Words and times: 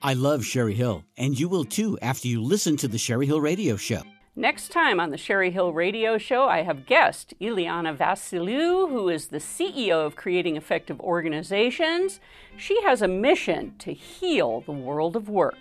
I 0.00 0.14
love 0.14 0.44
Sherry 0.44 0.74
Hill, 0.74 1.04
and 1.16 1.38
you 1.38 1.48
will 1.48 1.64
too 1.64 1.98
after 2.00 2.28
you 2.28 2.40
listen 2.40 2.76
to 2.76 2.86
the 2.86 2.98
Sherry 2.98 3.26
Hill 3.26 3.40
Radio 3.40 3.76
Show. 3.76 4.02
Next 4.36 4.68
time 4.68 5.00
on 5.00 5.10
the 5.10 5.18
Sherry 5.18 5.50
Hill 5.50 5.72
Radio 5.72 6.18
Show, 6.18 6.46
I 6.46 6.62
have 6.62 6.86
guest 6.86 7.34
Ileana 7.40 7.96
Vassiliou, 7.96 8.88
who 8.88 9.08
is 9.08 9.26
the 9.26 9.38
CEO 9.38 10.06
of 10.06 10.14
Creating 10.14 10.56
Effective 10.56 11.00
Organizations. 11.00 12.20
She 12.56 12.80
has 12.82 13.02
a 13.02 13.08
mission 13.08 13.74
to 13.80 13.92
heal 13.92 14.60
the 14.60 14.70
world 14.70 15.16
of 15.16 15.28
work. 15.28 15.56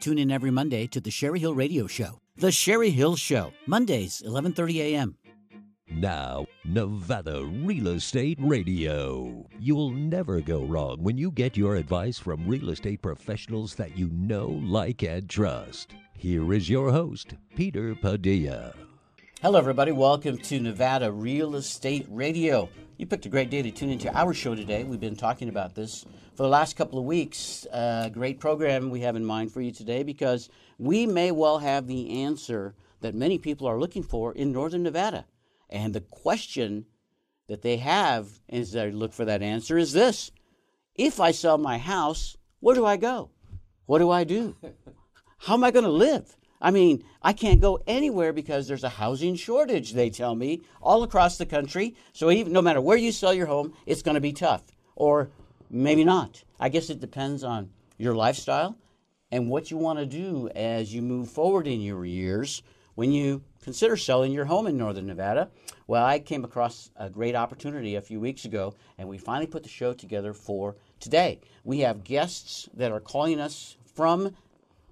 Tune 0.00 0.18
in 0.18 0.32
every 0.32 0.50
Monday 0.50 0.88
to 0.88 1.00
the 1.00 1.12
Sherry 1.12 1.38
Hill 1.38 1.54
Radio 1.54 1.86
Show. 1.86 2.18
The 2.36 2.50
Sherry 2.50 2.90
Hill 2.90 3.14
Show, 3.14 3.52
Mondays, 3.66 4.20
11:30 4.26 4.80
a.m. 4.80 5.16
Now, 5.98 6.46
Nevada 6.62 7.42
Real 7.42 7.88
Estate 7.88 8.36
Radio. 8.38 9.46
You'll 9.58 9.92
never 9.92 10.42
go 10.42 10.62
wrong 10.62 11.02
when 11.02 11.16
you 11.16 11.30
get 11.30 11.56
your 11.56 11.76
advice 11.76 12.18
from 12.18 12.46
real 12.46 12.68
estate 12.68 13.00
professionals 13.00 13.74
that 13.76 13.96
you 13.96 14.10
know, 14.12 14.48
like, 14.62 15.02
and 15.02 15.26
trust. 15.26 15.94
Here 16.12 16.52
is 16.52 16.68
your 16.68 16.92
host, 16.92 17.32
Peter 17.54 17.94
Padilla. 17.94 18.74
Hello, 19.40 19.58
everybody. 19.58 19.90
Welcome 19.90 20.36
to 20.36 20.60
Nevada 20.60 21.10
Real 21.10 21.56
Estate 21.56 22.06
Radio. 22.10 22.68
You 22.98 23.06
picked 23.06 23.24
a 23.24 23.30
great 23.30 23.48
day 23.48 23.62
to 23.62 23.70
tune 23.70 23.88
into 23.88 24.14
our 24.14 24.34
show 24.34 24.54
today. 24.54 24.84
We've 24.84 25.00
been 25.00 25.16
talking 25.16 25.48
about 25.48 25.74
this 25.74 26.04
for 26.34 26.42
the 26.42 26.50
last 26.50 26.76
couple 26.76 26.98
of 26.98 27.06
weeks. 27.06 27.66
A 27.72 28.10
great 28.12 28.38
program 28.38 28.90
we 28.90 29.00
have 29.00 29.16
in 29.16 29.24
mind 29.24 29.50
for 29.50 29.62
you 29.62 29.72
today 29.72 30.02
because 30.02 30.50
we 30.78 31.06
may 31.06 31.30
well 31.30 31.60
have 31.60 31.86
the 31.86 32.22
answer 32.22 32.74
that 33.00 33.14
many 33.14 33.38
people 33.38 33.66
are 33.66 33.80
looking 33.80 34.02
for 34.02 34.34
in 34.34 34.52
Northern 34.52 34.82
Nevada. 34.82 35.24
And 35.70 35.94
the 35.94 36.00
question 36.00 36.86
that 37.48 37.62
they 37.62 37.76
have 37.78 38.28
as 38.48 38.72
they 38.72 38.90
look 38.90 39.12
for 39.12 39.24
that 39.24 39.42
answer 39.42 39.78
is 39.78 39.92
this 39.92 40.30
If 40.94 41.20
I 41.20 41.30
sell 41.30 41.58
my 41.58 41.78
house, 41.78 42.36
where 42.60 42.74
do 42.74 42.84
I 42.84 42.96
go? 42.96 43.30
What 43.86 43.98
do 43.98 44.10
I 44.10 44.24
do? 44.24 44.56
How 45.38 45.54
am 45.54 45.64
I 45.64 45.70
going 45.70 45.84
to 45.84 45.90
live? 45.90 46.36
I 46.60 46.70
mean, 46.70 47.04
I 47.22 47.32
can't 47.32 47.60
go 47.60 47.82
anywhere 47.86 48.32
because 48.32 48.66
there's 48.66 48.84
a 48.84 48.88
housing 48.88 49.36
shortage, 49.36 49.92
they 49.92 50.08
tell 50.08 50.34
me, 50.34 50.62
all 50.80 51.02
across 51.02 51.36
the 51.36 51.46
country. 51.46 51.94
So 52.12 52.30
even 52.30 52.52
no 52.52 52.62
matter 52.62 52.80
where 52.80 52.96
you 52.96 53.12
sell 53.12 53.34
your 53.34 53.46
home, 53.46 53.74
it's 53.84 54.02
going 54.02 54.14
to 54.14 54.20
be 54.20 54.32
tough. 54.32 54.62
Or 54.94 55.30
maybe 55.70 56.02
not. 56.02 56.42
I 56.58 56.70
guess 56.70 56.88
it 56.88 57.00
depends 57.00 57.44
on 57.44 57.70
your 57.98 58.14
lifestyle 58.14 58.76
and 59.30 59.50
what 59.50 59.70
you 59.70 59.76
want 59.76 59.98
to 59.98 60.06
do 60.06 60.48
as 60.54 60.94
you 60.94 61.02
move 61.02 61.30
forward 61.30 61.66
in 61.66 61.80
your 61.80 62.04
years 62.04 62.62
when 62.94 63.12
you 63.12 63.42
consider 63.66 63.96
selling 63.96 64.30
your 64.30 64.44
home 64.44 64.68
in 64.68 64.76
Northern 64.76 65.08
Nevada. 65.08 65.50
Well, 65.88 66.04
I 66.04 66.20
came 66.20 66.44
across 66.44 66.92
a 66.94 67.10
great 67.10 67.34
opportunity 67.34 67.96
a 67.96 68.00
few 68.00 68.20
weeks 68.20 68.44
ago, 68.44 68.74
and 68.96 69.08
we 69.08 69.18
finally 69.18 69.48
put 69.48 69.64
the 69.64 69.68
show 69.68 69.92
together 69.92 70.32
for 70.32 70.76
today. 71.00 71.40
We 71.64 71.80
have 71.80 72.04
guests 72.04 72.68
that 72.74 72.92
are 72.92 73.00
calling 73.00 73.40
us 73.40 73.76
from 73.92 74.36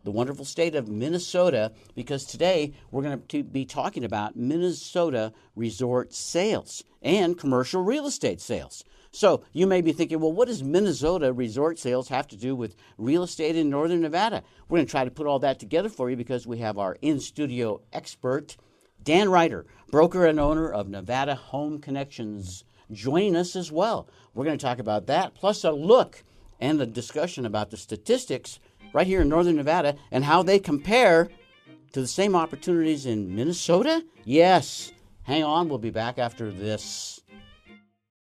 the 0.03 0.11
wonderful 0.11 0.45
state 0.45 0.75
of 0.75 0.89
Minnesota 0.89 1.71
because 1.95 2.25
today 2.25 2.73
we're 2.91 3.05
going 3.05 3.23
to 3.23 3.45
be 3.45 3.65
talking 3.65 4.03
about 4.03 4.35
Minnesota 4.35 5.33
resort 5.55 6.13
sales 6.13 6.83
and 7.01 7.39
commercial 7.39 7.81
real 7.81 8.09
estate 8.09 8.41
sales. 8.41 8.83
So 9.15 9.45
you 9.53 9.69
may 9.69 9.81
be 9.81 9.93
thinking, 9.93 10.19
well, 10.19 10.33
what 10.33 10.49
does 10.49 10.65
Minnesota 10.65 11.33
resort 11.33 11.79
sales 11.79 12.09
have 12.09 12.27
to 12.29 12.37
do 12.37 12.57
with 12.57 12.75
real 12.99 13.23
estate 13.23 13.55
in 13.55 13.71
Northern 13.71 14.01
Nevada? 14.01 14.43
We're 14.69 14.79
going 14.79 14.87
to 14.87 14.91
try 14.91 15.05
to 15.05 15.11
put 15.11 15.29
all 15.29 15.39
that 15.39 15.61
together 15.61 15.89
for 15.89 16.11
you 16.11 16.17
because 16.17 16.49
we 16.49 16.59
have 16.59 16.79
our 16.79 16.97
in 17.01 17.21
studio 17.21 17.81
expert, 17.93 18.57
Dan 19.05 19.29
Ryder, 19.29 19.67
broker 19.93 20.27
and 20.27 20.41
owner 20.41 20.69
of 20.69 20.89
Nevada 20.89 21.37
Home 21.37 21.79
Connections, 21.79 22.65
joining 22.91 23.37
us 23.37 23.55
as 23.55 23.71
well. 23.71 24.09
We're 24.35 24.47
going 24.47 24.59
to 24.59 24.65
talk 24.65 24.81
about 24.81 25.07
that, 25.07 25.37
plus 25.37 25.63
a 25.63 25.71
look 25.71 26.25
and 26.59 26.81
a 26.81 26.87
discussion 26.87 27.47
about 27.47 27.71
the 27.71 27.77
statistics 27.77 28.59
right 28.93 29.07
here 29.07 29.21
in 29.21 29.29
Northern 29.29 29.55
Nevada 29.55 29.95
and 30.11 30.25
how 30.25 30.43
they 30.43 30.59
compare 30.59 31.29
to 31.93 32.01
the 32.01 32.09
same 32.09 32.35
opportunities 32.35 33.07
in 33.07 33.33
Minnesota? 33.33 34.05
Yes. 34.25 34.91
Hang 35.23 35.45
on, 35.45 35.69
we'll 35.69 35.79
be 35.79 35.91
back 35.91 36.19
after 36.19 36.51
this. 36.51 37.21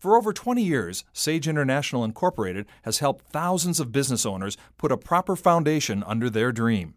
For 0.00 0.16
over 0.16 0.32
20 0.32 0.62
years, 0.62 1.04
Sage 1.12 1.46
International 1.46 2.04
Incorporated 2.04 2.64
has 2.84 3.00
helped 3.00 3.26
thousands 3.26 3.80
of 3.80 3.92
business 3.92 4.24
owners 4.24 4.56
put 4.78 4.90
a 4.90 4.96
proper 4.96 5.36
foundation 5.36 6.02
under 6.06 6.30
their 6.30 6.52
dream. 6.52 6.94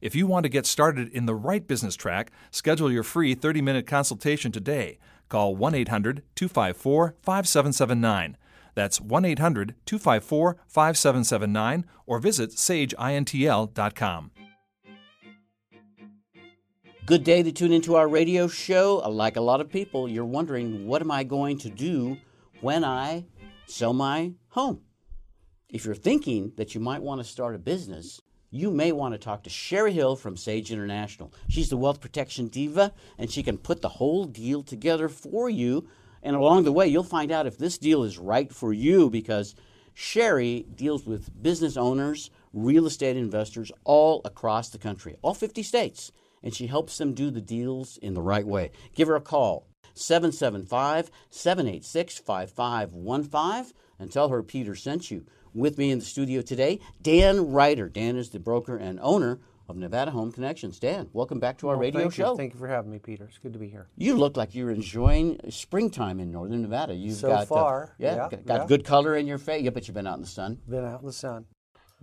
If 0.00 0.14
you 0.14 0.28
want 0.28 0.44
to 0.44 0.48
get 0.48 0.64
started 0.64 1.08
in 1.08 1.26
the 1.26 1.34
right 1.34 1.66
business 1.66 1.96
track, 1.96 2.30
schedule 2.52 2.92
your 2.92 3.02
free 3.02 3.34
30 3.34 3.60
minute 3.60 3.88
consultation 3.88 4.52
today. 4.52 5.00
Call 5.28 5.56
1 5.56 5.74
800 5.74 6.22
254 6.36 7.16
5779. 7.22 8.36
That's 8.76 9.00
1 9.00 9.24
800 9.24 9.74
254 9.84 10.56
5779 10.68 11.84
or 12.06 12.20
visit 12.20 12.50
sageintl.com. 12.50 14.30
Good 17.04 17.24
day 17.24 17.42
to 17.42 17.50
tune 17.50 17.72
into 17.72 17.96
our 17.96 18.06
radio 18.06 18.46
show. 18.46 19.02
Like 19.08 19.34
a 19.34 19.40
lot 19.40 19.60
of 19.60 19.68
people, 19.68 20.08
you're 20.08 20.24
wondering, 20.24 20.86
what 20.86 21.02
am 21.02 21.10
I 21.10 21.24
going 21.24 21.58
to 21.58 21.68
do 21.68 22.16
when 22.64 22.82
I 22.82 23.26
sell 23.66 23.92
my 23.92 24.32
home? 24.48 24.80
If 25.68 25.84
you're 25.84 25.94
thinking 25.94 26.52
that 26.56 26.74
you 26.74 26.80
might 26.80 27.02
want 27.02 27.20
to 27.20 27.28
start 27.28 27.54
a 27.54 27.58
business, 27.58 28.22
you 28.50 28.70
may 28.70 28.90
want 28.90 29.12
to 29.12 29.18
talk 29.18 29.42
to 29.42 29.50
Sherry 29.50 29.92
Hill 29.92 30.16
from 30.16 30.38
Sage 30.38 30.72
International. 30.72 31.30
She's 31.50 31.68
the 31.68 31.76
wealth 31.76 32.00
protection 32.00 32.48
diva, 32.48 32.94
and 33.18 33.30
she 33.30 33.42
can 33.42 33.58
put 33.58 33.82
the 33.82 33.90
whole 33.90 34.24
deal 34.24 34.62
together 34.62 35.10
for 35.10 35.50
you 35.50 35.86
and 36.22 36.34
along 36.34 36.64
the 36.64 36.72
way, 36.72 36.88
you'll 36.88 37.02
find 37.02 37.30
out 37.30 37.46
if 37.46 37.58
this 37.58 37.76
deal 37.76 38.02
is 38.02 38.16
right 38.16 38.50
for 38.50 38.72
you 38.72 39.10
because 39.10 39.54
Sherry 39.92 40.64
deals 40.74 41.04
with 41.04 41.30
business 41.42 41.76
owners, 41.76 42.30
real 42.54 42.86
estate 42.86 43.18
investors 43.18 43.70
all 43.84 44.22
across 44.24 44.70
the 44.70 44.78
country, 44.78 45.16
all 45.20 45.34
50 45.34 45.62
states, 45.62 46.12
and 46.42 46.54
she 46.54 46.66
helps 46.66 46.96
them 46.96 47.12
do 47.12 47.30
the 47.30 47.42
deals 47.42 47.98
in 47.98 48.14
the 48.14 48.22
right 48.22 48.46
way. 48.46 48.70
Give 48.94 49.08
her 49.08 49.16
a 49.16 49.20
call, 49.20 49.68
775 49.94 51.10
786 51.30 52.18
5515, 52.18 53.74
and 53.98 54.12
tell 54.12 54.28
her 54.28 54.42
Peter 54.42 54.74
sent 54.74 55.10
you. 55.10 55.24
With 55.54 55.78
me 55.78 55.92
in 55.92 56.00
the 56.00 56.04
studio 56.04 56.42
today, 56.42 56.80
Dan 57.00 57.52
Ryder. 57.52 57.88
Dan 57.88 58.16
is 58.16 58.30
the 58.30 58.40
broker 58.40 58.76
and 58.76 58.98
owner 59.00 59.38
of 59.68 59.76
Nevada 59.76 60.10
Home 60.10 60.32
Connections. 60.32 60.78
Dan, 60.78 61.08
welcome 61.12 61.38
back 61.38 61.58
to 61.58 61.68
our 61.68 61.76
well, 61.76 61.82
radio 61.82 62.00
thank 62.02 62.14
show. 62.14 62.32
You. 62.32 62.36
Thank 62.36 62.54
you 62.54 62.58
for 62.58 62.68
having 62.68 62.90
me, 62.90 62.98
Peter. 62.98 63.24
It's 63.24 63.38
good 63.38 63.52
to 63.52 63.58
be 63.58 63.68
here. 63.68 63.86
You 63.96 64.16
look 64.16 64.36
like 64.36 64.54
you're 64.54 64.70
enjoying 64.70 65.40
springtime 65.50 66.20
in 66.20 66.30
northern 66.30 66.62
Nevada. 66.62 66.94
You've 66.94 67.16
so 67.16 67.28
got 67.28 67.42
uh, 67.42 67.46
far, 67.46 67.94
yeah, 67.98 68.10
yeah, 68.10 68.16
got, 68.16 68.46
got 68.46 68.60
yeah. 68.60 68.66
good 68.66 68.84
color 68.84 69.16
in 69.16 69.26
your 69.26 69.38
face. 69.38 69.62
Yeah, 69.62 69.70
but 69.70 69.86
you've 69.86 69.94
been 69.94 70.06
out 70.06 70.16
in 70.16 70.22
the 70.22 70.26
sun. 70.26 70.58
Been 70.68 70.84
out 70.84 71.00
in 71.00 71.06
the 71.06 71.12
sun. 71.12 71.46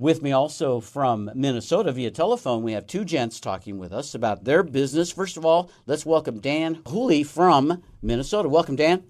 With 0.01 0.23
me 0.23 0.31
also 0.31 0.79
from 0.79 1.29
Minnesota 1.35 1.91
via 1.91 2.09
telephone, 2.09 2.63
we 2.63 2.71
have 2.71 2.87
two 2.87 3.05
gents 3.05 3.39
talking 3.39 3.77
with 3.77 3.93
us 3.93 4.15
about 4.15 4.45
their 4.45 4.63
business. 4.63 5.11
First 5.11 5.37
of 5.37 5.45
all, 5.45 5.69
let's 5.85 6.07
welcome 6.07 6.39
Dan 6.39 6.81
Hooley 6.87 7.21
from 7.21 7.83
Minnesota. 8.01 8.49
Welcome, 8.49 8.75
Dan. 8.75 9.03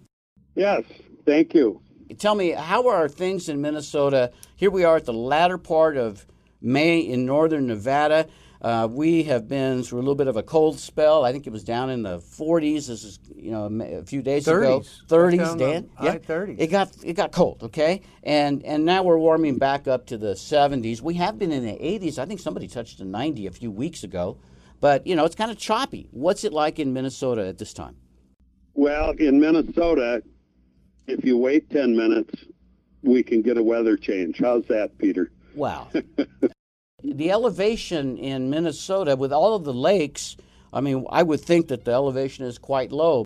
Yes, 0.54 0.84
thank 1.26 1.54
you. 1.54 1.82
Tell 2.18 2.36
me, 2.36 2.50
how 2.50 2.90
are 2.90 3.08
things 3.08 3.48
in 3.48 3.62
Minnesota? 3.62 4.34
Here 4.58 4.70
we 4.70 4.84
are 4.84 4.98
at 4.98 5.06
the 5.06 5.14
latter 5.14 5.58
part 5.58 5.96
of 5.96 6.26
May 6.62 7.00
in 7.00 7.26
northern 7.26 7.68
Nevada. 7.68 8.28
Uh, 8.62 8.88
we 8.90 9.24
have 9.24 9.48
been 9.48 9.82
through 9.82 9.98
a 9.98 10.04
little 10.04 10.16
bit 10.16 10.28
of 10.28 10.38
a 10.38 10.44
cold 10.44 10.80
spell. 10.80 11.26
I 11.26 11.32
think 11.32 11.48
it 11.48 11.50
was 11.50 11.64
down 11.64 11.90
in 11.90 12.04
the 12.04 12.20
40s. 12.20 12.88
This 12.88 13.04
is 13.04 13.20
you 13.36 13.50
know 13.50 13.66
a 13.66 14.04
few 14.06 14.22
days 14.22 14.46
30s. 14.46 14.62
ago. 14.62 14.82
30s, 15.08 15.58
Dan. 15.58 15.90
Yeah, 16.02 16.18
30s. 16.20 16.60
It 16.60 16.68
got 16.68 16.92
it 17.04 17.14
got 17.14 17.32
cold. 17.32 17.64
Okay, 17.64 18.02
and 18.22 18.64
and 18.64 18.86
now 18.86 19.02
we're 19.02 19.18
warming 19.18 19.58
back 19.58 19.88
up 19.88 20.06
to 20.08 20.18
the 20.18 20.34
70s. 20.34 21.02
We 21.02 21.16
have 21.16 21.40
been 21.40 21.52
in 21.52 21.66
the 21.66 21.72
80s. 21.72 22.20
I 22.20 22.26
think 22.26 22.40
somebody 22.40 22.68
touched 22.68 23.00
the 23.00 23.06
90 23.06 23.48
a 23.48 23.52
few 23.52 23.72
weeks 23.72 24.04
ago, 24.04 24.38
but 24.80 25.08
you 25.08 25.16
know 25.16 25.26
it's 25.26 25.36
kind 25.36 25.50
of 25.50 25.58
choppy. 25.58 26.08
What's 26.12 26.44
it 26.44 26.54
like 26.54 26.78
in 26.78 26.94
Minnesota 26.94 27.48
at 27.48 27.58
this 27.58 27.74
time? 27.74 27.96
Well, 28.76 29.12
in 29.12 29.40
Minnesota, 29.40 30.22
if 31.08 31.26
you 31.26 31.38
wait 31.38 31.70
10 31.72 31.96
minutes, 31.96 32.46
we 33.02 33.24
can 33.24 33.42
get 33.42 33.58
a 33.58 33.64
weather 33.64 33.98
change. 33.98 34.40
How's 34.40 34.66
that, 34.68 34.98
Peter? 35.00 35.32
Wow. 35.56 35.90
the 37.04 37.32
elevation 37.32 38.18
in 38.18 38.50
Minnesota, 38.50 39.16
with 39.16 39.34
all 39.34 39.56
of 39.56 39.64
the 39.64 39.74
lakes, 39.74 40.38
I 40.74 40.82
mean, 40.82 41.06
I 41.10 41.24
would 41.24 41.42
think 41.42 41.68
that 41.68 41.86
the 41.86 41.92
elevation 41.92 42.46
is 42.46 42.58
quite 42.58 42.92
low. 42.92 43.26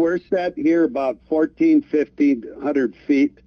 We're 0.00 0.18
set 0.18 0.56
here 0.56 0.84
about 0.84 1.18
14, 1.28 1.84
1500 1.88 2.96
feet 3.06 3.38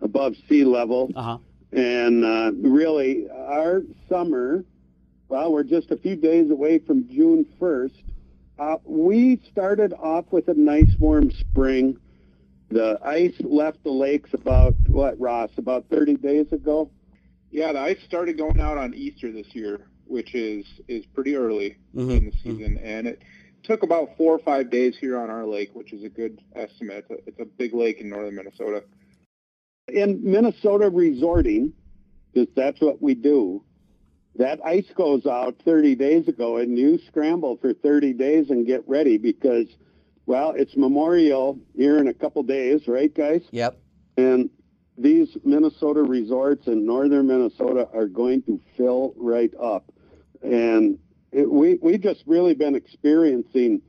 above 0.00 0.36
sea 0.48 0.64
level. 0.64 1.10
Uh-huh. 1.14 1.38
And 1.72 2.24
uh, 2.24 2.52
really, 2.54 3.28
our 3.30 3.82
summer, 4.08 4.64
well, 5.28 5.52
we're 5.52 5.64
just 5.64 5.90
a 5.90 5.96
few 5.96 6.16
days 6.16 6.50
away 6.50 6.78
from 6.78 7.08
June 7.08 7.46
1st. 7.60 8.02
Uh, 8.58 8.76
we 8.84 9.40
started 9.50 9.92
off 9.94 10.26
with 10.30 10.48
a 10.48 10.54
nice 10.54 10.94
warm 10.98 11.30
spring. 11.32 11.96
The 12.70 12.98
ice 13.04 13.34
left 13.40 13.82
the 13.82 13.90
lakes 13.90 14.34
about, 14.34 14.74
what, 14.86 15.18
Ross, 15.18 15.50
about 15.56 15.86
30 15.90 16.16
days 16.16 16.52
ago? 16.52 16.90
Yeah, 17.54 17.72
the 17.72 17.78
ice 17.78 17.98
started 18.04 18.36
going 18.36 18.58
out 18.60 18.78
on 18.78 18.94
Easter 18.94 19.30
this 19.30 19.54
year, 19.54 19.86
which 20.06 20.34
is, 20.34 20.66
is 20.88 21.06
pretty 21.06 21.36
early 21.36 21.76
Mhm, 21.94 22.18
in 22.18 22.24
the 22.26 22.32
season. 22.42 22.78
And 22.78 23.06
it 23.06 23.22
took 23.62 23.84
about 23.84 24.16
four 24.16 24.34
or 24.34 24.40
five 24.40 24.70
days 24.70 24.96
here 25.00 25.16
on 25.16 25.30
our 25.30 25.46
lake, 25.46 25.70
which 25.72 25.92
is 25.92 26.02
a 26.02 26.08
good 26.08 26.40
estimate. 26.56 27.06
It's 27.08 27.10
a, 27.10 27.28
it's 27.28 27.38
a 27.38 27.44
big 27.44 27.72
lake 27.72 28.00
in 28.00 28.08
northern 28.10 28.34
Minnesota. 28.34 28.82
in 29.86 30.20
Minnesota 30.24 30.90
resorting, 30.90 31.72
because 32.32 32.52
that's 32.56 32.80
what 32.80 33.00
we 33.00 33.14
do, 33.14 33.62
that 34.34 34.58
ice 34.64 34.90
goes 34.96 35.24
out 35.24 35.54
30 35.64 35.94
days 35.94 36.26
ago, 36.26 36.56
and 36.56 36.76
you 36.76 36.98
scramble 37.06 37.56
for 37.58 37.72
30 37.72 38.14
days 38.14 38.50
and 38.50 38.66
get 38.66 38.82
ready 38.88 39.16
because, 39.16 39.68
well, 40.26 40.54
it's 40.56 40.76
Memorial 40.76 41.60
here 41.76 41.98
in 41.98 42.08
a 42.08 42.14
couple 42.14 42.42
days, 42.42 42.88
right, 42.88 43.14
guys? 43.14 43.42
Yep. 43.52 43.78
And 44.16 44.50
these 44.96 45.36
Minnesota 45.44 46.02
resorts 46.02 46.66
in 46.66 46.86
northern 46.86 47.26
Minnesota 47.26 47.88
are 47.92 48.06
going 48.06 48.42
to 48.42 48.60
fill 48.76 49.14
right 49.16 49.52
up. 49.60 49.92
And 50.42 50.98
it, 51.32 51.50
we 51.50 51.78
we 51.82 51.98
just 51.98 52.22
really 52.26 52.54
been 52.54 52.74
experiencing 52.74 53.82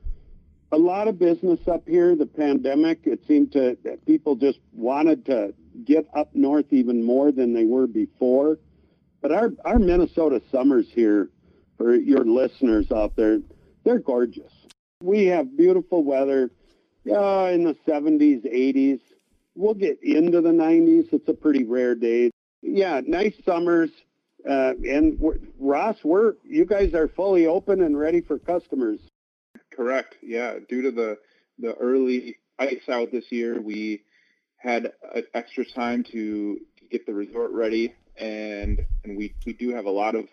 a 0.72 0.76
lot 0.76 1.06
of 1.06 1.18
business 1.18 1.60
up 1.68 1.86
here. 1.86 2.16
The 2.16 2.26
pandemic, 2.26 3.00
it 3.04 3.20
seemed 3.26 3.52
to 3.52 3.76
people 4.06 4.34
just 4.34 4.58
wanted 4.72 5.24
to 5.26 5.54
get 5.84 6.08
up 6.14 6.34
north 6.34 6.72
even 6.72 7.04
more 7.04 7.30
than 7.30 7.52
they 7.52 7.64
were 7.64 7.86
before. 7.86 8.58
But 9.22 9.32
our 9.32 9.52
our 9.64 9.78
Minnesota 9.78 10.42
summers 10.50 10.86
here, 10.90 11.30
for 11.78 11.94
your 11.94 12.24
listeners 12.24 12.90
out 12.90 13.14
there, 13.16 13.40
they're 13.84 14.00
gorgeous. 14.00 14.52
We 15.02 15.26
have 15.26 15.56
beautiful 15.56 16.02
weather, 16.02 16.50
uh, 17.10 17.50
in 17.52 17.64
the 17.64 17.76
70s, 17.86 18.44
80s. 18.44 19.00
We'll 19.56 19.74
get 19.74 19.98
into 20.02 20.40
the 20.40 20.50
90s. 20.50 21.12
It's 21.12 21.28
a 21.28 21.34
pretty 21.34 21.64
rare 21.64 21.94
day. 21.94 22.30
Yeah, 22.62 23.00
nice 23.06 23.34
summers. 23.44 23.90
Uh, 24.48 24.74
and 24.88 25.18
we're, 25.18 25.38
Ross, 25.58 25.96
we're 26.04 26.34
you 26.44 26.64
guys 26.64 26.94
are 26.94 27.08
fully 27.08 27.46
open 27.46 27.82
and 27.82 27.98
ready 27.98 28.20
for 28.20 28.38
customers. 28.38 29.00
Correct. 29.72 30.16
Yeah. 30.22 30.58
Due 30.68 30.82
to 30.82 30.90
the 30.90 31.18
the 31.58 31.74
early 31.74 32.36
ice 32.58 32.88
out 32.88 33.10
this 33.10 33.24
year, 33.30 33.60
we 33.60 34.02
had 34.56 34.92
uh, 35.14 35.22
extra 35.34 35.64
time 35.64 36.04
to, 36.04 36.58
to 36.78 36.84
get 36.90 37.06
the 37.06 37.14
resort 37.14 37.50
ready, 37.52 37.94
and 38.16 38.84
and 39.04 39.16
we 39.16 39.34
we 39.44 39.52
do 39.52 39.74
have 39.74 39.86
a 39.86 39.90
lot 39.90 40.14
of 40.14 40.26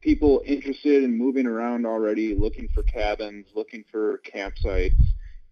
people 0.00 0.42
interested 0.44 1.04
in 1.04 1.16
moving 1.16 1.46
around 1.46 1.86
already, 1.86 2.34
looking 2.34 2.68
for 2.74 2.82
cabins, 2.82 3.46
looking 3.54 3.84
for 3.90 4.20
campsites, 4.34 5.00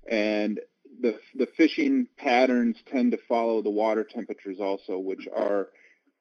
and 0.08 0.60
the 1.00 1.18
the 1.34 1.46
fishing 1.56 2.06
patterns 2.16 2.76
tend 2.90 3.12
to 3.12 3.18
follow 3.28 3.62
the 3.62 3.70
water 3.70 4.04
temperatures 4.04 4.58
also, 4.60 4.98
which 4.98 5.26
are 5.34 5.68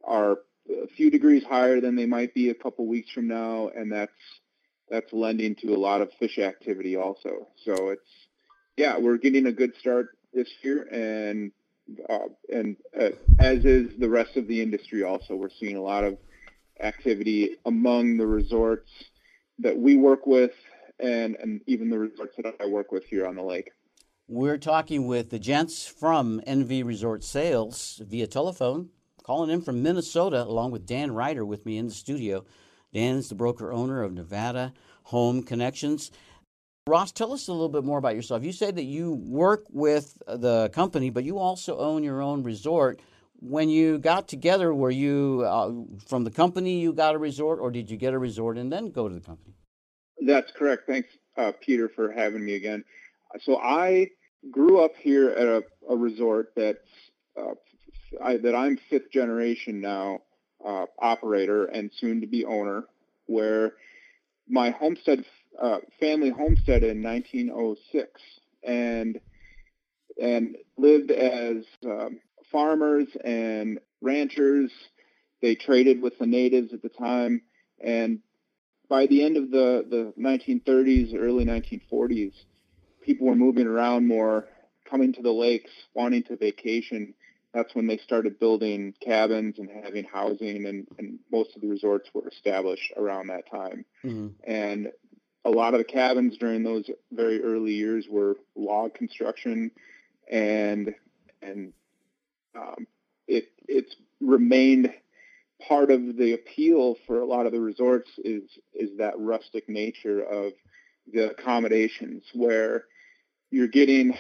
are 0.03 0.37
a 0.83 0.87
few 0.95 1.09
degrees 1.09 1.43
higher 1.43 1.81
than 1.81 1.95
they 1.95 2.05
might 2.05 2.33
be 2.33 2.49
a 2.49 2.55
couple 2.55 2.87
weeks 2.87 3.11
from 3.11 3.27
now, 3.27 3.69
and 3.75 3.91
that's 3.91 4.11
that's 4.89 5.11
lending 5.13 5.55
to 5.55 5.73
a 5.73 5.77
lot 5.77 6.01
of 6.01 6.09
fish 6.19 6.39
activity 6.39 6.95
also. 6.95 7.47
So 7.65 7.89
it's 7.89 8.27
yeah, 8.77 8.97
we're 8.97 9.17
getting 9.17 9.47
a 9.47 9.51
good 9.51 9.75
start 9.79 10.09
this 10.33 10.49
year, 10.61 10.83
and 10.91 11.51
uh, 12.09 12.29
and 12.53 12.77
uh, 12.99 13.09
as 13.39 13.65
is 13.65 13.97
the 13.99 14.09
rest 14.09 14.37
of 14.37 14.47
the 14.47 14.61
industry. 14.61 15.03
Also, 15.03 15.35
we're 15.35 15.49
seeing 15.59 15.75
a 15.75 15.81
lot 15.81 16.03
of 16.03 16.17
activity 16.81 17.57
among 17.65 18.17
the 18.17 18.27
resorts 18.27 18.89
that 19.59 19.77
we 19.77 19.97
work 19.97 20.25
with, 20.25 20.51
and 20.99 21.35
and 21.35 21.61
even 21.67 21.89
the 21.89 21.99
resorts 21.99 22.35
that 22.37 22.55
I 22.59 22.67
work 22.67 22.91
with 22.91 23.03
here 23.05 23.27
on 23.27 23.35
the 23.35 23.43
lake. 23.43 23.71
We're 24.31 24.59
talking 24.59 25.07
with 25.07 25.31
the 25.31 25.39
gents 25.39 25.87
from 25.87 26.39
NV 26.45 26.85
Resort 26.85 27.23
Sales 27.23 27.99
via 28.05 28.27
telephone, 28.27 28.89
calling 29.23 29.49
in 29.49 29.63
from 29.63 29.81
Minnesota, 29.81 30.43
along 30.43 30.69
with 30.69 30.85
Dan 30.85 31.11
Ryder 31.11 31.43
with 31.43 31.65
me 31.65 31.79
in 31.79 31.87
the 31.87 31.93
studio. 31.95 32.45
Dan 32.93 33.15
is 33.15 33.29
the 33.29 33.33
broker 33.33 33.73
owner 33.73 34.03
of 34.03 34.13
Nevada 34.13 34.71
Home 35.05 35.41
Connections. 35.41 36.11
Ross, 36.85 37.11
tell 37.11 37.33
us 37.33 37.47
a 37.47 37.51
little 37.51 37.69
bit 37.69 37.83
more 37.83 37.97
about 37.97 38.13
yourself. 38.13 38.43
You 38.43 38.51
said 38.51 38.75
that 38.75 38.83
you 38.83 39.13
work 39.13 39.65
with 39.71 40.21
the 40.27 40.69
company, 40.73 41.09
but 41.09 41.23
you 41.23 41.39
also 41.39 41.79
own 41.79 42.03
your 42.03 42.21
own 42.21 42.43
resort. 42.43 42.99
When 43.39 43.67
you 43.67 43.97
got 43.97 44.27
together, 44.27 44.75
were 44.75 44.91
you 44.91 45.41
uh, 45.47 45.71
from 46.05 46.23
the 46.23 46.31
company 46.31 46.79
you 46.79 46.93
got 46.93 47.15
a 47.15 47.17
resort, 47.17 47.57
or 47.59 47.71
did 47.71 47.89
you 47.89 47.97
get 47.97 48.13
a 48.13 48.19
resort 48.19 48.59
and 48.59 48.71
then 48.71 48.91
go 48.91 49.09
to 49.09 49.15
the 49.15 49.21
company? 49.21 49.55
That's 50.23 50.51
correct. 50.51 50.83
Thanks, 50.85 51.17
uh, 51.35 51.51
Peter, 51.59 51.89
for 51.89 52.11
having 52.11 52.45
me 52.45 52.53
again. 52.53 52.83
So 53.41 53.57
I 53.57 54.09
grew 54.51 54.83
up 54.83 54.91
here 54.99 55.29
at 55.29 55.47
a, 55.47 55.63
a 55.89 55.95
resort 55.95 56.53
that's 56.55 56.77
uh, 57.37 57.53
I, 58.21 58.37
that 58.37 58.55
I'm 58.55 58.77
fifth 58.89 59.11
generation 59.11 59.81
now 59.81 60.19
uh, 60.65 60.85
operator 60.99 61.65
and 61.65 61.91
soon 61.99 62.21
to 62.21 62.27
be 62.27 62.45
owner, 62.45 62.85
where 63.27 63.73
my 64.47 64.71
homestead 64.71 65.23
uh, 65.61 65.77
family 65.99 66.29
homestead 66.29 66.83
in 66.83 67.03
1906 67.03 68.21
and 68.63 69.19
and 70.21 70.57
lived 70.77 71.11
as 71.11 71.63
um, 71.85 72.19
farmers 72.51 73.07
and 73.23 73.79
ranchers. 74.01 74.71
They 75.41 75.55
traded 75.55 76.01
with 76.01 76.17
the 76.19 76.25
natives 76.25 76.73
at 76.73 76.81
the 76.81 76.89
time, 76.89 77.41
and 77.81 78.19
by 78.89 79.05
the 79.05 79.23
end 79.23 79.37
of 79.37 79.51
the, 79.51 79.85
the 79.89 80.13
1930s, 80.21 81.15
early 81.15 81.45
1940s, 81.45 82.33
people 83.01 83.27
were 83.27 83.35
moving 83.35 83.67
around 83.67 84.07
more, 84.07 84.47
coming 84.89 85.13
to 85.13 85.21
the 85.21 85.31
lakes, 85.31 85.71
wanting 85.93 86.23
to 86.23 86.35
vacation. 86.37 87.13
That's 87.53 87.73
when 87.73 87.87
they 87.87 87.97
started 87.97 88.39
building 88.39 88.93
cabins 89.03 89.55
and 89.57 89.69
having 89.83 90.05
housing, 90.05 90.65
and, 90.65 90.87
and 90.97 91.19
most 91.31 91.55
of 91.55 91.61
the 91.61 91.67
resorts 91.67 92.09
were 92.13 92.27
established 92.27 92.93
around 92.95 93.27
that 93.27 93.49
time. 93.49 93.85
Mm-hmm. 94.03 94.27
And 94.45 94.89
a 95.45 95.49
lot 95.49 95.73
of 95.73 95.79
the 95.79 95.85
cabins 95.85 96.37
during 96.37 96.63
those 96.63 96.89
very 97.11 97.41
early 97.41 97.73
years 97.73 98.05
were 98.09 98.35
log 98.55 98.93
construction, 98.93 99.71
and 100.29 100.93
and 101.41 101.73
um, 102.55 102.85
it 103.27 103.51
it's 103.67 103.95
remained 104.19 104.93
part 105.67 105.91
of 105.91 106.17
the 106.17 106.33
appeal 106.33 106.95
for 107.05 107.19
a 107.19 107.25
lot 107.25 107.45
of 107.45 107.51
the 107.51 107.59
resorts 107.59 108.09
is 108.19 108.43
is 108.73 108.97
that 108.97 109.13
rustic 109.17 109.67
nature 109.67 110.21
of 110.21 110.53
the 111.11 111.31
accommodations 111.31 112.23
where 112.33 112.85
you're 113.51 113.67
getting 113.67 114.15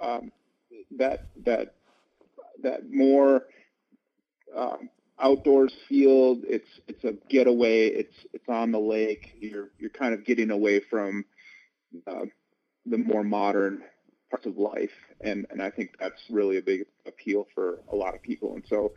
um, 0.00 0.32
that 0.98 1.26
that 1.44 1.74
that 2.62 2.90
more 2.90 3.44
um, 4.56 4.90
outdoors 5.20 5.72
field. 5.88 6.40
It's 6.44 6.68
it's 6.88 7.04
a 7.04 7.14
getaway. 7.28 7.88
It's 7.88 8.14
it's 8.32 8.48
on 8.48 8.72
the 8.72 8.78
lake. 8.78 9.34
You're 9.38 9.70
you're 9.78 9.90
kind 9.90 10.14
of 10.14 10.24
getting 10.24 10.50
away 10.50 10.80
from 10.90 11.24
uh, 12.06 12.26
the 12.86 12.98
more 12.98 13.24
modern 13.24 13.82
parts 14.30 14.46
of 14.46 14.56
life, 14.56 14.90
and 15.20 15.46
and 15.50 15.62
I 15.62 15.70
think 15.70 15.90
that's 15.98 16.20
really 16.30 16.58
a 16.58 16.62
big 16.62 16.84
appeal 17.06 17.46
for 17.54 17.80
a 17.92 17.96
lot 17.96 18.14
of 18.14 18.22
people. 18.22 18.54
And 18.54 18.64
so, 18.68 18.92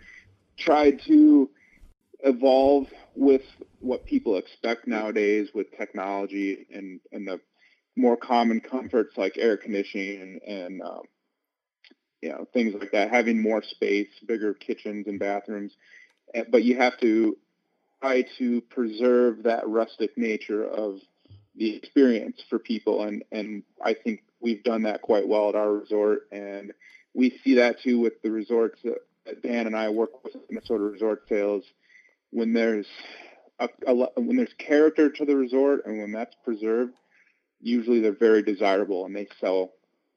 tried 0.58 1.02
to 1.08 1.50
evolve 2.26 2.88
with 3.16 3.42
what 3.80 4.06
people 4.06 4.38
expect 4.38 4.88
nowadays 4.88 5.50
with 5.54 5.68
technology 5.78 6.66
and 6.74 7.00
and 7.12 7.28
the 7.28 7.40
more 7.96 8.18
common 8.18 8.60
comforts 8.60 9.18
like 9.18 9.38
air 9.38 9.58
conditioning 9.58 10.22
and, 10.22 10.42
and 10.42 10.82
um, 10.82 11.02
you 12.22 12.30
know 12.30 12.48
things 12.54 12.74
like 12.80 12.92
that 12.92 13.12
having 13.12 13.42
more 13.42 13.62
space 13.62 14.08
bigger 14.28 14.54
kitchens 14.54 15.08
and 15.08 15.20
bathrooms. 15.20 15.74
But 16.50 16.64
you 16.64 16.78
have 16.78 16.98
to 17.00 17.38
try 18.02 18.26
to 18.38 18.62
preserve 18.62 19.44
that 19.44 19.68
rustic 19.68 20.18
nature 20.18 20.66
of 20.66 21.00
the 21.56 21.76
experience 21.76 22.42
for 22.50 22.60
people 22.60 23.04
and 23.04 23.24
and 23.32 23.64
I 23.84 23.94
think 23.94 24.24
we've 24.42 24.64
done 24.64 24.84
that 24.84 25.02
quite 25.02 25.28
well 25.28 25.50
at 25.50 25.56
our 25.56 25.72
resort 25.72 26.28
and 26.32 26.74
we 27.14 27.40
see 27.44 27.56
that 27.56 27.80
too 27.82 28.00
with 28.00 28.22
the 28.22 28.32
resorts 28.32 28.80
that, 28.84 28.98
that 29.26 29.42
Dan 29.44 29.68
and 29.68 29.76
I 29.76 29.90
work 29.90 30.24
with 30.24 30.36
Minnesota 30.50 30.84
Resort 30.84 31.24
Sales. 31.30 31.64
When 32.32 32.54
there's 32.54 32.88
a, 33.60 33.70
a, 33.86 33.94
when 34.20 34.36
there's 34.36 34.54
character 34.58 35.10
to 35.10 35.26
the 35.26 35.36
resort 35.36 35.86
and 35.86 36.00
when 36.00 36.12
that's 36.12 36.36
preserved 36.44 36.94
usually 37.64 38.00
they're 38.00 38.12
very 38.12 38.44
desirable 38.44 39.06
and 39.06 39.16
they 39.16 39.28
sell 39.40 39.72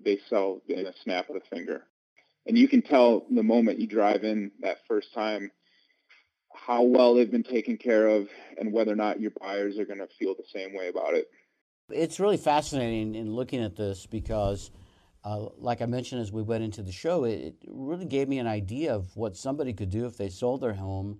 they 0.04 0.18
sell 0.28 0.60
in 0.68 0.86
a 0.86 0.92
snap 1.02 1.28
of 1.30 1.34
the 1.34 1.40
finger 1.48 1.84
and 2.46 2.56
you 2.56 2.68
can 2.68 2.82
tell 2.82 3.26
the 3.30 3.42
moment 3.42 3.80
you 3.80 3.86
drive 3.86 4.24
in 4.24 4.50
that 4.60 4.78
first 4.86 5.12
time 5.14 5.50
how 6.54 6.82
well 6.82 7.14
they've 7.14 7.30
been 7.30 7.42
taken 7.42 7.76
care 7.76 8.08
of 8.08 8.28
and 8.58 8.72
whether 8.72 8.92
or 8.92 8.96
not 8.96 9.20
your 9.20 9.32
buyers 9.40 9.78
are 9.78 9.84
going 9.84 9.98
to 9.98 10.08
feel 10.18 10.34
the 10.34 10.44
same 10.52 10.74
way 10.74 10.88
about 10.88 11.14
it. 11.14 11.28
It's 11.90 12.18
really 12.18 12.36
fascinating 12.36 13.14
in 13.14 13.32
looking 13.32 13.62
at 13.62 13.76
this 13.76 14.06
because 14.06 14.70
uh, 15.24 15.48
like 15.58 15.82
I 15.82 15.86
mentioned 15.86 16.20
as 16.20 16.32
we 16.32 16.42
went 16.42 16.64
into 16.64 16.82
the 16.82 16.92
show, 16.92 17.24
it, 17.24 17.56
really 17.66 18.06
gave 18.06 18.28
me 18.28 18.38
an 18.38 18.46
idea 18.46 18.94
of 18.94 19.16
what 19.16 19.36
somebody 19.36 19.72
could 19.72 19.90
do 19.90 20.06
if 20.06 20.16
they 20.16 20.28
sold 20.28 20.60
their 20.60 20.74
home 20.74 21.18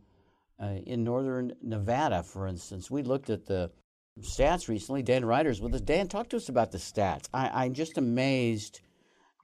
uh, 0.63 0.77
in 0.87 1.03
northern 1.03 1.55
Nevada, 1.61 2.23
for 2.23 2.47
instance. 2.47 2.91
We 2.91 3.03
looked 3.03 3.31
at 3.31 3.47
the 3.47 3.73
stats 4.21 4.69
recently. 4.69 5.03
Dan 5.03 5.25
Ryder's 5.25 5.61
with 5.61 5.75
us. 5.75 5.81
Dan, 5.81 6.09
talk 6.09 6.29
to 6.31 6.37
us 6.37 6.49
about 6.49 6.73
the 6.73 6.79
stats. 6.79 7.29
I, 7.35 7.65
I'm 7.65 7.75
just 7.75 7.99
amazed 7.99 8.81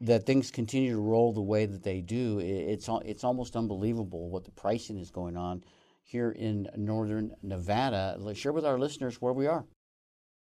that 0.00 0.26
things 0.26 0.50
continue 0.50 0.92
to 0.92 1.00
roll 1.00 1.32
the 1.32 1.40
way 1.40 1.64
that 1.66 1.82
they 1.82 2.00
do. 2.00 2.38
It's 2.40 2.88
it's 3.04 3.24
almost 3.24 3.56
unbelievable 3.56 4.28
what 4.28 4.44
the 4.44 4.50
pricing 4.50 4.98
is 4.98 5.10
going 5.10 5.36
on 5.36 5.62
here 6.02 6.30
in 6.30 6.68
northern 6.76 7.34
Nevada. 7.42 8.16
Let's 8.18 8.38
share 8.38 8.52
with 8.52 8.66
our 8.66 8.78
listeners 8.78 9.20
where 9.20 9.32
we 9.32 9.46
are. 9.46 9.64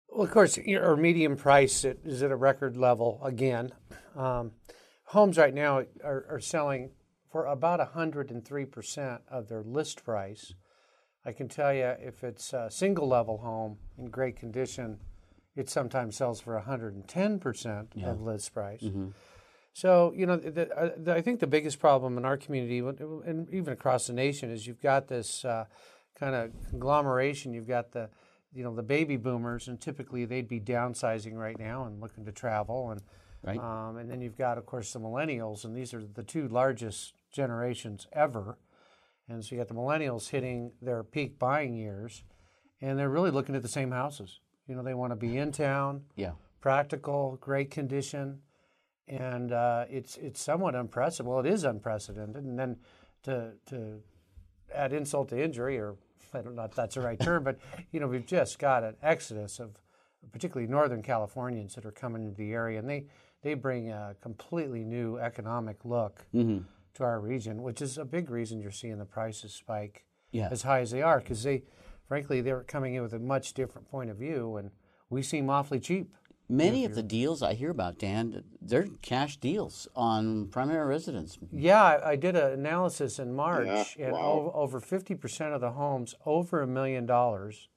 Well, 0.08 0.26
of 0.26 0.32
course, 0.32 0.58
our 0.58 0.96
median 0.96 1.36
price 1.36 1.84
is 1.84 2.24
at 2.24 2.32
a 2.32 2.36
record 2.36 2.78
level 2.78 3.20
again. 3.24 3.72
Um, 4.16 4.52
homes 5.06 5.38
right 5.38 5.54
now 5.54 5.84
are, 6.04 6.26
are, 6.30 6.40
selling 6.40 6.92
for 7.32 7.46
about 7.46 7.80
103% 7.80 9.20
of 9.30 9.48
their 9.48 9.62
list 9.62 10.04
price. 10.04 10.54
I 11.26 11.32
can 11.32 11.48
tell 11.48 11.74
you 11.74 11.94
if 12.00 12.24
it's 12.24 12.54
a 12.54 12.70
single 12.72 13.08
level 13.08 13.38
home 13.38 13.78
in 13.98 14.10
great 14.10 14.38
condition, 14.38 15.00
it 15.56 15.70
sometimes 15.70 16.16
sells 16.16 16.40
for 16.40 16.60
110% 16.60 17.88
yeah. 17.96 18.10
of 18.10 18.22
list 18.22 18.54
price. 18.54 18.82
Mm-hmm. 18.82 19.10
So, 19.74 20.14
you 20.16 20.26
know, 20.26 20.38
the, 20.38 20.94
the, 20.98 21.14
I 21.14 21.22
think 21.22 21.40
the 21.40 21.48
biggest 21.48 21.80
problem 21.80 22.18
in 22.18 22.26
our 22.26 22.38
community 22.38 22.80
and 22.80 23.50
even 23.50 23.74
across 23.74 24.08
the 24.08 24.14
nation 24.14 24.52
is 24.52 24.66
you've 24.66 24.82
got 24.82 25.08
this 25.08 25.46
uh, 25.46 25.66
kind 26.20 26.36
of 26.36 26.52
conglomeration. 26.70 27.54
You've 27.54 27.68
got 27.68 27.92
the, 27.92 28.10
you 28.54 28.64
know, 28.64 28.76
the 28.76 28.84
baby 28.84 29.16
boomers, 29.16 29.68
and 29.68 29.80
typically 29.80 30.26
they'd 30.26 30.48
be 30.48 30.60
downsizing 30.60 31.36
right 31.36 31.58
now 31.58 31.86
and 31.86 32.02
looking 32.02 32.26
to 32.26 32.32
travel. 32.32 32.92
And, 32.92 33.02
right. 33.44 33.60
um, 33.60 33.98
and 33.98 34.10
then 34.10 34.22
you've 34.22 34.38
got, 34.38 34.58
of 34.58 34.66
course, 34.66 34.92
the 34.94 35.00
millennials, 35.00 35.64
and 35.64 35.76
these 35.76 35.94
are 35.94 36.04
the 36.04 36.24
two 36.24 36.48
largest 36.48 37.14
generations 37.32 38.08
ever. 38.12 38.58
And 39.30 39.44
so 39.44 39.56
you 39.56 39.62
got 39.62 39.68
the 39.68 39.76
millennials 39.76 40.30
hitting 40.30 40.72
their 40.82 41.04
peak 41.04 41.38
buying 41.38 41.76
years, 41.76 42.24
and 42.82 42.98
they're 42.98 43.10
really 43.10 43.32
looking 43.32 43.56
at 43.56 43.62
the 43.62 43.68
same 43.68 43.92
houses. 43.92 44.40
You 44.68 44.76
know, 44.76 44.84
they 44.84 44.94
want 44.94 45.12
to 45.12 45.16
be 45.16 45.38
in 45.38 45.52
town, 45.52 46.04
yeah, 46.16 46.32
practical, 46.62 47.38
great 47.40 47.72
condition 47.72 48.42
and 49.10 49.52
uh, 49.52 49.86
it's 49.90 50.18
it's 50.18 50.42
somewhat 50.42 50.76
unprecedented. 50.76 51.30
Well, 51.30 51.40
it 51.40 51.52
is 51.52 51.64
unprecedented, 51.64 52.44
and 52.44 52.58
then 52.58 52.78
to 53.24 53.54
to 53.68 54.02
add 54.74 54.94
insult 54.94 55.30
to 55.30 55.44
injury, 55.44 55.80
or 55.80 55.96
I 56.34 56.42
don't 56.42 56.56
know 56.56 56.64
if 56.64 56.76
that's 56.76 56.96
the 56.96 57.02
right 57.02 57.20
term, 57.20 57.44
but 57.44 57.58
you 57.92 58.00
know 58.00 58.08
we've 58.08 58.26
just 58.26 58.60
got 58.60 58.84
an 58.84 58.96
exodus 59.02 59.60
of 59.60 59.72
particularly 60.32 60.70
Northern 60.70 61.02
Californians 61.02 61.76
that 61.76 61.86
are 61.86 61.92
coming 61.92 62.24
into 62.24 62.38
the 62.38 62.54
area, 62.54 62.78
and 62.80 62.88
they 62.88 63.06
they 63.42 63.56
bring 63.56 63.90
a 63.90 64.16
completely 64.22 64.84
new 64.84 65.18
economic 65.18 65.84
look 65.86 66.26
mm-hmm. 66.34 66.64
To 67.00 67.04
our 67.04 67.20
region, 67.20 67.64
which 67.64 67.82
is 67.82 67.98
a 67.98 68.06
big 68.06 68.30
reason 68.30 68.62
you're 68.62 68.72
seeing 68.72 69.00
the 69.00 69.06
prices 69.06 69.54
spike 69.54 70.06
yeah. 70.32 70.48
as 70.52 70.62
high 70.62 70.82
as 70.82 70.92
they 70.92 71.02
are, 71.02 71.20
because 71.20 71.44
they, 71.44 71.64
frankly, 72.08 72.42
they're 72.42 72.64
coming 72.64 72.94
in 72.94 73.02
with 73.02 73.14
a 73.14 73.20
much 73.20 73.54
different 73.54 73.90
point 73.90 74.10
of 74.10 74.18
view, 74.18 74.56
and 74.58 74.72
we 75.10 75.24
seem 75.24 75.50
awfully 75.50 75.80
cheap. 75.80 76.14
Many 76.52 76.84
of 76.84 76.96
the 76.96 77.04
deals 77.04 77.44
I 77.44 77.54
hear 77.54 77.70
about, 77.70 78.00
Dan, 78.00 78.44
they're 78.60 78.88
cash 79.04 79.38
deals 79.38 79.88
on 79.96 80.48
primary 80.48 80.88
residence. 80.88 81.38
Yeah, 81.52 82.00
I 82.04 82.16
did 82.16 82.36
an 82.36 82.54
analysis 82.54 83.20
in 83.20 83.36
March, 83.36 83.96
yeah, 83.98 84.08
and 84.08 84.14
wow. 84.14 84.52
over 84.56 84.80
fifty 84.80 85.14
percent 85.14 85.54
of 85.54 85.62
the 85.62 85.74
homes 85.74 86.16
over 86.26 86.64
a 86.64 86.68
million 86.68 87.06
dollars 87.06 87.70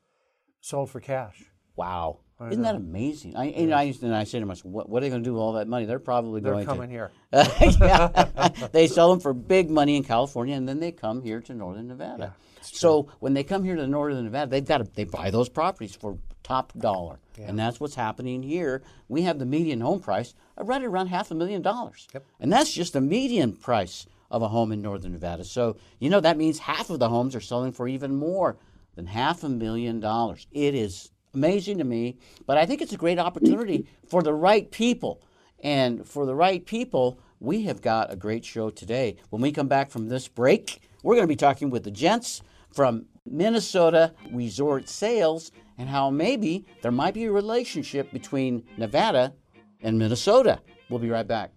sold 0.63 0.89
for 0.89 1.01
cash. 1.01 1.45
Wow, 1.77 2.21
isn't 2.41 2.63
that 2.63 2.75
amazing? 2.75 3.37
I, 3.37 3.47
and 3.47 3.73
I, 3.73 3.83
used 3.83 4.03
and 4.03 4.15
I 4.15 4.25
say 4.25 4.41
to 4.41 4.47
myself, 4.47 4.67
what, 4.67 4.89
what, 4.89 4.99
are 4.99 5.05
they 5.05 5.11
going 5.11 5.23
to 5.23 5.29
do 5.29 5.35
with 5.35 5.41
all 5.41 5.53
that 5.55 5.69
money? 5.69 5.85
They're 5.85 5.99
probably 5.99 6.41
going. 6.41 6.65
They're 6.65 6.65
going 6.65 6.67
coming 6.67 6.89
to. 6.89 6.95
here. 6.95 7.11
yeah, 7.33 8.69
they 8.73 8.89
sell 8.89 9.11
them 9.11 9.21
for 9.21 9.33
big 9.33 9.71
money 9.71 9.97
in 9.97 10.03
California, 10.03 10.57
and 10.57 10.69
then 10.69 10.81
they 10.81 10.91
come 10.91 11.23
here 11.23 11.41
to 11.41 11.55
Northern 11.55 11.89
Nevada. 11.89 12.35
Yeah, 12.37 12.63
so 12.63 13.09
when 13.21 13.35
they 13.35 13.45
come 13.45 13.65
here 13.65 13.77
to 13.77 13.87
Northern 13.87 14.25
Nevada, 14.25 14.51
they've 14.51 14.65
got 14.65 14.79
to 14.79 14.85
they 14.85 15.05
buy 15.05 15.31
those 15.31 15.49
properties 15.49 15.95
for 15.95 16.19
top 16.43 16.73
dollar. 16.79 17.19
Yeah. 17.39 17.47
And 17.49 17.59
that's 17.59 17.81
what's 17.81 17.95
happening 17.95 18.43
here. 18.43 18.83
We 19.09 19.23
have 19.23 19.39
the 19.39 19.47
median 19.47 19.81
home 19.81 20.01
price 20.01 20.35
right 20.59 20.83
around 20.83 21.09
half 21.09 21.31
a 21.31 21.35
million 21.35 21.63
dollars. 21.63 22.09
Yep. 22.13 22.25
And 22.41 22.53
that's 22.53 22.73
just 22.73 22.93
the 22.93 23.01
median 23.01 23.53
price 23.53 24.07
of 24.31 24.43
a 24.43 24.49
home 24.49 24.73
in 24.73 24.83
northern 24.83 25.13
Nevada. 25.13 25.45
So, 25.45 25.77
you 25.99 26.11
know, 26.11 26.21
that 26.21 26.37
means 26.37 26.59
half 26.59 26.91
of 26.91 26.99
the 26.99 27.09
homes 27.09 27.37
are 27.37 27.41
selling 27.41 27.73
for 27.73 27.87
even 27.87 28.17
more 28.17 28.57
than 28.95 29.07
half 29.07 29.45
a 29.45 29.49
million 29.49 30.01
dollars. 30.01 30.47
It 30.53 30.75
is 30.75 31.11
amazing 31.35 31.79
to 31.79 31.85
me, 31.85 32.19
but 32.47 32.59
I 32.59 32.67
think 32.67 32.83
it's 32.83 32.93
a 32.93 32.99
great 32.99 33.19
opportunity 33.19 33.87
for 34.09 34.23
the 34.23 34.35
right 34.35 34.71
people. 34.71 35.23
And 35.63 36.07
for 36.07 36.27
the 36.27 36.35
right 36.35 36.65
people, 36.65 37.19
we 37.41 37.63
have 37.65 37.81
got 37.81 38.13
a 38.13 38.17
great 38.17 38.45
show 38.45 38.71
today. 38.71 39.17
When 39.31 39.43
we 39.43 39.53
come 39.53 39.69
back 39.69 39.91
from 39.91 40.09
this 40.09 40.29
break, 40.29 40.81
we're 41.03 41.15
going 41.15 41.25
to 41.25 41.29
be 41.29 41.37
talking 41.37 41.71
with 41.71 41.85
the 41.85 41.91
gents 41.91 42.43
from 42.73 43.07
Minnesota 43.25 44.15
Resort 44.33 44.89
Sales 44.89 45.53
and 45.79 45.89
how 45.89 46.11
maybe 46.11 46.67
there 46.83 46.93
might 46.93 47.15
be 47.15 47.25
a 47.25 47.33
relationship 47.33 48.13
between 48.13 48.65
Nevada 48.77 49.33
and 49.81 49.99
Minnesota. 49.99 50.61
We'll 50.89 50.99
be 50.99 51.11
right 51.11 51.27
back. 51.27 51.53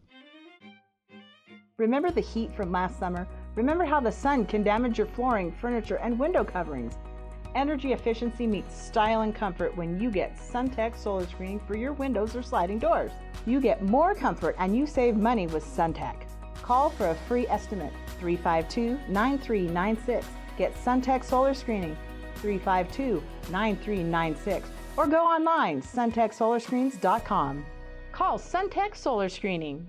Remember 1.78 2.10
the 2.10 2.22
heat 2.22 2.56
from 2.56 2.72
last 2.72 2.98
summer? 3.00 3.28
Remember 3.56 3.84
how 3.84 4.00
the 4.00 4.12
sun 4.12 4.46
can 4.46 4.64
damage 4.64 4.98
your 4.98 5.08
flooring, 5.08 5.52
furniture, 5.52 5.98
and 5.98 6.18
window 6.18 6.44
coverings? 6.44 6.98
Energy 7.56 7.94
efficiency 7.94 8.46
meets 8.46 8.80
style 8.80 9.22
and 9.22 9.34
comfort 9.34 9.76
when 9.78 10.00
you 10.00 10.12
get 10.12 10.38
SunTech 10.38 10.98
solar 10.98 11.26
screening 11.26 11.60
for 11.62 11.76
your 11.76 11.94
windows 11.94 12.36
or 12.36 12.44
sliding 12.44 12.80
doors. 12.80 13.12
You 13.46 13.60
get 13.60 13.82
more 13.82 14.14
comfort 14.14 14.56
and 14.60 14.76
you 14.76 14.86
save 14.86 15.16
money 15.16 15.48
with 15.48 15.64
SunTech. 15.64 16.28
Call 16.62 16.90
for 16.90 17.10
a 17.10 17.16
free 17.16 17.48
estimate 17.48 17.94
352 18.20 19.00
9396 19.08 20.28
Get 20.58 20.74
SunTech 20.76 21.24
Solar 21.24 21.54
Screening 21.54 21.98
352 22.36 23.22
9396 23.52 24.70
or 24.98 25.08
go 25.08 25.26
online 25.26 25.82
suntechsolarscreens.com. 25.82 27.66
Call 28.12 28.40
SunTech 28.40 28.96
Solar 28.96 29.30
Screening. 29.30 29.88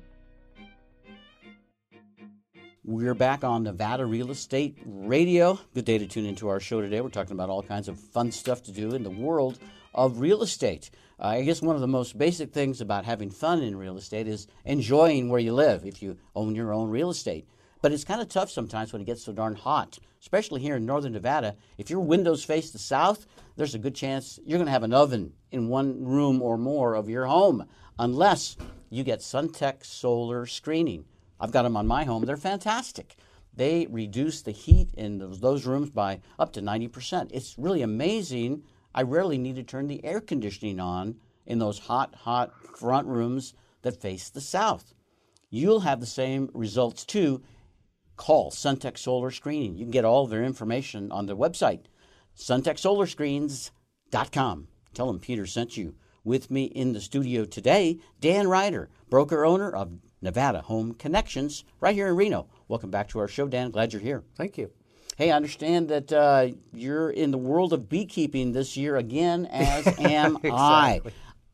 We're 2.89 3.15
back 3.15 3.43
on 3.43 3.65
Nevada 3.65 4.07
Real 4.07 4.31
Estate 4.31 4.79
Radio. 4.87 5.59
Good 5.75 5.87
day 5.87 5.99
to 5.99 6.07
tune 6.07 6.25
into 6.25 6.47
our 6.47 6.61
show 6.61 6.81
today. 6.81 7.01
We're 7.01 7.09
talking 7.09 7.33
about 7.33 7.51
all 7.51 7.65
kinds 7.65 7.89
of 7.89 7.99
fun 7.99 8.31
stuff 8.31 8.63
to 8.63 8.71
do 8.71 8.95
in 8.95 9.03
the 9.03 9.11
world 9.11 9.59
of 9.93 10.21
real 10.21 10.41
estate. 10.41 10.91
Uh, 11.19 11.27
I 11.27 11.43
guess 11.43 11.61
one 11.61 11.75
of 11.75 11.81
the 11.81 11.89
most 11.89 12.17
basic 12.17 12.53
things 12.53 12.81
about 12.81 13.05
having 13.05 13.29
fun 13.29 13.61
in 13.61 13.75
real 13.75 13.97
estate 13.97 14.29
is 14.29 14.47
enjoying 14.65 15.29
where 15.29 15.41
you 15.41 15.53
live 15.53 15.85
if 15.85 16.01
you 16.01 16.17
own 16.37 16.55
your 16.55 16.73
own 16.73 16.89
real 16.89 17.11
estate. 17.11 17.49
But 17.83 17.91
it's 17.91 18.05
kind 18.05 18.21
of 18.21 18.29
tough 18.29 18.53
sometimes 18.53 18.93
when 18.93 19.03
it 19.03 19.07
gets 19.07 19.25
so 19.25 19.33
darn 19.33 19.57
hot, 19.57 19.99
especially 20.21 20.61
here 20.61 20.77
in 20.77 20.87
northern 20.87 21.15
Nevada. 21.15 21.57
If 21.79 21.91
your 21.91 21.99
windows 21.99 22.45
face 22.45 22.71
the 22.71 22.79
south, 22.79 23.27
there's 23.57 23.75
a 23.75 23.81
good 23.81 23.97
chance 23.97 24.39
you're 24.47 24.59
going 24.59 24.67
to 24.67 24.71
have 24.73 24.85
an 24.85 24.95
oven 24.95 25.33
in 25.51 25.67
one 25.67 26.05
room 26.05 26.41
or 26.41 26.57
more 26.57 26.95
of 26.95 27.09
your 27.09 27.27
home, 27.27 27.67
unless 27.99 28.57
you 28.91 29.03
get 29.03 29.19
SunTech 29.19 29.85
solar 29.85 30.47
screening. 30.47 31.05
I've 31.41 31.53
got 31.53 31.63
them 31.63 31.77
on 31.77 31.87
my 31.87 32.05
home. 32.05 32.25
They're 32.25 32.37
fantastic. 32.37 33.17
They 33.55 33.87
reduce 33.89 34.43
the 34.43 34.53
heat 34.53 34.91
in 34.95 35.19
those, 35.19 35.41
those 35.41 35.67
rooms 35.67 35.91
by 35.91 36.21
up 36.39 36.53
to 36.53 36.61
90%. 36.61 37.31
It's 37.33 37.59
really 37.59 37.83
amazing. 37.83 38.63
I 38.95 39.03
rarely 39.03 39.39
need 39.39 39.57
to 39.57 39.63
turn 39.63 39.89
the 39.89 40.05
air 40.05 40.21
conditioning 40.21 40.81
on 40.81 41.17
in 41.47 41.59
those 41.59 41.81
hot, 41.81 42.15
hot 42.15 42.53
front 42.79 43.07
rooms 43.07 43.55
that 43.83 44.01
face 44.01 44.29
the 44.29 44.41
south. 44.41 44.95
You'll 45.49 45.81
have 45.81 46.01
the 46.01 46.07
same 46.07 46.51
results 46.53 47.05
too 47.05 47.43
call 48.17 48.51
Suntech 48.51 48.99
Solar 48.99 49.31
Screening. 49.31 49.77
You 49.77 49.85
can 49.85 49.91
get 49.91 50.05
all 50.05 50.27
their 50.27 50.43
information 50.43 51.13
on 51.13 51.27
their 51.27 51.37
website, 51.37 51.83
suntechsolarscreens.com. 52.37 54.69
Tell 54.95 55.07
them 55.07 55.21
Peter 55.21 55.47
sent 55.47 55.77
you. 55.77 55.95
With 56.25 56.51
me 56.51 56.65
in 56.65 56.93
the 56.93 57.01
studio 57.01 57.45
today, 57.45 58.01
Dan 58.21 58.49
Ryder, 58.49 58.91
broker 59.09 59.45
owner 59.45 59.71
of 59.71 59.93
Nevada 60.23 60.63
Home 60.63 60.95
Connections, 60.95 61.65
right 61.81 61.95
here 61.95 62.09
in 62.09 62.17
Reno. 62.17 62.47
Welcome 62.69 62.91
back 62.91 63.09
to 63.09 63.19
our 63.19 63.29
show, 63.29 63.47
Dan. 63.47 63.71
Glad 63.71 63.93
you're 63.93 64.03
here. 64.03 64.25
Thank 64.37 64.59
you. 64.59 64.71
Hey, 65.17 65.31
I 65.31 65.37
understand 65.37 65.89
that 65.89 66.13
uh, 66.13 66.49
you're 66.73 67.11
in 67.11 67.31
the 67.31 67.39
world 67.39 67.73
of 67.73 67.89
beekeeping 67.89 68.53
this 68.53 68.77
year 68.77 68.97
again, 68.97 69.47
as 69.51 69.87
am 69.99 70.37
exactly. 70.37 70.53
I. 70.53 71.01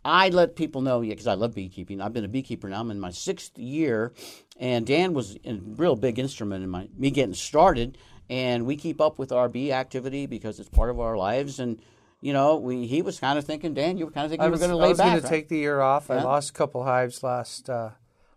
I 0.04 0.31
let 0.31 0.57
people 0.57 0.81
know, 0.81 1.00
yeah, 1.00 1.11
because 1.11 1.28
I 1.28 1.35
love 1.35 1.54
beekeeping. 1.54 2.00
I've 2.00 2.12
been 2.12 2.25
a 2.25 2.28
beekeeper 2.28 2.69
now. 2.69 2.81
I'm 2.81 2.90
in 2.90 2.99
my 2.99 3.12
sixth 3.12 3.57
year, 3.57 4.12
and 4.59 4.85
Dan 4.85 5.14
was 5.14 5.37
a 5.45 5.54
real 5.54 5.95
big 5.95 6.19
instrument 6.19 6.64
in 6.64 6.71
my 6.71 6.88
me 6.97 7.11
getting 7.11 7.35
started. 7.35 7.99
And 8.28 8.66
we 8.66 8.76
keep 8.76 9.00
up 9.00 9.19
with 9.19 9.31
our 9.31 9.49
bee 9.49 9.73
activity 9.73 10.26
because 10.26 10.59
it's 10.59 10.69
part 10.69 10.90
of 10.90 10.99
our 10.99 11.16
lives. 11.16 11.61
And 11.61 11.81
you 12.21 12.33
know, 12.33 12.57
we 12.57 12.87
he 12.87 13.02
was 13.02 13.21
kind 13.21 13.38
of 13.38 13.45
thinking, 13.45 13.75
Dan, 13.75 13.97
you 13.97 14.07
were 14.07 14.11
kind 14.11 14.25
of 14.25 14.31
thinking 14.31 14.42
I 14.42 14.47
you 14.47 14.52
were 14.52 14.59
going 14.59 14.71
to 14.71 14.76
lay 14.76 14.92
back. 14.95 15.00
I 15.00 15.14
was 15.14 15.23
going 15.23 15.23
to 15.23 15.28
take 15.28 15.49
the 15.49 15.59
year 15.59 15.81
off. 15.81 16.07
Yeah. 16.09 16.16
I 16.16 16.23
lost 16.23 16.50
a 16.50 16.52
couple 16.52 16.83
hives 16.83 17.23
last 17.23 17.71
uh, 17.71 17.90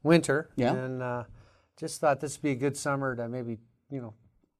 winter. 0.05 0.49
Yeah. 0.55 0.73
And 0.73 1.01
uh, 1.01 1.23
just 1.77 1.99
thought 1.99 2.21
this 2.21 2.37
would 2.37 2.43
be 2.43 2.51
a 2.51 2.55
good 2.55 2.77
summer 2.77 3.15
to 3.15 3.27
maybe, 3.27 3.57
you 3.91 3.99
know, 4.01 4.13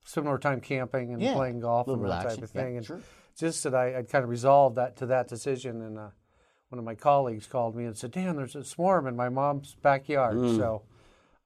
spend 0.04 0.26
more 0.26 0.38
time 0.40 0.60
camping 0.60 1.14
and 1.14 1.22
Yeah. 1.22 1.34
playing 1.36 1.62
golf 1.62 1.88
and 1.88 2.04
that 2.06 2.24
type 2.24 2.42
of 2.42 2.52
Yeah, 2.54 2.62
thing. 2.62 2.78
and 2.78 2.86
sure. 2.86 3.00
just 3.38 3.64
that 3.64 3.74
I, 3.74 3.98
I'd 4.00 4.10
kind 4.10 4.24
of 4.24 4.30
resolved 4.30 4.76
that 4.76 4.98
to 4.98 5.06
that 5.08 5.28
decision 5.28 5.82
and 5.82 5.98
uh, 5.98 6.10
one 6.70 6.80
of 6.80 6.86
my 6.86 6.96
colleagues 6.96 7.48
called 7.48 7.76
me 7.76 7.86
and 7.86 7.96
said, 7.96 8.12
Dan, 8.12 8.36
there's 8.36 8.56
a 8.56 8.64
swarm 8.64 9.08
in 9.08 9.16
my 9.16 9.30
mom's 9.30 9.76
backyard. 9.82 10.36
Mm. 10.36 10.58
So 10.58 10.82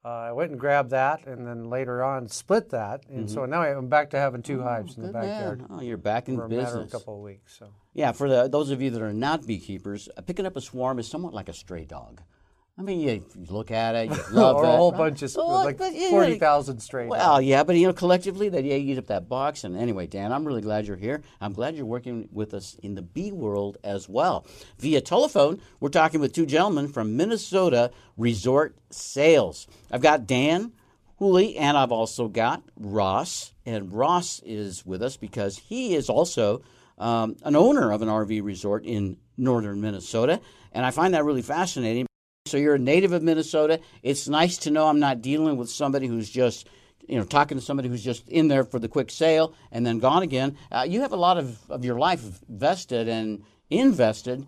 uh, 0.04 0.08
I 0.08 0.32
went 0.32 0.50
and 0.50 0.58
grabbed 0.58 0.90
that 0.90 1.26
and 1.26 1.46
then 1.46 1.68
later 1.70 2.02
on 2.02 2.26
split 2.28 2.70
that. 2.70 3.04
And 3.08 3.30
so 3.30 3.44
now 3.44 3.62
I'm 3.62 3.88
back 3.88 4.10
to 4.10 4.18
having 4.18 4.42
two 4.42 4.62
hives 4.62 4.96
in 4.96 5.02
the 5.02 5.08
Mm-hmm. 5.10 5.20
Backyard 5.20 5.58
man. 5.60 5.68
Oh, 5.70 5.82
you're 5.82 5.96
back 5.98 6.28
in 6.28 6.36
for 6.36 6.46
a 6.46 6.48
matter 6.48 6.80
of 6.80 6.86
a 6.86 6.90
couple 6.90 7.16
of 7.16 7.20
weeks. 7.20 7.58
So. 7.58 7.68
Yeah, 7.92 8.12
for 8.12 8.28
the, 8.28 8.48
those 8.48 8.70
of 8.70 8.80
you 8.80 8.90
that 8.90 9.02
are 9.02 9.12
not 9.12 9.46
beekeepers, 9.46 10.08
uh, 10.16 10.22
picking 10.22 10.46
up 10.46 10.56
a 10.56 10.60
swarm 10.60 10.98
is 10.98 11.06
somewhat 11.08 11.34
like 11.34 11.48
a 11.50 11.52
stray 11.54 11.84
dog. 11.84 12.22
I 12.80 12.82
mean, 12.82 13.00
you, 13.00 13.10
you 13.10 13.46
look 13.50 13.70
at 13.70 13.94
it, 13.94 14.08
you 14.08 14.16
love 14.32 14.56
or 14.56 14.64
it. 14.64 14.68
a 14.68 14.70
whole 14.70 14.90
bunch 14.90 15.20
of, 15.20 15.34
Well, 15.36 15.64
like 15.64 15.76
but, 15.76 15.94
yeah, 15.94 16.08
40,000 16.08 16.80
straight. 16.80 17.08
Well, 17.10 17.38
yeah, 17.38 17.62
but 17.62 17.76
you 17.76 17.86
know, 17.86 17.92
collectively, 17.92 18.48
they 18.48 18.62
yeah, 18.62 18.76
eat 18.76 18.96
up 18.96 19.08
that 19.08 19.28
box. 19.28 19.64
And 19.64 19.76
anyway, 19.76 20.06
Dan, 20.06 20.32
I'm 20.32 20.46
really 20.46 20.62
glad 20.62 20.86
you're 20.86 20.96
here. 20.96 21.20
I'm 21.42 21.52
glad 21.52 21.76
you're 21.76 21.84
working 21.84 22.30
with 22.32 22.54
us 22.54 22.76
in 22.82 22.94
the 22.94 23.02
bee 23.02 23.32
world 23.32 23.76
as 23.84 24.08
well. 24.08 24.46
Via 24.78 25.02
telephone, 25.02 25.60
we're 25.78 25.90
talking 25.90 26.20
with 26.20 26.32
two 26.32 26.46
gentlemen 26.46 26.88
from 26.88 27.18
Minnesota 27.18 27.90
Resort 28.16 28.74
Sales. 28.88 29.66
I've 29.92 30.00
got 30.00 30.26
Dan 30.26 30.72
Hooley, 31.18 31.58
and 31.58 31.76
I've 31.76 31.92
also 31.92 32.28
got 32.28 32.62
Ross. 32.78 33.52
And 33.66 33.92
Ross 33.92 34.40
is 34.42 34.86
with 34.86 35.02
us 35.02 35.18
because 35.18 35.58
he 35.58 35.94
is 35.94 36.08
also 36.08 36.62
um, 36.96 37.36
an 37.42 37.56
owner 37.56 37.92
of 37.92 38.00
an 38.00 38.08
RV 38.08 38.42
resort 38.42 38.86
in 38.86 39.18
northern 39.36 39.82
Minnesota. 39.82 40.40
And 40.72 40.86
I 40.86 40.92
find 40.92 41.12
that 41.12 41.26
really 41.26 41.42
fascinating. 41.42 42.06
So 42.46 42.56
you're 42.56 42.74
a 42.74 42.78
native 42.78 43.12
of 43.12 43.22
Minnesota. 43.22 43.80
It's 44.02 44.26
nice 44.26 44.58
to 44.58 44.70
know 44.70 44.88
I'm 44.88 44.98
not 44.98 45.22
dealing 45.22 45.56
with 45.56 45.70
somebody 45.70 46.06
who's 46.06 46.28
just, 46.28 46.68
you 47.06 47.18
know, 47.18 47.24
talking 47.24 47.58
to 47.58 47.62
somebody 47.62 47.88
who's 47.88 48.02
just 48.02 48.28
in 48.28 48.48
there 48.48 48.64
for 48.64 48.78
the 48.78 48.88
quick 48.88 49.10
sale 49.10 49.54
and 49.70 49.86
then 49.86 49.98
gone 49.98 50.22
again. 50.22 50.56
Uh, 50.72 50.84
you 50.88 51.02
have 51.02 51.12
a 51.12 51.16
lot 51.16 51.38
of, 51.38 51.58
of 51.70 51.84
your 51.84 51.98
life 51.98 52.40
vested 52.48 53.08
and 53.08 53.44
invested 53.68 54.46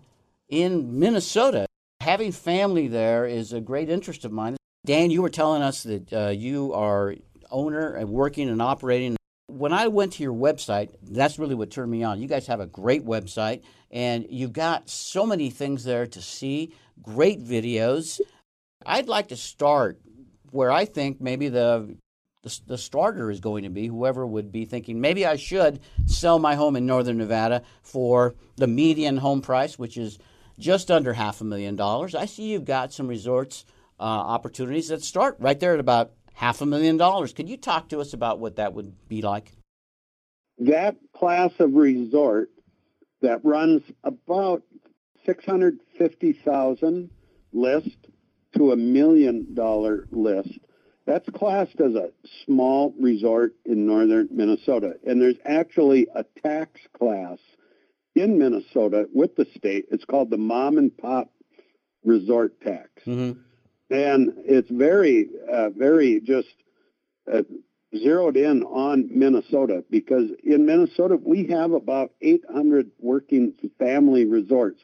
in 0.49 0.99
Minnesota. 0.99 1.65
Having 2.01 2.33
family 2.33 2.87
there 2.87 3.25
is 3.25 3.53
a 3.53 3.61
great 3.61 3.89
interest 3.89 4.25
of 4.25 4.31
mine. 4.31 4.57
Dan, 4.85 5.09
you 5.09 5.21
were 5.21 5.29
telling 5.29 5.61
us 5.61 5.83
that 5.83 6.11
uh, 6.11 6.27
you 6.29 6.73
are 6.73 7.15
owner 7.49 7.93
and 7.93 8.09
working 8.09 8.49
and 8.49 8.61
operating. 8.61 9.15
When 9.47 9.73
I 9.73 9.87
went 9.87 10.13
to 10.13 10.23
your 10.23 10.33
website, 10.33 10.89
that's 11.01 11.37
really 11.37 11.55
what 11.55 11.69
turned 11.69 11.91
me 11.91 12.03
on. 12.03 12.21
You 12.21 12.27
guys 12.27 12.47
have 12.47 12.61
a 12.61 12.65
great 12.65 13.05
website, 13.05 13.61
and 13.91 14.25
you've 14.29 14.53
got 14.53 14.89
so 14.89 15.25
many 15.25 15.49
things 15.49 15.83
there 15.83 16.07
to 16.07 16.21
see, 16.21 16.73
great 17.01 17.43
videos. 17.43 18.21
I'd 18.85 19.07
like 19.07 19.27
to 19.29 19.35
start 19.35 19.99
where 20.51 20.71
I 20.71 20.85
think 20.85 21.19
maybe 21.19 21.49
the, 21.49 21.97
the 22.43 22.59
the 22.67 22.77
starter 22.77 23.31
is 23.31 23.39
going 23.39 23.63
to 23.63 23.69
be 23.69 23.87
whoever 23.87 24.25
would 24.25 24.51
be 24.51 24.65
thinking 24.65 25.01
maybe 25.01 25.25
I 25.25 25.35
should 25.35 25.79
sell 26.05 26.39
my 26.39 26.55
home 26.55 26.75
in 26.75 26.85
northern 26.85 27.17
Nevada 27.17 27.63
for 27.81 28.35
the 28.55 28.67
median 28.67 29.17
home 29.17 29.41
price, 29.41 29.77
which 29.77 29.97
is 29.97 30.19
just 30.59 30.91
under 30.91 31.13
half 31.13 31.41
a 31.41 31.43
million 31.43 31.75
dollars. 31.75 32.15
I 32.15 32.25
see 32.25 32.43
you've 32.43 32.65
got 32.65 32.93
some 32.93 33.07
resorts 33.07 33.65
uh, 33.99 34.03
opportunities 34.03 34.89
that 34.89 35.03
start 35.03 35.35
right 35.39 35.59
there 35.59 35.73
at 35.73 35.79
about 35.79 36.11
half 36.33 36.61
a 36.61 36.65
million 36.65 36.97
dollars. 36.97 37.33
Could 37.33 37.49
you 37.49 37.57
talk 37.57 37.89
to 37.89 37.99
us 37.99 38.13
about 38.13 38.39
what 38.39 38.57
that 38.57 38.73
would 38.73 39.07
be 39.07 39.21
like? 39.21 39.51
That 40.59 40.97
class 41.15 41.51
of 41.59 41.73
resort 41.73 42.49
that 43.21 43.43
runs 43.43 43.81
about 44.03 44.63
650,000 45.25 47.09
list 47.53 47.97
to 48.55 48.71
a 48.71 48.75
million 48.75 49.53
dollar 49.53 50.07
list. 50.11 50.59
That's 51.05 51.27
classed 51.29 51.79
as 51.81 51.95
a 51.95 52.11
small 52.45 52.93
resort 52.99 53.55
in 53.65 53.85
northern 53.85 54.29
Minnesota. 54.31 54.95
And 55.05 55.21
there's 55.21 55.39
actually 55.45 56.07
a 56.15 56.23
tax 56.41 56.79
class 56.97 57.39
in 58.15 58.37
Minnesota 58.37 59.07
with 59.13 59.35
the 59.35 59.45
state. 59.55 59.85
It's 59.91 60.05
called 60.05 60.29
the 60.29 60.37
mom 60.37 60.77
and 60.77 60.95
pop 60.95 61.29
resort 62.05 62.59
tax. 62.61 62.89
Mm-hmm. 63.05 63.39
And 63.89 64.33
it's 64.37 64.69
very, 64.69 65.29
uh, 65.51 65.69
very 65.69 66.19
just 66.21 66.53
uh, 67.31 67.43
zeroed 67.95 68.37
in 68.37 68.63
on 68.63 69.09
Minnesota 69.11 69.83
because 69.89 70.29
in 70.43 70.65
Minnesota 70.65 71.17
we 71.21 71.47
have 71.47 71.71
about 71.71 72.11
800 72.21 72.91
working 72.99 73.53
family 73.77 74.25
resorts. 74.25 74.81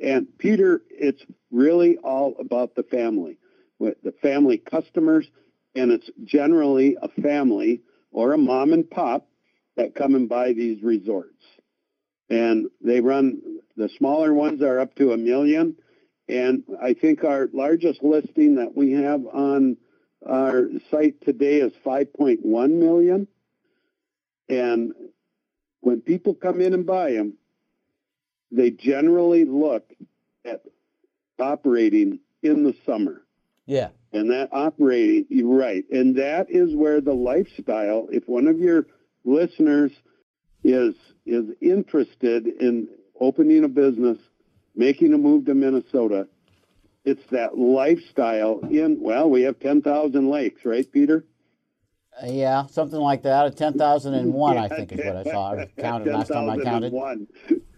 And 0.00 0.26
Peter, 0.38 0.82
it's 0.90 1.22
really 1.50 1.96
all 1.98 2.34
about 2.38 2.74
the 2.74 2.82
family, 2.82 3.38
with 3.78 4.00
the 4.02 4.12
family 4.12 4.58
customers, 4.58 5.26
and 5.74 5.90
it's 5.90 6.10
generally 6.24 6.96
a 7.00 7.08
family 7.20 7.82
or 8.10 8.32
a 8.32 8.38
mom 8.38 8.72
and 8.72 8.90
pop 8.90 9.28
that 9.76 9.94
come 9.94 10.14
and 10.14 10.28
buy 10.28 10.52
these 10.52 10.82
resorts. 10.82 11.32
And 12.28 12.68
they 12.80 13.00
run 13.00 13.40
the 13.76 13.88
smaller 13.98 14.32
ones 14.32 14.62
are 14.62 14.80
up 14.80 14.94
to 14.96 15.12
a 15.12 15.16
million, 15.16 15.76
and 16.28 16.64
I 16.82 16.94
think 16.94 17.24
our 17.24 17.48
largest 17.52 18.02
listing 18.02 18.56
that 18.56 18.76
we 18.76 18.92
have 18.92 19.24
on 19.26 19.76
our 20.26 20.68
site 20.90 21.20
today 21.24 21.60
is 21.60 21.72
5.1 21.84 22.42
million. 22.70 23.28
And 24.48 24.92
when 25.80 26.00
people 26.00 26.34
come 26.34 26.60
in 26.60 26.74
and 26.74 26.86
buy 26.86 27.12
them, 27.12 27.34
they 28.50 28.70
generally 28.70 29.44
look 29.44 29.92
at 30.44 30.62
operating 31.38 32.20
in 32.42 32.64
the 32.64 32.74
summer. 32.84 33.22
Yeah. 33.66 33.88
And 34.12 34.30
that 34.30 34.48
operating, 34.52 35.26
you're 35.28 35.56
right. 35.56 35.84
And 35.90 36.16
that 36.16 36.50
is 36.50 36.74
where 36.74 37.00
the 37.00 37.12
lifestyle, 37.12 38.08
if 38.10 38.28
one 38.28 38.46
of 38.46 38.58
your 38.58 38.86
listeners 39.24 39.92
is 40.64 40.94
is 41.24 41.44
interested 41.60 42.46
in 42.46 42.88
opening 43.20 43.64
a 43.64 43.68
business, 43.68 44.18
making 44.76 45.12
a 45.14 45.18
move 45.18 45.46
to 45.46 45.54
Minnesota, 45.54 46.28
it's 47.04 47.24
that 47.30 47.56
lifestyle 47.56 48.60
in 48.70 49.00
well, 49.00 49.28
we 49.28 49.42
have 49.42 49.58
ten 49.58 49.82
thousand 49.82 50.28
lakes, 50.28 50.64
right, 50.64 50.90
Peter? 50.90 51.24
Uh, 52.22 52.26
yeah, 52.26 52.66
something 52.66 52.98
like 52.98 53.22
that. 53.22 53.46
A 53.46 53.50
Ten 53.50 53.74
thousand 53.74 54.14
and 54.14 54.32
one, 54.32 54.56
I 54.56 54.68
think, 54.68 54.92
is 54.92 54.98
what 55.04 55.16
I 55.16 55.24
saw. 55.24 55.52
I 55.52 55.66
counted 55.78 56.12
last 56.12 56.28
time 56.28 56.48
I 56.48 56.58
counted. 56.58 56.92
10,001. 56.92 57.26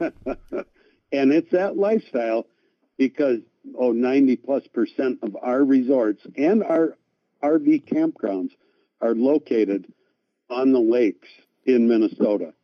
and 1.13 1.33
it's 1.33 1.51
that 1.51 1.77
lifestyle 1.77 2.47
because 2.97 3.41
oh 3.77 3.93
90 3.93 4.37
plus 4.37 4.67
percent 4.69 5.19
of 5.23 5.37
our 5.43 5.65
resorts 5.65 6.27
and 6.37 6.63
our 6.63 6.97
RV 7.43 7.87
campgrounds 7.87 8.51
are 9.01 9.15
located 9.15 9.93
on 10.51 10.73
the 10.73 10.81
lakes 10.81 11.29
in 11.65 11.89
Minnesota. 11.89 12.55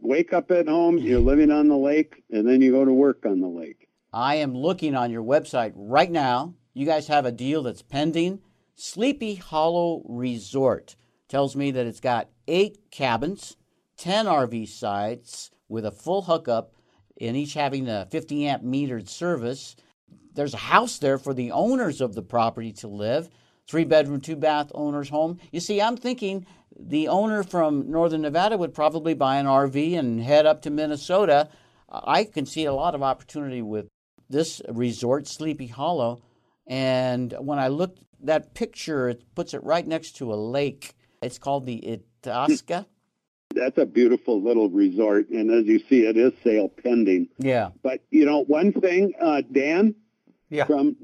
Wake 0.00 0.32
up 0.32 0.50
at 0.50 0.68
home, 0.68 0.98
you're 0.98 1.20
living 1.20 1.50
on 1.50 1.68
the 1.68 1.76
lake, 1.76 2.22
and 2.30 2.46
then 2.46 2.60
you 2.60 2.72
go 2.72 2.84
to 2.84 2.92
work 2.92 3.24
on 3.24 3.40
the 3.40 3.48
lake. 3.48 3.83
I 4.14 4.36
am 4.36 4.56
looking 4.56 4.94
on 4.94 5.10
your 5.10 5.24
website 5.24 5.72
right 5.74 6.10
now. 6.10 6.54
You 6.72 6.86
guys 6.86 7.08
have 7.08 7.26
a 7.26 7.32
deal 7.32 7.64
that's 7.64 7.82
pending. 7.82 8.42
Sleepy 8.76 9.34
Hollow 9.34 10.02
Resort 10.08 10.94
tells 11.28 11.56
me 11.56 11.72
that 11.72 11.86
it's 11.86 11.98
got 11.98 12.30
eight 12.46 12.92
cabins, 12.92 13.56
10 13.96 14.26
RV 14.26 14.68
sites 14.68 15.50
with 15.68 15.84
a 15.84 15.90
full 15.90 16.22
hookup, 16.22 16.74
and 17.20 17.36
each 17.36 17.54
having 17.54 17.88
a 17.88 18.06
50 18.08 18.46
amp 18.46 18.62
metered 18.62 19.08
service. 19.08 19.74
There's 20.32 20.54
a 20.54 20.58
house 20.58 20.98
there 20.98 21.18
for 21.18 21.34
the 21.34 21.50
owners 21.50 22.00
of 22.00 22.14
the 22.14 22.22
property 22.22 22.70
to 22.74 22.86
live. 22.86 23.28
Three 23.66 23.84
bedroom, 23.84 24.20
two 24.20 24.36
bath 24.36 24.70
owner's 24.74 25.08
home. 25.08 25.38
You 25.50 25.58
see, 25.58 25.80
I'm 25.80 25.96
thinking 25.96 26.46
the 26.78 27.08
owner 27.08 27.42
from 27.42 27.90
Northern 27.90 28.22
Nevada 28.22 28.56
would 28.58 28.74
probably 28.74 29.14
buy 29.14 29.38
an 29.38 29.46
RV 29.46 29.98
and 29.98 30.20
head 30.20 30.46
up 30.46 30.62
to 30.62 30.70
Minnesota. 30.70 31.48
I 31.88 32.24
can 32.24 32.46
see 32.46 32.64
a 32.64 32.72
lot 32.72 32.94
of 32.94 33.02
opportunity 33.02 33.60
with 33.60 33.88
this 34.34 34.60
resort, 34.68 35.26
Sleepy 35.26 35.68
Hollow. 35.68 36.20
And 36.66 37.32
when 37.38 37.58
I 37.58 37.68
looked 37.68 38.00
that 38.20 38.52
picture, 38.52 39.08
it 39.08 39.22
puts 39.34 39.54
it 39.54 39.62
right 39.62 39.86
next 39.86 40.16
to 40.16 40.32
a 40.32 40.34
lake. 40.34 40.94
It's 41.22 41.38
called 41.38 41.64
the 41.66 42.00
Itasca. 42.24 42.86
That's 43.54 43.78
a 43.78 43.86
beautiful 43.86 44.42
little 44.42 44.68
resort, 44.68 45.28
and 45.28 45.48
as 45.52 45.66
you 45.66 45.78
see, 45.88 46.06
it 46.06 46.16
is 46.16 46.32
sale 46.42 46.68
pending. 46.68 47.28
Yeah. 47.38 47.68
But 47.84 48.00
you 48.10 48.24
know, 48.26 48.42
one 48.42 48.72
thing, 48.72 49.12
uh, 49.20 49.42
Dan, 49.50 49.94
Yeah. 50.50 50.64
from 50.64 50.96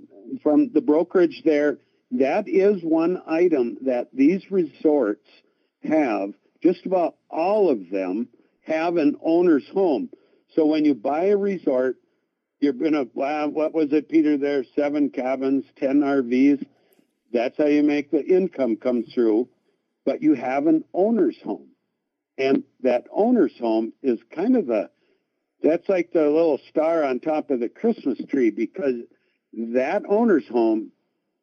from 0.42 0.72
the 0.72 0.80
brokerage 0.80 1.42
there, 1.44 1.78
that 2.10 2.48
is 2.48 2.82
one 2.82 3.22
item 3.26 3.78
that 3.82 4.08
these 4.12 4.50
resorts 4.50 5.28
have. 5.84 6.32
Just 6.60 6.84
about 6.86 7.14
all 7.30 7.70
of 7.70 7.88
them 7.90 8.28
have 8.62 8.96
an 8.96 9.16
owner's 9.22 9.68
home. 9.68 10.10
So 10.54 10.66
when 10.66 10.84
you 10.84 10.94
buy 10.94 11.26
a 11.26 11.36
resort, 11.36 11.99
you're 12.60 12.72
gonna 12.72 13.06
wow, 13.14 13.48
what 13.48 13.74
was 13.74 13.92
it, 13.92 14.08
Peter? 14.08 14.36
There, 14.36 14.64
seven 14.76 15.10
cabins, 15.10 15.64
ten 15.76 16.00
RVs. 16.00 16.64
That's 17.32 17.56
how 17.56 17.66
you 17.66 17.82
make 17.82 18.10
the 18.10 18.24
income 18.24 18.76
come 18.76 19.04
through. 19.04 19.48
But 20.04 20.22
you 20.22 20.34
have 20.34 20.66
an 20.66 20.84
owner's 20.94 21.40
home, 21.42 21.68
and 22.38 22.64
that 22.82 23.06
owner's 23.12 23.56
home 23.58 23.92
is 24.02 24.18
kind 24.34 24.56
of 24.56 24.66
the 24.66 24.90
that's 25.62 25.88
like 25.88 26.12
the 26.12 26.22
little 26.22 26.58
star 26.68 27.04
on 27.04 27.20
top 27.20 27.50
of 27.50 27.60
the 27.60 27.68
Christmas 27.68 28.18
tree 28.28 28.50
because 28.50 28.96
that 29.52 30.02
owner's 30.08 30.48
home 30.48 30.92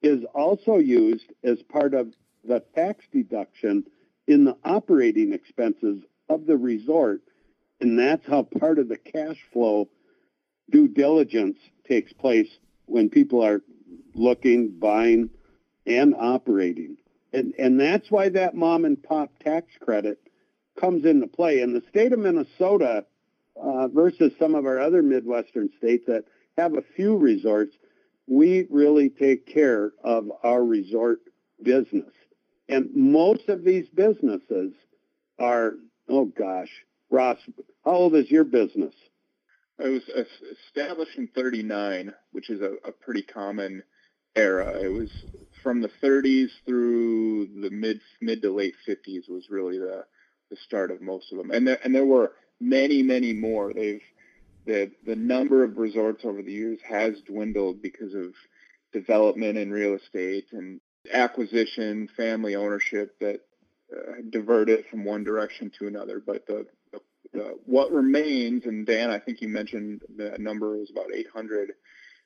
is 0.01 0.23
also 0.33 0.77
used 0.77 1.31
as 1.43 1.61
part 1.63 1.93
of 1.93 2.13
the 2.43 2.63
tax 2.75 3.05
deduction 3.11 3.83
in 4.27 4.45
the 4.45 4.57
operating 4.63 5.33
expenses 5.33 6.03
of 6.29 6.45
the 6.45 6.57
resort. 6.57 7.21
And 7.79 7.97
that's 7.97 8.25
how 8.25 8.43
part 8.43 8.79
of 8.79 8.89
the 8.89 8.97
cash 8.97 9.37
flow 9.53 9.87
due 10.69 10.87
diligence 10.87 11.57
takes 11.87 12.13
place 12.13 12.49
when 12.85 13.09
people 13.09 13.43
are 13.43 13.61
looking, 14.13 14.69
buying, 14.79 15.29
and 15.85 16.15
operating. 16.17 16.97
And, 17.33 17.53
and 17.57 17.79
that's 17.79 18.09
why 18.09 18.29
that 18.29 18.55
mom 18.55 18.85
and 18.85 19.01
pop 19.01 19.31
tax 19.39 19.67
credit 19.79 20.19
comes 20.79 21.05
into 21.05 21.27
play. 21.27 21.61
In 21.61 21.73
the 21.73 21.83
state 21.89 22.13
of 22.13 22.19
Minnesota 22.19 23.05
uh, 23.61 23.87
versus 23.87 24.33
some 24.39 24.55
of 24.55 24.65
our 24.65 24.79
other 24.79 25.01
Midwestern 25.01 25.69
states 25.77 26.05
that 26.07 26.25
have 26.57 26.75
a 26.75 26.81
few 26.95 27.17
resorts, 27.17 27.75
we 28.27 28.67
really 28.69 29.09
take 29.09 29.45
care 29.45 29.91
of 30.03 30.31
our 30.43 30.63
resort 30.63 31.19
business. 31.61 32.11
And 32.69 32.89
most 32.93 33.49
of 33.49 33.63
these 33.63 33.87
businesses 33.89 34.73
are, 35.39 35.73
oh 36.09 36.25
gosh, 36.25 36.71
Ross, 37.09 37.37
how 37.85 37.91
old 37.91 38.15
is 38.15 38.29
your 38.29 38.43
business? 38.43 38.93
It 39.79 39.89
was 39.89 40.03
established 40.67 41.17
in 41.17 41.27
39, 41.27 42.13
which 42.31 42.49
is 42.49 42.61
a, 42.61 42.75
a 42.83 42.91
pretty 42.91 43.21
common 43.21 43.83
era. 44.35 44.79
It 44.79 44.87
was 44.89 45.09
from 45.61 45.81
the 45.81 45.91
30s 46.01 46.49
through 46.65 47.47
the 47.61 47.69
mid 47.69 48.01
mid 48.21 48.41
to 48.41 48.51
late 48.51 48.75
50s 48.87 49.29
was 49.29 49.49
really 49.49 49.77
the 49.77 50.05
the 50.49 50.57
start 50.65 50.91
of 50.91 51.01
most 51.01 51.31
of 51.33 51.37
them, 51.37 51.51
and 51.51 51.67
there, 51.67 51.77
and 51.83 51.93
there 51.93 52.05
were 52.05 52.31
many 52.61 53.03
many 53.03 53.33
more. 53.33 53.73
They've 53.73 54.01
the 54.65 54.91
the 55.05 55.15
number 55.15 55.63
of 55.63 55.77
resorts 55.77 56.23
over 56.25 56.41
the 56.41 56.51
years 56.51 56.79
has 56.87 57.21
dwindled 57.21 57.81
because 57.81 58.13
of 58.13 58.33
development 58.93 59.57
in 59.57 59.71
real 59.71 59.95
estate 59.95 60.45
and 60.53 60.79
acquisition, 61.11 62.07
family 62.15 62.55
ownership 62.55 63.17
that 63.19 63.41
uh, 63.95 64.13
diverted 64.29 64.85
from 64.89 65.05
one 65.05 65.23
direction 65.23 65.71
to 65.79 65.87
another. 65.87 66.21
But 66.25 66.45
the, 66.47 66.65
the 67.33 67.57
what 67.65 67.91
remains, 67.91 68.65
and 68.65 68.85
Dan, 68.85 69.09
I 69.09 69.19
think 69.19 69.41
you 69.41 69.49
mentioned 69.49 70.01
the 70.15 70.35
number 70.39 70.77
was 70.77 70.91
about 70.91 71.13
800. 71.13 71.71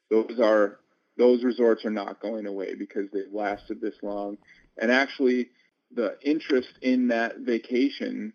Those 0.09 0.39
are 0.39 0.79
those 1.17 1.43
resorts 1.43 1.85
are 1.85 1.91
not 1.91 2.21
going 2.21 2.45
away 2.45 2.75
because 2.75 3.07
they've 3.11 3.33
lasted 3.33 3.81
this 3.81 3.95
long. 4.01 4.37
And 4.77 4.91
actually, 4.91 5.49
the 5.93 6.17
interest 6.23 6.69
in 6.81 7.09
that 7.09 7.39
vacation 7.39 8.33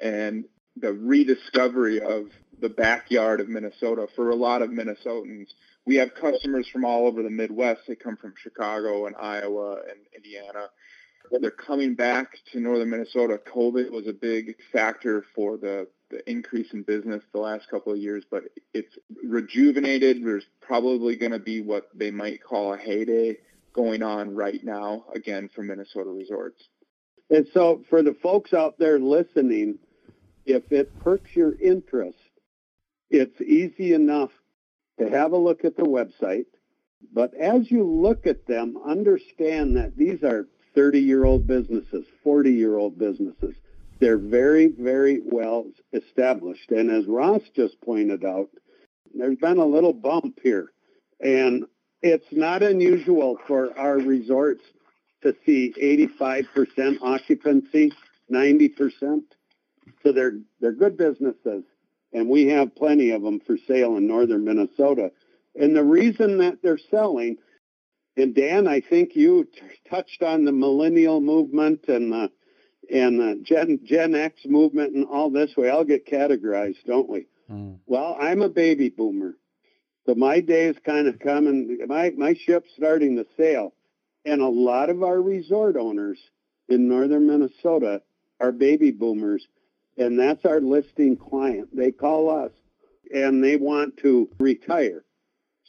and 0.00 0.44
the 0.76 0.92
rediscovery 0.92 2.00
of 2.00 2.26
the 2.60 2.68
backyard 2.68 3.40
of 3.40 3.48
Minnesota 3.48 4.06
for 4.14 4.30
a 4.30 4.34
lot 4.34 4.62
of 4.62 4.70
Minnesotans. 4.70 5.48
We 5.86 5.96
have 5.96 6.14
customers 6.14 6.68
from 6.68 6.84
all 6.84 7.06
over 7.06 7.22
the 7.22 7.30
Midwest. 7.30 7.82
They 7.88 7.94
come 7.94 8.16
from 8.16 8.34
Chicago 8.36 9.06
and 9.06 9.16
Iowa 9.16 9.76
and 9.88 10.00
Indiana. 10.14 10.66
They're 11.40 11.50
coming 11.50 11.94
back 11.94 12.32
to 12.52 12.60
northern 12.60 12.90
Minnesota. 12.90 13.40
COVID 13.54 13.90
was 13.90 14.06
a 14.06 14.12
big 14.12 14.56
factor 14.72 15.24
for 15.34 15.56
the 15.56 15.86
the 16.10 16.28
increase 16.30 16.72
in 16.72 16.82
business 16.82 17.22
the 17.32 17.40
last 17.40 17.68
couple 17.70 17.92
of 17.92 17.98
years, 17.98 18.24
but 18.30 18.44
it's 18.72 18.96
rejuvenated. 19.22 20.24
There's 20.24 20.46
probably 20.60 21.16
going 21.16 21.32
to 21.32 21.38
be 21.38 21.60
what 21.60 21.88
they 21.94 22.10
might 22.10 22.42
call 22.42 22.74
a 22.74 22.78
heyday 22.78 23.38
going 23.74 24.02
on 24.02 24.34
right 24.34 24.62
now, 24.64 25.04
again, 25.14 25.50
for 25.54 25.62
Minnesota 25.62 26.10
resorts. 26.10 26.62
And 27.30 27.46
so 27.52 27.84
for 27.90 28.02
the 28.02 28.14
folks 28.22 28.54
out 28.54 28.78
there 28.78 28.98
listening, 28.98 29.78
if 30.46 30.72
it 30.72 30.98
perks 31.00 31.30
your 31.34 31.54
interest, 31.60 32.18
it's 33.10 33.40
easy 33.40 33.92
enough 33.92 34.30
to 34.98 35.08
have 35.08 35.32
a 35.32 35.36
look 35.36 35.64
at 35.64 35.76
the 35.76 35.82
website. 35.82 36.46
But 37.12 37.34
as 37.34 37.70
you 37.70 37.84
look 37.84 38.26
at 38.26 38.46
them, 38.46 38.76
understand 38.84 39.76
that 39.76 39.96
these 39.96 40.22
are 40.22 40.48
30-year-old 40.76 41.46
businesses, 41.46 42.06
40-year-old 42.24 42.98
businesses. 42.98 43.54
They're 44.00 44.18
very, 44.18 44.68
very 44.68 45.20
well 45.24 45.66
established. 45.92 46.70
And 46.70 46.90
as 46.90 47.06
Ross 47.06 47.42
just 47.54 47.80
pointed 47.80 48.24
out, 48.24 48.48
there's 49.14 49.38
been 49.38 49.58
a 49.58 49.66
little 49.66 49.92
bump 49.92 50.38
here. 50.42 50.72
And 51.20 51.64
it's 52.02 52.26
not 52.30 52.62
unusual 52.62 53.38
for 53.46 53.76
our 53.76 53.96
resorts 53.98 54.62
to 55.22 55.34
see 55.44 55.74
85% 56.22 56.98
occupancy, 57.02 57.92
90%. 58.32 59.22
So 60.02 60.12
they're, 60.12 60.38
they're 60.60 60.72
good 60.72 60.96
businesses. 60.96 61.64
And 62.12 62.28
we 62.28 62.46
have 62.48 62.76
plenty 62.76 63.10
of 63.10 63.22
them 63.22 63.40
for 63.40 63.56
sale 63.66 63.96
in 63.96 64.06
northern 64.06 64.44
Minnesota. 64.44 65.10
And 65.56 65.74
the 65.74 65.84
reason 65.84 66.38
that 66.38 66.62
they're 66.62 66.78
selling, 66.90 67.36
and 68.16 68.34
Dan, 68.34 68.68
I 68.68 68.80
think 68.80 69.16
you 69.16 69.44
t- 69.44 69.60
touched 69.90 70.22
on 70.22 70.44
the 70.44 70.52
millennial 70.52 71.20
movement 71.20 71.88
and 71.88 72.12
the 72.12 72.30
and 72.92 73.20
the 73.20 73.40
Gen 73.42 73.80
Gen 73.84 74.14
X 74.14 74.40
movement 74.46 74.94
and 74.94 75.06
all 75.06 75.30
this. 75.30 75.50
We 75.56 75.68
all 75.68 75.84
get 75.84 76.06
categorized, 76.06 76.84
don't 76.86 77.08
we? 77.08 77.26
Mm. 77.50 77.78
Well, 77.86 78.16
I'm 78.20 78.42
a 78.42 78.48
baby 78.48 78.88
boomer, 78.88 79.34
so 80.06 80.14
my 80.14 80.40
day 80.40 80.66
is 80.66 80.76
kind 80.84 81.06
of 81.06 81.18
coming. 81.18 81.78
My 81.86 82.10
my 82.16 82.34
ship's 82.34 82.70
starting 82.76 83.16
to 83.16 83.26
sail, 83.36 83.74
and 84.24 84.40
a 84.40 84.48
lot 84.48 84.90
of 84.90 85.02
our 85.02 85.20
resort 85.20 85.76
owners 85.76 86.18
in 86.68 86.88
northern 86.88 87.26
Minnesota 87.26 88.02
are 88.40 88.52
baby 88.52 88.90
boomers, 88.90 89.46
and 89.96 90.18
that's 90.18 90.44
our 90.44 90.60
listing 90.60 91.16
client. 91.16 91.68
They 91.74 91.92
call 91.92 92.30
us, 92.30 92.52
and 93.12 93.42
they 93.42 93.56
want 93.56 93.96
to 93.98 94.28
retire. 94.38 95.04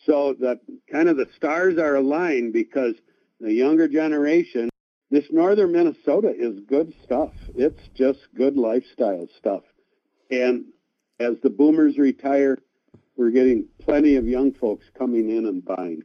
So 0.05 0.33
the 0.33 0.59
kind 0.91 1.09
of 1.09 1.17
the 1.17 1.27
stars 1.35 1.77
are 1.77 1.95
aligned 1.95 2.53
because 2.53 2.95
the 3.39 3.53
younger 3.53 3.87
generation 3.87 4.68
this 5.09 5.25
northern 5.31 5.71
Minnesota 5.71 6.33
is 6.35 6.59
good 6.67 6.93
stuff. 7.03 7.33
It's 7.55 7.87
just 7.95 8.19
good 8.35 8.57
lifestyle 8.57 9.27
stuff. 9.37 9.63
And 10.29 10.65
as 11.19 11.35
the 11.41 11.49
boomers 11.49 11.97
retire, 11.97 12.59
we're 13.17 13.31
getting 13.31 13.67
plenty 13.79 14.15
of 14.15 14.27
young 14.27 14.53
folks 14.53 14.85
coming 14.97 15.29
in 15.29 15.45
and 15.45 15.65
buying. 15.65 16.03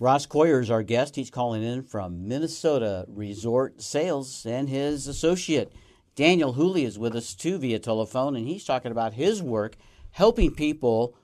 Ross 0.00 0.26
Coyer 0.26 0.60
is 0.60 0.70
our 0.70 0.82
guest. 0.82 1.16
He's 1.16 1.30
calling 1.30 1.62
in 1.62 1.82
from 1.82 2.26
Minnesota 2.26 3.04
Resort 3.08 3.82
Sales 3.82 4.46
and 4.46 4.68
his 4.68 5.06
associate. 5.06 5.72
Daniel 6.14 6.54
Hooley 6.54 6.84
is 6.84 6.98
with 6.98 7.14
us 7.14 7.34
too 7.34 7.58
via 7.58 7.78
telephone, 7.78 8.34
and 8.34 8.46
he's 8.46 8.64
talking 8.64 8.90
about 8.90 9.14
his 9.14 9.42
work 9.42 9.76
helping 10.12 10.54
people 10.54 11.14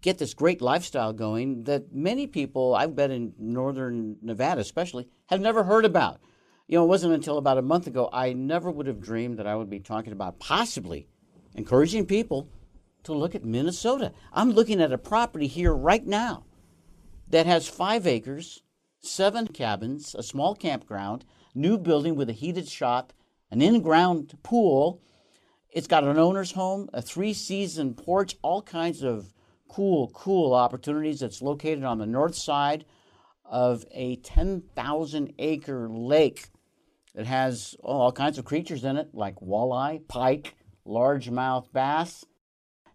get 0.00 0.18
this 0.18 0.34
great 0.34 0.60
lifestyle 0.60 1.12
going 1.12 1.64
that 1.64 1.94
many 1.94 2.26
people, 2.26 2.74
I've 2.74 2.96
bet 2.96 3.10
in 3.10 3.32
northern 3.38 4.16
Nevada 4.20 4.60
especially, 4.60 5.08
have 5.26 5.40
never 5.40 5.64
heard 5.64 5.84
about 5.84 6.20
you 6.72 6.78
know, 6.78 6.84
it 6.84 6.88
wasn't 6.88 7.12
until 7.12 7.36
about 7.36 7.58
a 7.58 7.62
month 7.62 7.86
ago 7.86 8.08
I 8.14 8.32
never 8.32 8.70
would 8.70 8.86
have 8.86 8.98
dreamed 8.98 9.38
that 9.38 9.46
I 9.46 9.54
would 9.54 9.68
be 9.68 9.78
talking 9.78 10.14
about 10.14 10.38
possibly 10.38 11.06
encouraging 11.54 12.06
people 12.06 12.48
to 13.02 13.12
look 13.12 13.34
at 13.34 13.44
Minnesota. 13.44 14.10
I'm 14.32 14.52
looking 14.52 14.80
at 14.80 14.90
a 14.90 14.96
property 14.96 15.48
here 15.48 15.74
right 15.74 16.06
now 16.06 16.46
that 17.28 17.44
has 17.44 17.68
five 17.68 18.06
acres, 18.06 18.62
seven 19.02 19.48
cabins, 19.48 20.14
a 20.14 20.22
small 20.22 20.54
campground, 20.54 21.26
new 21.54 21.76
building 21.76 22.16
with 22.16 22.30
a 22.30 22.32
heated 22.32 22.66
shop, 22.66 23.12
an 23.50 23.60
in 23.60 23.82
ground 23.82 24.38
pool. 24.42 25.02
It's 25.68 25.86
got 25.86 26.04
an 26.04 26.18
owner's 26.18 26.52
home, 26.52 26.88
a 26.94 27.02
three 27.02 27.34
season 27.34 27.92
porch, 27.92 28.36
all 28.40 28.62
kinds 28.62 29.02
of 29.02 29.34
cool, 29.68 30.10
cool 30.14 30.54
opportunities. 30.54 31.20
It's 31.20 31.42
located 31.42 31.84
on 31.84 31.98
the 31.98 32.06
north 32.06 32.34
side 32.34 32.86
of 33.44 33.84
a 33.92 34.16
10,000 34.16 35.34
acre 35.38 35.86
lake 35.90 36.48
it 37.14 37.26
has 37.26 37.76
all 37.80 38.12
kinds 38.12 38.38
of 38.38 38.44
creatures 38.44 38.84
in 38.84 38.96
it, 38.96 39.10
like 39.12 39.36
walleye, 39.36 40.06
pike, 40.08 40.54
largemouth 40.86 41.72
bass. 41.72 42.24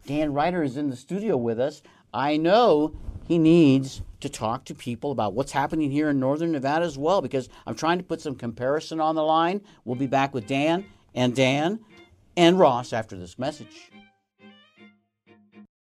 Dan 0.06 0.34
Ryder 0.34 0.64
is 0.64 0.78
in 0.78 0.90
the 0.90 0.96
studio 0.96 1.38
with 1.38 1.60
us. 1.60 1.82
I 2.14 2.38
know 2.38 2.96
he 3.28 3.38
needs 3.38 4.02
to 4.22 4.30
talk 4.30 4.66
to 4.66 4.74
people 4.74 5.12
about 5.12 5.34
what's 5.34 5.52
happening 5.52 5.92
here 5.92 6.10
in 6.10 6.20
northern 6.20 6.52
Nevada 6.52 6.86
as 6.86 6.98
well, 6.98 7.22
because 7.22 7.50
I'm 7.66 7.76
trying 7.76 7.98
to 7.98 8.04
put 8.04 8.22
some 8.22 8.36
comparison 8.36 9.00
on 9.00 9.16
the 9.16 9.24
line. 9.24 9.62
We'll 9.86 9.96
be 9.96 10.08
back 10.08 10.34
with 10.34 10.48
Dan 10.48 10.86
and 11.14 11.36
Dan 11.36 11.80
and 12.36 12.58
Ross 12.58 12.94
after 12.94 13.18
this 13.18 13.38
message. 13.38 13.92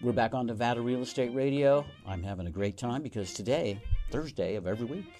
We're 0.00 0.12
back 0.12 0.32
on 0.32 0.46
Nevada 0.46 0.80
Real 0.80 1.02
Estate 1.02 1.34
Radio. 1.34 1.84
I'm 2.06 2.22
having 2.22 2.46
a 2.46 2.52
great 2.52 2.78
time 2.78 3.02
because 3.02 3.34
today, 3.34 3.82
Thursday 4.12 4.54
of 4.54 4.68
every 4.68 4.86
week, 4.86 5.12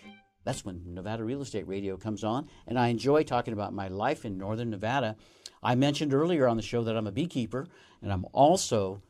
that's 0.45 0.65
when 0.65 0.95
Nevada 0.95 1.25
Real 1.25 1.43
Estate 1.43 1.67
Radio 1.67 1.97
comes 1.97 2.23
on, 2.23 2.49
and 2.69 2.79
I 2.79 2.87
enjoy 2.87 3.25
talking 3.25 3.55
about 3.55 3.73
my 3.73 3.89
life 3.89 4.25
in 4.25 4.39
northern 4.39 4.71
Nevada. 4.71 5.17
I 5.65 5.75
mentioned 5.75 6.15
earlier 6.15 6.47
on 6.47 6.57
the 6.57 6.63
show 6.63 6.85
that 6.85 6.97
I'm 6.97 7.09
a 7.09 7.13
beekeeper, 7.13 7.67
and 8.03 8.13
I'm 8.13 8.25
also 8.33 9.03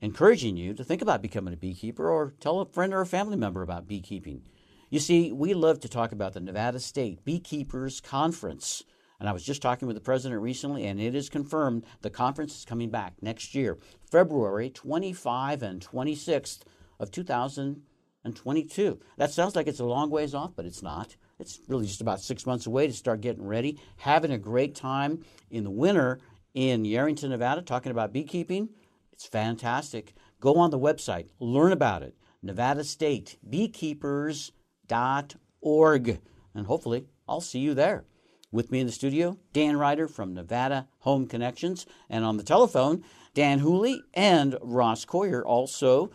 encouraging 0.00 0.56
you 0.56 0.74
to 0.74 0.82
think 0.82 1.02
about 1.02 1.22
becoming 1.22 1.54
a 1.54 1.56
beekeeper 1.56 2.10
or 2.10 2.34
tell 2.40 2.58
a 2.58 2.66
friend 2.66 2.92
or 2.92 3.00
a 3.00 3.06
family 3.06 3.36
member 3.36 3.62
about 3.62 3.86
beekeeping. 3.86 4.42
You 4.90 4.98
see, 4.98 5.30
we 5.30 5.54
love 5.54 5.78
to 5.80 5.88
talk 5.88 6.10
about 6.10 6.32
the 6.32 6.40
Nevada 6.40 6.80
State 6.80 7.24
Beekeepers 7.24 8.00
Conference. 8.00 8.82
And 9.18 9.28
I 9.28 9.32
was 9.32 9.44
just 9.44 9.62
talking 9.62 9.88
with 9.88 9.96
the 9.96 10.02
president 10.02 10.42
recently, 10.42 10.86
and 10.86 11.00
it 11.00 11.14
is 11.14 11.28
confirmed 11.28 11.84
the 12.02 12.10
conference 12.10 12.58
is 12.58 12.64
coming 12.64 12.90
back 12.90 13.14
next 13.22 13.54
year, 13.54 13.78
February 14.10 14.70
25 14.70 15.62
and 15.62 15.80
26th 15.80 16.60
of 16.98 17.10
2022. 17.10 19.00
That 19.16 19.30
sounds 19.30 19.56
like 19.56 19.66
it's 19.66 19.80
a 19.80 19.84
long 19.84 20.10
ways 20.10 20.34
off, 20.34 20.52
but 20.54 20.66
it's 20.66 20.82
not. 20.82 21.16
It's 21.38 21.60
really 21.68 21.86
just 21.86 22.00
about 22.00 22.20
six 22.20 22.46
months 22.46 22.66
away 22.66 22.86
to 22.86 22.92
start 22.92 23.20
getting 23.20 23.46
ready, 23.46 23.78
having 23.98 24.30
a 24.30 24.38
great 24.38 24.74
time 24.74 25.24
in 25.50 25.64
the 25.64 25.70
winter 25.70 26.18
in 26.54 26.84
Yerington, 26.84 27.28
Nevada, 27.30 27.62
talking 27.62 27.92
about 27.92 28.12
beekeeping. 28.12 28.70
It's 29.12 29.26
fantastic. 29.26 30.14
Go 30.40 30.56
on 30.56 30.70
the 30.70 30.78
website, 30.78 31.28
learn 31.38 31.72
about 31.72 32.02
it. 32.02 32.14
Nevada 32.42 32.84
State 32.84 33.38
Beekeepers.org. 33.48 34.52
And 36.54 36.66
hopefully, 36.66 37.06
I'll 37.28 37.40
see 37.40 37.58
you 37.58 37.74
there. 37.74 38.04
With 38.56 38.72
me 38.72 38.80
in 38.80 38.86
the 38.86 38.92
studio, 38.92 39.36
Dan 39.52 39.76
Ryder 39.76 40.08
from 40.08 40.32
Nevada 40.32 40.88
Home 41.00 41.26
Connections, 41.26 41.84
and 42.08 42.24
on 42.24 42.38
the 42.38 42.42
telephone, 42.42 43.04
Dan 43.34 43.58
Hooley 43.58 44.00
and 44.14 44.56
Ross 44.62 45.04
Coyer, 45.04 45.44
also 45.44 46.10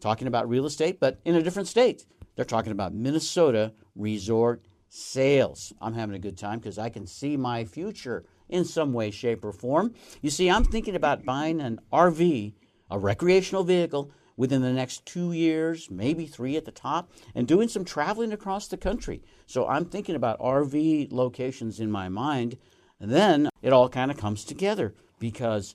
talking 0.00 0.26
about 0.26 0.48
real 0.48 0.66
estate, 0.66 0.98
but 0.98 1.20
in 1.24 1.36
a 1.36 1.42
different 1.42 1.68
state. 1.68 2.04
They're 2.34 2.44
talking 2.44 2.72
about 2.72 2.94
Minnesota 2.94 3.74
resort 3.94 4.64
sales. 4.88 5.72
I'm 5.80 5.94
having 5.94 6.16
a 6.16 6.18
good 6.18 6.36
time 6.36 6.58
because 6.58 6.80
I 6.80 6.88
can 6.88 7.06
see 7.06 7.36
my 7.36 7.64
future 7.64 8.24
in 8.48 8.64
some 8.64 8.92
way, 8.92 9.12
shape, 9.12 9.44
or 9.44 9.52
form. 9.52 9.94
You 10.20 10.30
see, 10.30 10.50
I'm 10.50 10.64
thinking 10.64 10.96
about 10.96 11.24
buying 11.24 11.60
an 11.60 11.78
RV, 11.92 12.54
a 12.90 12.98
recreational 12.98 13.62
vehicle, 13.62 14.10
within 14.36 14.62
the 14.62 14.72
next 14.72 15.06
two 15.06 15.32
years, 15.32 15.90
maybe 15.90 16.26
three 16.26 16.56
at 16.56 16.64
the 16.64 16.72
top, 16.72 17.10
and 17.34 17.46
doing 17.46 17.68
some 17.68 17.84
traveling 17.84 18.32
across 18.32 18.68
the 18.68 18.76
country. 18.76 19.22
So 19.46 19.66
I'm 19.66 19.84
thinking 19.84 20.14
about 20.14 20.38
RV 20.40 21.12
locations 21.12 21.80
in 21.80 21.90
my 21.90 22.08
mind, 22.08 22.56
and 23.00 23.10
then 23.10 23.48
it 23.62 23.72
all 23.72 23.88
kind 23.88 24.10
of 24.10 24.16
comes 24.16 24.44
together 24.44 24.94
because 25.18 25.74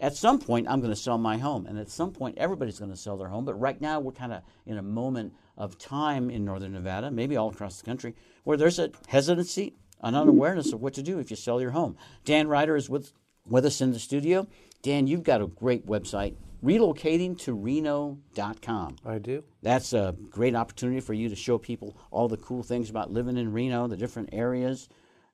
at 0.00 0.16
some 0.16 0.38
point 0.38 0.66
I'm 0.68 0.80
going 0.80 0.92
to 0.92 1.00
sell 1.00 1.18
my 1.18 1.38
home, 1.38 1.66
and 1.66 1.78
at 1.78 1.90
some 1.90 2.12
point 2.12 2.38
everybody's 2.38 2.78
going 2.78 2.90
to 2.90 2.96
sell 2.96 3.16
their 3.16 3.28
home. 3.28 3.44
But 3.44 3.60
right 3.60 3.80
now 3.80 4.00
we're 4.00 4.12
kind 4.12 4.32
of 4.32 4.42
in 4.66 4.78
a 4.78 4.82
moment 4.82 5.34
of 5.56 5.78
time 5.78 6.30
in 6.30 6.44
northern 6.44 6.72
Nevada, 6.72 7.10
maybe 7.10 7.36
all 7.36 7.50
across 7.50 7.78
the 7.78 7.86
country, 7.86 8.14
where 8.44 8.56
there's 8.56 8.78
a 8.78 8.90
hesitancy, 9.08 9.74
an 10.00 10.14
unawareness 10.14 10.72
of 10.72 10.80
what 10.80 10.94
to 10.94 11.02
do 11.02 11.18
if 11.18 11.30
you 11.30 11.36
sell 11.36 11.60
your 11.60 11.70
home. 11.70 11.96
Dan 12.24 12.48
Ryder 12.48 12.76
is 12.76 12.90
with 12.90 13.12
with 13.46 13.64
us 13.64 13.80
in 13.80 13.92
the 13.92 13.98
studio. 13.98 14.46
Dan, 14.82 15.06
you've 15.06 15.22
got 15.22 15.40
a 15.40 15.46
great 15.46 15.86
website, 15.86 16.34
relocatingtoreno.com. 16.62 18.96
I 19.04 19.18
do. 19.18 19.42
That's 19.62 19.92
a 19.92 20.14
great 20.30 20.54
opportunity 20.54 21.00
for 21.00 21.14
you 21.14 21.28
to 21.28 21.36
show 21.36 21.58
people 21.58 21.96
all 22.10 22.28
the 22.28 22.36
cool 22.36 22.62
things 22.62 22.88
about 22.88 23.10
living 23.10 23.36
in 23.36 23.52
Reno, 23.52 23.88
the 23.88 23.96
different 23.96 24.30
areas. 24.32 24.88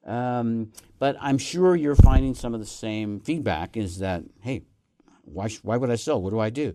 Um, 0.04 0.72
but 0.98 1.16
I'm 1.20 1.38
sure 1.38 1.76
you're 1.76 1.94
finding 1.94 2.34
some 2.34 2.54
of 2.54 2.60
the 2.60 2.66
same 2.66 3.20
feedback 3.20 3.76
is 3.76 3.98
that, 3.98 4.24
hey, 4.40 4.62
why, 5.24 5.48
sh- 5.48 5.60
why 5.62 5.76
would 5.76 5.90
I 5.90 5.96
sell? 5.96 6.22
What 6.22 6.30
do 6.30 6.38
I 6.38 6.50
do? 6.50 6.72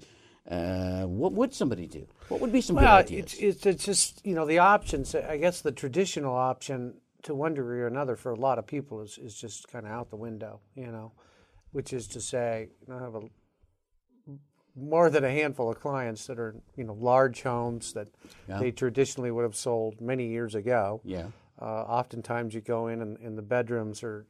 Uh, 0.49 1.03
what 1.03 1.33
would 1.33 1.53
somebody 1.53 1.87
do? 1.87 2.05
What 2.27 2.41
would 2.41 2.51
be 2.51 2.61
some 2.61 2.75
well, 2.75 2.85
good 2.85 3.05
ideas? 3.05 3.33
It's, 3.33 3.41
it's, 3.41 3.65
it's 3.65 3.85
just, 3.85 4.25
you 4.25 4.35
know, 4.35 4.45
the 4.45 4.59
options, 4.59 5.15
I 5.15 5.37
guess 5.37 5.61
the 5.61 5.71
traditional 5.71 6.35
option 6.35 6.95
to 7.23 7.33
one 7.33 7.53
degree 7.53 7.79
or 7.79 7.87
another 7.87 8.15
for 8.15 8.31
a 8.31 8.35
lot 8.35 8.59
of 8.59 8.67
people 8.67 9.01
is, 9.01 9.17
is 9.17 9.35
just 9.35 9.67
kind 9.69 9.85
of 9.85 9.91
out 9.91 10.09
the 10.09 10.17
window, 10.17 10.59
you 10.75 10.87
know, 10.87 11.13
which 11.71 11.93
is 11.93 12.07
to 12.09 12.21
say, 12.21 12.69
I 12.91 12.99
have 12.99 13.15
a 13.15 13.21
more 14.75 15.09
than 15.09 15.23
a 15.23 15.29
handful 15.31 15.69
of 15.69 15.79
clients 15.79 16.25
that 16.27 16.39
are, 16.39 16.55
you 16.75 16.83
know, 16.83 16.93
large 16.93 17.43
homes 17.43 17.93
that 17.93 18.07
Yeah. 18.47 18.59
they 18.59 18.71
traditionally 18.71 19.31
would 19.31 19.43
have 19.43 19.55
sold 19.55 20.01
many 20.01 20.27
years 20.27 20.55
ago. 20.55 21.01
yeah. 21.03 21.27
Uh, 21.61 21.65
oftentimes 21.65 22.55
you 22.55 22.61
go 22.61 22.87
in 22.87 22.99
and, 23.01 23.15
and 23.19 23.37
the 23.37 23.41
bedrooms 23.43 24.03
are 24.03 24.25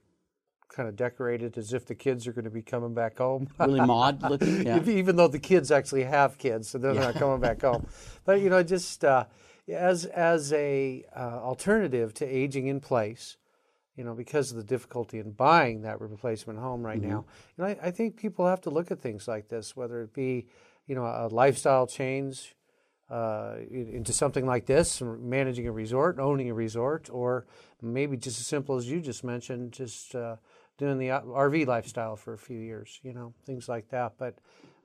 kind 0.67 0.89
of 0.89 0.95
decorated 0.95 1.57
as 1.57 1.71
if 1.73 1.85
the 1.85 1.95
kids 1.95 2.27
are 2.27 2.33
going 2.33 2.43
to 2.43 2.51
be 2.51 2.61
coming 2.61 2.93
back 2.93 3.17
home. 3.17 3.47
Really 3.59 3.79
mod 3.85 4.21
looking? 4.29 4.65
Yeah. 4.67 4.83
Even 4.85 5.15
though 5.15 5.29
the 5.29 5.39
kids 5.39 5.71
actually 5.71 6.03
have 6.03 6.37
kids, 6.37 6.67
so 6.67 6.77
they're 6.77 6.93
not 6.93 7.15
coming 7.15 7.39
back 7.39 7.61
home. 7.61 7.87
But 8.25 8.41
you 8.41 8.49
know, 8.49 8.61
just 8.61 9.05
uh, 9.05 9.25
as 9.69 10.03
as 10.05 10.51
a 10.51 11.05
uh, 11.15 11.19
alternative 11.41 12.13
to 12.15 12.25
aging 12.25 12.67
in 12.67 12.81
place, 12.81 13.37
you 13.95 14.03
know, 14.03 14.13
because 14.13 14.51
of 14.51 14.57
the 14.57 14.63
difficulty 14.63 15.19
in 15.19 15.31
buying 15.31 15.81
that 15.81 16.01
replacement 16.01 16.59
home 16.59 16.83
right 16.83 17.01
now, 17.01 17.25
you 17.57 17.63
know, 17.63 17.69
I, 17.69 17.77
I 17.87 17.91
think 17.91 18.17
people 18.17 18.47
have 18.47 18.61
to 18.61 18.69
look 18.69 18.91
at 18.91 18.99
things 18.99 19.27
like 19.27 19.49
this, 19.49 19.75
whether 19.75 20.01
it 20.01 20.13
be, 20.13 20.47
you 20.87 20.95
know, 20.95 21.05
a 21.05 21.27
lifestyle 21.27 21.85
change 21.85 22.55
uh, 23.09 23.57
into 23.69 24.11
something 24.11 24.45
like 24.45 24.65
this, 24.65 25.01
managing 25.01 25.67
a 25.67 25.71
resort, 25.71 26.17
owning 26.19 26.49
a 26.49 26.53
resort, 26.53 27.09
or 27.11 27.45
maybe 27.81 28.17
just 28.17 28.39
as 28.39 28.47
simple 28.47 28.75
as 28.75 28.89
you 28.89 29.01
just 29.01 29.23
mentioned, 29.23 29.71
just 29.71 30.15
uh, 30.15 30.37
doing 30.77 30.97
the 30.97 31.11
uh, 31.11 31.21
RV 31.21 31.67
lifestyle 31.67 32.15
for 32.15 32.33
a 32.33 32.37
few 32.37 32.59
years, 32.59 32.99
you 33.03 33.13
know, 33.13 33.33
things 33.45 33.69
like 33.69 33.89
that. 33.89 34.13
But 34.17 34.39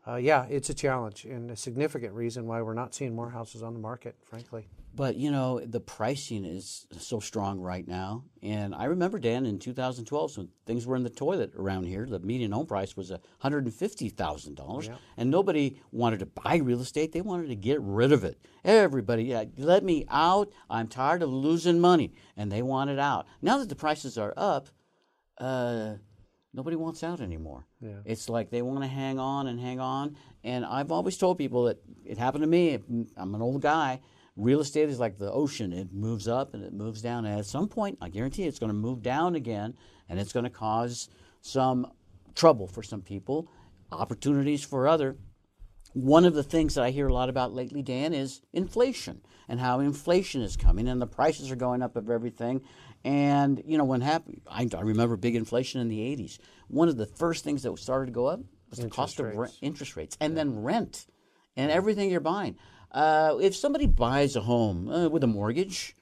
uh, 0.09 0.17
yeah, 0.17 0.47
it's 0.49 0.71
a 0.71 0.75
challenge 0.75 1.25
and 1.25 1.51
a 1.51 1.57
significant 1.57 2.15
reason 2.15 2.47
why 2.47 2.63
we're 2.63 2.75
not 2.75 2.95
seeing 2.95 3.15
more 3.15 3.31
houses 3.31 3.63
on 3.63 3.75
the 3.75 3.81
market, 3.81 4.17
frankly. 4.25 4.67
But 4.95 5.17
you 5.17 5.31
know 5.31 5.61
the 5.61 5.81
pricing 5.81 6.45
is 6.45 6.87
so 6.99 7.21
strong 7.21 7.61
right 7.61 7.87
now, 7.87 8.25
and 8.43 8.75
I 8.75 8.85
remember 8.87 9.19
Dan 9.19 9.45
in 9.47 9.59
2012 9.59 10.39
when 10.39 10.49
things 10.67 10.87
were 10.87 10.97
in 10.97 11.05
the 11.05 11.11
toilet 11.11 11.53
around 11.57 11.85
here. 11.85 12.07
The 12.07 12.19
median 12.19 12.53
home 12.53 12.67
price 12.67 12.97
was 12.97 13.11
150 13.11 14.09
thousand 14.09 14.57
dollars, 14.57 14.89
and 15.17 15.31
nobody 15.31 15.79
wanted 15.93 16.21
to 16.21 16.27
buy 16.27 16.57
real 16.57 16.81
estate. 16.81 17.13
They 17.13 17.21
wanted 17.21 17.49
to 17.49 17.55
get 17.55 17.81
rid 17.81 18.11
of 18.11 18.25
it. 18.25 18.41
Everybody, 18.65 19.25
yeah, 19.25 19.45
let 19.59 19.85
me 19.85 20.07
out. 20.09 20.51
I'm 20.71 20.89
tired 20.89 21.23
of 21.23 21.29
losing 21.31 21.81
money, 21.81 22.15
and 22.37 22.51
they 22.51 22.63
wanted 22.63 22.99
out. 22.99 23.27
Now 23.43 23.59
that 23.59 23.69
the 23.69 23.77
prices 23.77 24.17
are 24.17 24.33
up, 24.37 24.69
uh, 25.37 25.97
nobody 26.55 26.77
wants 26.77 27.03
out 27.03 27.21
anymore. 27.21 27.67
Yeah. 27.81 28.01
It's 28.05 28.29
like 28.29 28.51
they 28.51 28.63
want 28.63 28.83
to 28.83 28.89
hang 28.89 29.19
on 29.19 29.47
and 29.47 29.61
hang 29.61 29.81
on. 29.81 30.17
And 30.45 30.65
I've 30.65 30.91
always 30.93 31.17
told 31.17 31.39
people 31.39 31.65
that 31.65 31.79
it 32.05 32.19
happened 32.19 32.43
to 32.43 32.49
me. 32.49 32.79
I'm 33.17 33.35
an 33.35 33.43
old 33.43 33.63
guy. 33.63 34.01
Real 34.37 34.61
estate 34.61 34.89
is 34.89 35.01
like 35.01 35.19
the 35.19 35.33
ocean. 35.33 35.73
It 35.73 35.93
moves 35.93 36.29
up 36.29 36.55
and 36.55 36.63
it 36.63 36.73
moves 36.73 37.03
down. 37.03 37.25
And 37.25 37.39
at 37.39 37.47
some 37.47 37.69
point, 37.69 37.99
I 38.01 38.09
guarantee 38.09 38.45
it's 38.45 38.59
going 38.59 38.71
to 38.71 38.75
move 38.75 39.03
down 39.03 39.35
again 39.35 39.75
and 40.09 40.19
it's 40.19 40.33
going 40.33 40.45
to 40.45 40.51
cause 40.51 41.09
some 41.41 41.91
trouble 42.35 42.69
for 42.69 42.83
some 42.83 43.03
people, 43.03 43.51
opportunities 43.91 44.65
for 44.65 44.87
other. 44.87 45.17
One 45.95 46.25
of 46.25 46.35
the 46.35 46.45
things 46.45 46.75
that 46.75 46.85
I 46.85 46.91
hear 46.91 47.09
a 47.09 47.13
lot 47.13 47.29
about 47.29 47.53
lately, 47.53 47.83
Dan, 47.83 48.13
is 48.15 48.43
inflation 48.53 49.23
and 49.49 49.59
how 49.59 49.81
inflation 49.81 50.43
is 50.43 50.57
coming 50.57 50.87
and 50.87 51.01
the 51.01 51.07
prices 51.07 51.51
are 51.51 51.57
going 51.57 51.83
up 51.83 51.97
of 51.97 52.11
everything. 52.11 52.61
And 53.05 53.63
you 53.65 53.79
know, 53.79 53.85
when 53.85 54.01
happened, 54.01 54.43
I, 54.49 54.69
I 54.77 54.81
remember 54.81 55.17
big 55.17 55.37
inflation 55.37 55.81
in 55.81 55.89
the 55.89 56.01
'80s. 56.01 56.39
One 56.69 56.89
of 56.89 56.97
the 56.97 57.07
first 57.07 57.45
things 57.45 57.63
that 57.63 57.79
started 57.79 58.07
to 58.07 58.13
go 58.13 58.27
up 58.27 58.41
was 58.71 58.81
the 58.81 58.89
cost 58.89 59.19
of 59.21 59.35
rent, 59.35 59.57
interest 59.63 59.97
rates, 59.97 60.17
and 60.21 60.37
then 60.37 60.63
rent, 60.63 61.07
and 61.57 61.71
everything 61.71 62.11
you're 62.11 62.21
buying. 62.21 62.57
Uh, 62.91 63.37
if 63.41 63.55
somebody 63.55 63.87
buys 63.87 64.35
a 64.37 64.41
home 64.41 64.89
uh, 64.89 65.09
with 65.09 65.23
a 65.23 65.27
mortgage, 65.27 65.95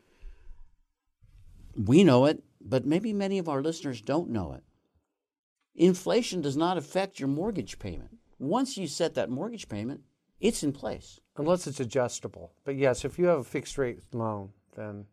we 1.77 2.05
know 2.05 2.25
it, 2.25 2.43
but 2.61 2.87
maybe 2.87 3.13
many 3.13 3.39
of 3.39 3.49
our 3.49 3.63
listeners 3.63 4.01
don't 4.01 4.31
know 4.31 4.53
it. 4.53 4.63
Inflation 5.75 6.41
does 6.41 6.57
not 6.57 6.79
affect 6.79 7.21
your 7.21 7.29
mortgage 7.29 7.79
payment. 7.79 8.19
Once 8.39 8.77
you 8.77 8.87
set 8.87 9.15
that 9.15 9.31
mortgage 9.31 9.69
payment, 9.69 10.01
it's 10.41 10.63
in 10.63 10.73
place. 10.73 11.21
Unless 11.37 11.67
it's 11.67 11.81
adjustable. 11.81 12.53
But 12.65 12.77
yes, 12.77 13.05
if 13.05 13.19
you 13.19 13.27
have 13.27 13.41
a 13.41 13.45
fixed 13.45 13.77
rate 13.77 14.01
loan, 14.13 14.51
then 14.75 15.05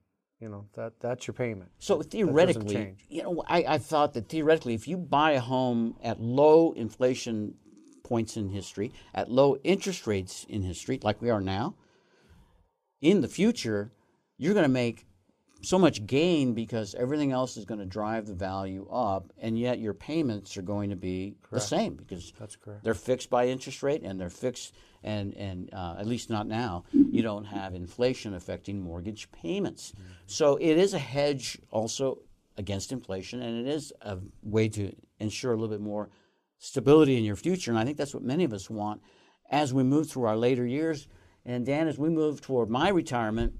you 0.44 0.50
know 0.50 0.66
that 0.74 1.00
that's 1.00 1.26
your 1.26 1.34
payment. 1.34 1.72
So 1.80 2.02
theoretically, 2.02 2.98
you 3.08 3.24
know, 3.24 3.44
I, 3.48 3.64
I 3.76 3.78
thought 3.78 4.14
that 4.14 4.28
theoretically, 4.28 4.74
if 4.74 4.90
you 4.90 4.98
buy 4.98 5.32
a 5.32 5.40
home 5.40 5.96
at 6.04 6.20
low 6.20 6.74
inflation 6.74 7.56
points 8.04 8.36
in 8.36 8.50
history, 8.50 8.92
at 9.16 9.32
low 9.32 9.56
interest 9.64 10.06
rates 10.06 10.46
in 10.50 10.62
history, 10.62 11.00
like 11.02 11.22
we 11.22 11.30
are 11.30 11.40
now, 11.40 11.76
in 13.02 13.22
the 13.22 13.30
future, 13.30 13.94
you're 14.38 14.54
going 14.54 14.66
to 14.66 14.70
make 14.84 15.08
so 15.64 15.80
much 15.80 16.06
gain 16.06 16.54
because 16.54 16.94
everything 16.96 17.32
else 17.32 17.56
is 17.58 17.66
going 17.66 17.80
to 17.80 17.86
drive 17.86 18.28
the 18.28 18.34
value 18.34 18.88
up, 18.92 19.32
and 19.40 19.58
yet 19.58 19.80
your 19.80 19.94
payments 19.94 20.58
are 20.58 20.62
going 20.62 20.90
to 20.90 20.96
be 20.96 21.36
the 21.52 21.60
same 21.60 21.96
because 21.96 22.34
That's 22.38 22.56
correct. 22.58 22.84
they're 22.84 22.94
fixed 22.94 23.30
by 23.30 23.48
interest 23.48 23.82
rate 23.82 24.04
and 24.04 24.20
they're 24.20 24.30
fixed, 24.30 24.76
and 25.04 25.34
and 25.36 25.74
uh, 25.74 25.96
at 25.98 26.06
least 26.06 26.30
not 26.30 26.48
now. 26.48 26.84
You 26.92 27.22
don't 27.22 27.46
have 27.46 27.74
inflation 27.74 28.34
affecting 28.34 28.82
mortgage 28.82 29.32
payments, 29.32 29.94
so 30.28 30.58
it 30.58 30.78
is 30.78 30.94
a 30.94 31.00
hedge 31.00 31.58
also 31.72 32.20
against 32.58 32.92
inflation, 32.92 33.42
and 33.42 33.66
it 33.66 33.74
is 33.74 33.94
a 34.02 34.18
way 34.44 34.68
to 34.70 34.94
ensure 35.20 35.54
a 35.54 35.56
little 35.56 35.76
bit 35.76 35.82
more 35.82 36.10
stability 36.60 37.18
in 37.18 37.24
your 37.24 37.36
future. 37.36 37.72
And 37.72 37.80
I 37.80 37.86
think 37.86 37.98
that's 37.98 38.14
what 38.14 38.24
many 38.24 38.44
of 38.44 38.54
us 38.54 38.70
want 38.70 39.02
as 39.50 39.74
we 39.74 39.84
move 39.84 40.10
through 40.10 40.26
our 40.26 40.38
later 40.38 40.66
years. 40.66 41.08
And 41.46 41.66
Dan, 41.66 41.88
as 41.88 41.98
we 41.98 42.10
move 42.10 42.40
toward 42.40 42.70
my 42.70 42.90
retirement, 42.90 43.54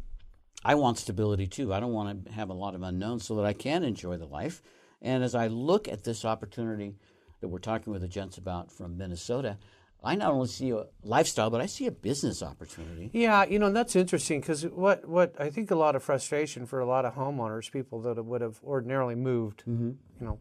I 0.66 0.76
want 0.76 0.98
stability 0.98 1.48
too. 1.48 1.74
I 1.74 1.80
don't 1.80 1.94
want 1.94 2.26
to 2.26 2.32
have 2.32 2.50
a 2.50 2.54
lot 2.54 2.76
of 2.76 2.82
unknowns 2.82 3.26
so 3.26 3.36
that 3.36 3.46
I 3.46 3.54
can 3.54 3.84
enjoy 3.84 4.18
the 4.18 4.26
life. 4.26 4.62
And 5.02 5.24
as 5.24 5.36
I 5.36 5.48
look 5.48 5.88
at 5.88 6.04
this 6.04 6.24
opportunity 6.24 6.96
that 7.42 7.50
we're 7.50 7.60
talking 7.60 7.92
with 7.92 8.02
the 8.02 8.08
gents 8.08 8.38
about 8.38 8.72
from 8.72 8.98
Minnesota, 8.98 9.58
I 10.04 10.16
not 10.16 10.34
only 10.34 10.48
see 10.48 10.72
a 10.72 10.86
lifestyle, 11.04 11.50
but 11.50 11.62
I 11.62 11.66
see 11.66 11.88
a 11.88 11.92
business 11.92 12.44
opportunity. 12.44 13.10
Yeah, 13.14 13.46
you 13.46 13.58
know 13.58 13.68
and 13.68 13.76
that's 13.76 13.96
interesting 13.96 14.42
because 14.42 14.66
what 14.66 15.08
what 15.08 15.34
I 15.40 15.50
think 15.50 15.72
a 15.72 15.76
lot 15.76 15.96
of 15.96 16.04
frustration 16.04 16.66
for 16.66 16.80
a 16.80 16.86
lot 16.86 17.06
of 17.06 17.16
homeowners, 17.16 17.72
people 17.72 18.02
that 18.02 18.24
would 18.24 18.42
have 18.42 18.60
ordinarily 18.64 19.16
moved, 19.16 19.62
mm-hmm. 19.62 19.92
you 20.20 20.26
know, 20.26 20.40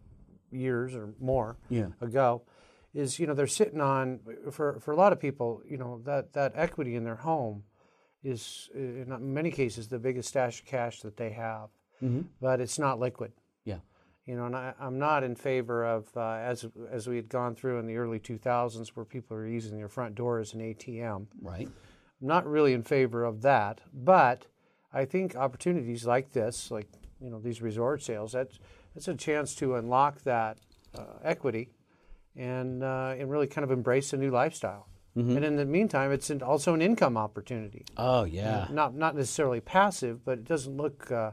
years 0.51 0.95
or 0.95 1.15
more 1.21 1.57
Yeah. 1.69 1.89
ago, 2.01 2.43
is 2.93 3.21
you 3.21 3.27
know 3.27 3.35
they're 3.35 3.47
sitting 3.47 3.81
on 3.81 4.21
for 4.51 4.81
for 4.81 4.91
a 4.93 4.97
lot 4.97 5.13
of 5.13 5.21
people, 5.21 5.63
you 5.69 5.77
know 5.77 6.01
that 6.05 6.33
that 6.33 6.53
equity 6.57 6.97
in 6.97 7.05
their 7.05 7.17
home 7.17 7.63
is 8.23 8.71
uh, 8.75 8.79
in 8.79 9.35
many 9.35 9.51
cases 9.51 9.89
the 9.89 9.99
biggest 9.99 10.29
stash 10.29 10.61
of 10.61 10.67
cash 10.67 11.01
that 11.01 11.17
they 11.17 11.31
have, 11.31 11.71
but 12.41 12.61
it's 12.61 12.79
not 12.79 12.99
liquid. 13.01 13.33
Yeah. 13.65 13.79
You 14.27 14.37
know, 14.37 14.47
and 14.47 14.57
I, 14.57 14.75
I'm 14.79 14.99
not 14.99 15.25
in 15.25 15.35
favor 15.35 15.85
of 15.85 16.09
uh, 16.17 16.35
as 16.35 16.67
as 16.91 17.09
we 17.09 17.17
had 17.17 17.29
gone 17.29 17.55
through 17.55 17.79
in 17.79 17.87
the 17.87 17.97
early 17.97 18.21
2000s, 18.21 18.89
where 18.91 19.05
people 19.05 19.37
are 19.37 19.47
using 19.47 19.77
their 19.77 19.89
front 19.89 20.15
door 20.15 20.39
as 20.39 20.55
an 20.55 20.61
ATM. 20.61 21.27
Right. 21.41 21.69
I'm 21.69 22.29
not 22.29 22.47
really 22.47 22.73
in 22.73 22.85
favor 22.85 23.25
of 23.25 23.43
that, 23.43 23.81
but 23.93 24.47
I 24.93 25.05
think 25.07 25.35
opportunities 25.35 26.07
like 26.07 26.33
this, 26.33 26.71
like 26.71 26.89
you 27.21 27.31
know 27.31 27.41
these 27.41 27.61
resort 27.63 28.03
sales, 28.03 28.33
that's 28.33 28.59
that's 28.95 29.09
a 29.09 29.15
chance 29.15 29.55
to 29.57 29.75
unlock 29.77 30.23
that 30.23 30.59
uh, 30.97 31.19
equity, 31.25 31.71
and 32.37 32.85
uh, 32.85 33.15
and 33.19 33.31
really 33.31 33.47
kind 33.47 33.65
of 33.65 33.71
embrace 33.71 34.13
a 34.13 34.17
new 34.17 34.31
lifestyle. 34.31 34.87
And 35.15 35.45
in 35.45 35.57
the 35.57 35.65
meantime, 35.67 36.11
it's 36.11 36.31
an, 36.31 36.43
also 36.43 36.73
an 36.73 36.81
income 36.81 37.17
opportunity. 37.19 37.85
Oh, 37.99 38.25
yeah. 38.25 38.67
Not 38.71 38.95
not 38.95 39.15
necessarily 39.15 39.61
passive, 39.61 40.25
but 40.25 40.39
it 40.39 40.45
doesn't 40.45 40.77
look 40.77 41.13
uh, 41.13 41.33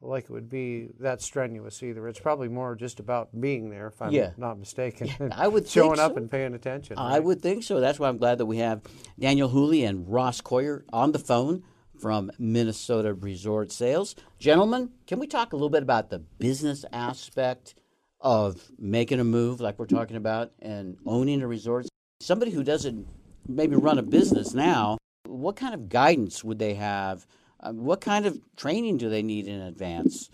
like 0.00 0.24
it 0.24 0.30
would 0.30 0.48
be 0.48 0.88
that 0.98 1.22
strenuous 1.22 1.80
either. 1.84 2.08
It's 2.08 2.18
probably 2.18 2.48
more 2.48 2.74
just 2.74 2.98
about 2.98 3.28
being 3.40 3.70
there, 3.70 3.86
if 3.86 4.02
I'm 4.02 4.10
Yeah. 4.10 4.32
not 4.36 4.58
mistaken. 4.58 5.08
and 5.20 5.32
I 5.32 5.46
would 5.46 5.68
showing 5.68 5.90
think 5.90 6.00
up 6.00 6.12
so. 6.12 6.16
and 6.16 6.28
paying 6.30 6.54
attention. 6.54 6.98
I 6.98 7.12
right? 7.12 7.24
would 7.24 7.40
think 7.40 7.62
so. 7.62 7.78
That's 7.78 8.00
why 8.00 8.08
I'm 8.08 8.18
glad 8.18 8.38
that 8.38 8.46
we 8.46 8.56
have 8.58 8.80
Daniel 9.20 9.48
Hooley 9.48 9.84
and 9.84 10.08
Ross 10.08 10.40
Coyer 10.40 10.84
on 10.92 11.12
the 11.12 11.20
phone 11.20 11.62
from 12.00 12.32
Minnesota 12.40 13.14
Resort 13.14 13.70
Sales. 13.70 14.16
Gentlemen, 14.40 14.90
can 15.06 15.20
we 15.20 15.28
talk 15.28 15.52
a 15.52 15.56
little 15.56 15.70
bit 15.70 15.84
about 15.84 16.10
the 16.10 16.18
business 16.18 16.84
aspect 16.92 17.76
of 18.20 18.68
making 18.80 19.20
a 19.20 19.24
move 19.24 19.60
like 19.60 19.78
we're 19.78 19.86
talking 19.86 20.16
about 20.16 20.50
and 20.60 20.96
owning 21.06 21.40
a 21.42 21.46
resort? 21.46 21.86
Somebody 22.22 22.52
who 22.52 22.62
doesn't 22.62 23.08
maybe 23.48 23.74
run 23.74 23.98
a 23.98 24.02
business 24.02 24.54
now, 24.54 24.96
what 25.26 25.56
kind 25.56 25.74
of 25.74 25.88
guidance 25.88 26.44
would 26.44 26.60
they 26.60 26.74
have? 26.74 27.26
Uh, 27.58 27.72
what 27.72 28.00
kind 28.00 28.26
of 28.26 28.40
training 28.56 28.98
do 28.98 29.10
they 29.10 29.24
need 29.24 29.48
in 29.48 29.60
advance? 29.60 30.30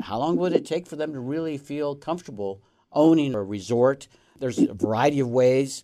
How 0.00 0.18
long 0.18 0.36
would 0.36 0.52
it 0.52 0.64
take 0.64 0.86
for 0.86 0.94
them 0.94 1.12
to 1.14 1.18
really 1.18 1.58
feel 1.58 1.96
comfortable 1.96 2.62
owning 2.92 3.34
a 3.34 3.42
resort? 3.42 4.06
There's 4.38 4.60
a 4.60 4.72
variety 4.72 5.18
of 5.18 5.30
ways. 5.30 5.82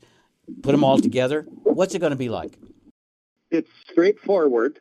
Put 0.62 0.70
them 0.70 0.84
all 0.84 1.00
together. 1.00 1.44
What's 1.64 1.92
it 1.96 1.98
going 1.98 2.10
to 2.10 2.16
be 2.16 2.28
like? 2.28 2.56
it's 3.50 3.70
straightforward. 3.90 4.78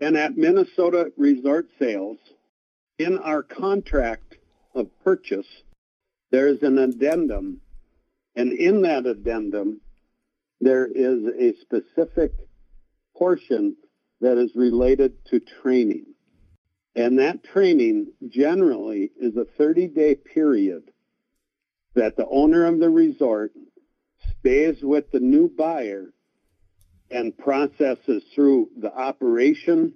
And 0.00 0.16
at 0.16 0.34
Minnesota 0.34 1.12
Resort 1.18 1.68
Sales, 1.78 2.16
in 2.98 3.18
our 3.18 3.42
contract 3.42 4.36
of 4.74 4.88
purchase, 5.04 5.62
there's 6.30 6.62
an 6.62 6.78
addendum. 6.78 7.60
And 8.34 8.52
in 8.54 8.80
that 8.82 9.04
addendum, 9.04 9.82
there 10.60 10.86
is 10.86 11.24
a 11.38 11.54
specific 11.60 12.32
portion 13.16 13.76
that 14.20 14.38
is 14.38 14.54
related 14.54 15.14
to 15.26 15.40
training. 15.62 16.06
And 16.94 17.18
that 17.18 17.44
training 17.44 18.12
generally 18.28 19.10
is 19.18 19.36
a 19.36 19.46
30 19.56 19.88
day 19.88 20.14
period 20.14 20.90
that 21.94 22.16
the 22.16 22.26
owner 22.28 22.66
of 22.66 22.78
the 22.78 22.90
resort 22.90 23.52
stays 24.38 24.76
with 24.82 25.10
the 25.10 25.20
new 25.20 25.48
buyer 25.48 26.12
and 27.10 27.36
processes 27.36 28.22
through 28.34 28.68
the 28.76 28.92
operation 28.92 29.94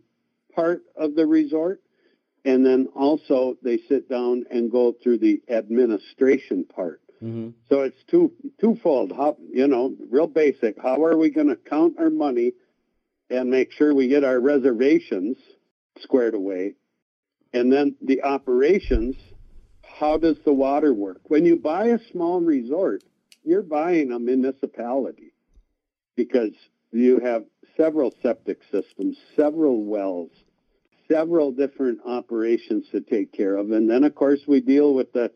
part 0.55 0.83
of 0.97 1.15
the 1.15 1.27
resort. 1.27 1.81
And 2.45 2.65
then 2.65 2.89
also 2.95 3.57
they 3.63 3.79
sit 3.89 4.09
down 4.09 4.45
and 4.51 4.71
go 4.71 4.95
through 5.03 5.19
the 5.19 5.41
administration 5.49 6.65
part. 6.65 7.01
Mm-hmm. 7.25 7.51
So 7.71 7.81
it's 7.81 8.03
two 8.11 8.33
twofold. 8.61 9.13
How 9.13 9.37
you 9.51 9.67
know, 9.67 9.95
real 10.11 10.27
basic. 10.27 10.81
How 10.81 11.03
are 11.05 11.17
we 11.17 11.31
going 11.31 11.49
to 11.49 11.57
count 11.57 11.95
our 11.99 12.11
money 12.11 12.53
and 13.31 13.49
make 13.51 13.73
sure 13.73 13.95
we 13.95 14.09
get 14.09 14.25
our 14.25 14.39
reservations 14.39 15.39
squared 16.01 16.35
away? 16.35 16.75
And 17.53 17.73
then 17.73 17.97
the 18.03 18.23
operations. 18.23 19.17
How 19.83 20.19
does 20.19 20.37
the 20.45 20.53
water 20.53 20.93
work? 20.93 21.21
When 21.29 21.45
you 21.45 21.57
buy 21.57 21.87
a 21.87 22.01
small 22.11 22.41
resort, 22.41 23.05
you're 23.45 23.63
buying 23.63 24.11
a 24.11 24.19
municipality 24.19 25.35
because 26.17 26.51
you 26.91 27.21
have 27.21 27.45
several 27.77 28.13
septic 28.21 28.59
systems, 28.73 29.17
several 29.37 29.85
wells, 29.85 30.31
several 31.09 31.53
different 31.53 32.01
operations 32.05 32.87
to 32.91 33.01
take 33.03 33.33
care 33.33 33.57
of. 33.57 33.71
And 33.71 33.89
then, 33.89 34.03
of 34.03 34.17
course, 34.17 34.41
we 34.49 34.61
deal 34.61 34.95
with 34.95 35.13
the 35.13 35.31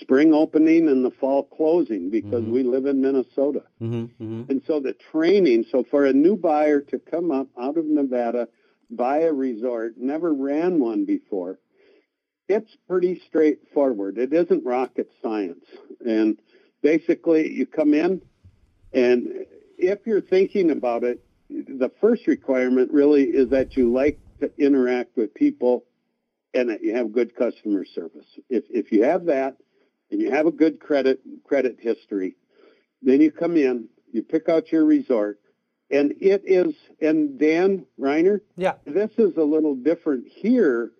spring 0.00 0.34
opening 0.34 0.88
and 0.88 1.04
the 1.04 1.10
fall 1.10 1.42
closing 1.42 2.10
because 2.10 2.44
we 2.44 2.62
live 2.62 2.86
in 2.86 3.00
Minnesota. 3.00 3.62
Mm-hmm. 3.80 4.22
Mm-hmm. 4.22 4.50
And 4.50 4.62
so 4.66 4.80
the 4.80 4.94
training, 5.10 5.64
so 5.70 5.84
for 5.90 6.04
a 6.04 6.12
new 6.12 6.36
buyer 6.36 6.80
to 6.80 6.98
come 6.98 7.30
up 7.30 7.48
out 7.60 7.76
of 7.76 7.86
Nevada, 7.86 8.48
buy 8.90 9.20
a 9.20 9.32
resort, 9.32 9.94
never 9.96 10.32
ran 10.32 10.78
one 10.78 11.04
before, 11.04 11.58
it's 12.48 12.76
pretty 12.88 13.20
straightforward. 13.28 14.18
It 14.18 14.32
isn't 14.32 14.64
rocket 14.64 15.10
science. 15.22 15.64
And 16.04 16.38
basically, 16.82 17.50
you 17.52 17.66
come 17.66 17.92
in, 17.92 18.22
and 18.92 19.46
if 19.76 20.06
you're 20.06 20.22
thinking 20.22 20.70
about 20.70 21.04
it, 21.04 21.22
the 21.50 21.90
first 22.00 22.26
requirement 22.26 22.90
really 22.92 23.24
is 23.24 23.50
that 23.50 23.76
you 23.76 23.92
like 23.92 24.18
to 24.40 24.50
interact 24.58 25.16
with 25.16 25.34
people 25.34 25.84
and 26.54 26.70
that 26.70 26.82
you 26.82 26.94
have 26.94 27.12
good 27.12 27.34
customer 27.36 27.84
service. 27.84 28.26
If, 28.48 28.64
if 28.70 28.92
you 28.92 29.04
have 29.04 29.26
that 29.26 29.56
and 30.10 30.20
you 30.20 30.30
have 30.30 30.46
a 30.46 30.50
good 30.52 30.80
credit 30.80 31.20
credit 31.44 31.76
history, 31.80 32.36
then 33.02 33.20
you 33.20 33.30
come 33.30 33.56
in, 33.56 33.88
you 34.12 34.22
pick 34.22 34.48
out 34.48 34.72
your 34.72 34.84
resort, 34.84 35.38
and 35.90 36.14
it 36.20 36.42
is, 36.44 36.74
and 37.00 37.38
Dan 37.38 37.86
Reiner, 37.98 38.40
Yeah. 38.56 38.74
this 38.84 39.10
is 39.18 39.36
a 39.36 39.44
little 39.44 39.74
different 39.74 40.26
here 40.26 40.92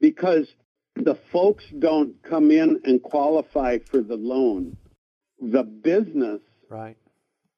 because 0.00 0.52
the 0.96 1.14
folks 1.32 1.64
don't 1.78 2.20
come 2.22 2.50
in 2.50 2.80
and 2.84 3.02
qualify 3.02 3.78
for 3.78 4.00
the 4.00 4.16
loan. 4.16 4.76
The 5.40 5.62
business 5.62 6.40
Right. 6.68 6.96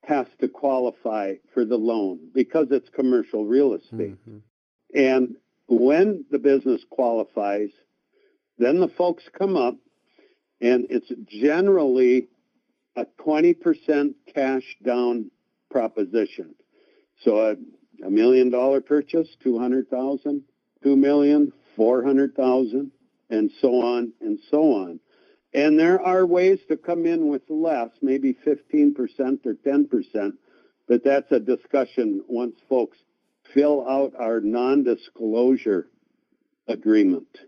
has 0.04 0.26
to 0.40 0.48
qualify 0.48 1.36
for 1.52 1.64
the 1.64 1.78
loan 1.78 2.30
because 2.32 2.70
it's 2.70 2.88
commercial 2.90 3.44
real 3.44 3.74
estate. 3.74 4.16
Mhm. 4.28 4.42
And 4.94 5.36
when 5.68 6.24
the 6.30 6.38
business 6.38 6.84
qualifies, 6.84 7.70
then 8.58 8.78
the 8.78 8.88
folks 8.88 9.28
come 9.30 9.56
up, 9.56 9.76
and 10.62 10.86
it's 10.90 11.10
generally 11.28 12.28
a 12.94 13.04
20% 13.18 14.14
cash 14.32 14.76
down 14.82 15.30
proposition. 15.70 16.54
So 17.24 17.38
a, 17.38 18.06
a 18.06 18.10
million 18.10 18.50
dollar 18.50 18.80
purchase, 18.80 19.28
200,000, 19.42 20.42
2 20.84 20.96
million, 20.96 21.52
400,000, 21.76 22.92
and 23.30 23.50
so 23.60 23.80
on 23.80 24.12
and 24.20 24.38
so 24.50 24.74
on. 24.74 25.00
And 25.52 25.78
there 25.78 26.00
are 26.00 26.24
ways 26.24 26.60
to 26.68 26.76
come 26.76 27.06
in 27.06 27.28
with 27.28 27.42
less, 27.48 27.90
maybe 28.00 28.36
15% 28.46 28.94
or 29.44 29.54
10%, 29.54 30.32
but 30.88 31.04
that's 31.04 31.30
a 31.32 31.40
discussion 31.40 32.22
once 32.28 32.54
folks 32.68 32.98
fill 33.52 33.86
out 33.88 34.14
our 34.18 34.40
non-disclosure 34.40 35.88
agreement. 36.68 37.38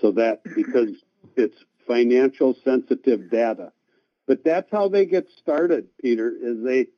So 0.00 0.12
that 0.12 0.42
because 0.54 0.90
it's 1.36 1.56
financial 1.88 2.54
sensitive 2.64 3.30
data. 3.30 3.72
But 4.28 4.44
that's 4.44 4.70
how 4.70 4.88
they 4.88 5.06
get 5.06 5.26
started, 5.40 5.88
Peter, 6.00 6.32
is 6.40 6.62
they 6.62 6.88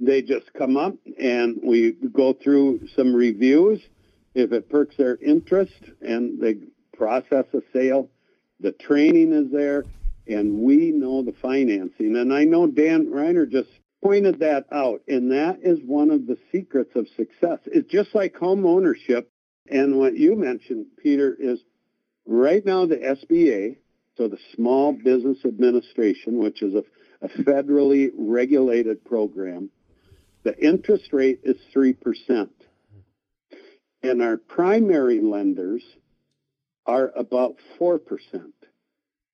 they 0.00 0.20
just 0.20 0.52
come 0.52 0.76
up 0.76 0.94
and 1.16 1.60
we 1.62 1.92
go 1.92 2.32
through 2.32 2.88
some 2.96 3.14
reviews. 3.14 3.80
If 4.34 4.52
it 4.52 4.68
perks 4.68 4.96
their 4.96 5.16
interest 5.16 5.74
and 6.00 6.40
they 6.40 6.56
process 6.96 7.44
a 7.54 7.60
sale, 7.72 8.10
the 8.58 8.72
training 8.72 9.32
is 9.32 9.52
there 9.52 9.84
and 10.26 10.58
we 10.58 10.90
know 10.90 11.22
the 11.22 11.34
financing. 11.40 12.16
And 12.16 12.32
I 12.32 12.44
know 12.44 12.66
Dan 12.66 13.06
Reiner 13.06 13.48
just 13.48 13.68
pointed 14.02 14.40
that 14.40 14.66
out. 14.72 15.02
And 15.06 15.30
that 15.30 15.60
is 15.62 15.78
one 15.84 16.10
of 16.10 16.26
the 16.26 16.38
secrets 16.50 16.96
of 16.96 17.06
success. 17.16 17.58
It's 17.66 17.90
just 17.90 18.14
like 18.14 18.36
home 18.36 18.66
ownership. 18.66 19.30
And 19.70 19.98
what 19.98 20.16
you 20.16 20.34
mentioned, 20.34 20.86
Peter, 21.00 21.36
is 21.38 21.60
right 22.26 22.64
now 22.64 22.86
the 22.86 22.96
SBA, 22.96 23.76
so 24.16 24.28
the 24.28 24.38
Small 24.54 24.92
Business 24.92 25.38
Administration, 25.44 26.38
which 26.38 26.62
is 26.62 26.74
a, 26.74 26.84
a 27.22 27.28
federally 27.28 28.10
regulated 28.16 29.04
program, 29.04 29.70
the 30.42 30.58
interest 30.58 31.12
rate 31.12 31.40
is 31.44 31.56
3%. 31.74 32.48
And 34.02 34.22
our 34.22 34.36
primary 34.36 35.20
lenders 35.20 35.82
are 36.86 37.12
about 37.16 37.56
4%. 37.80 38.00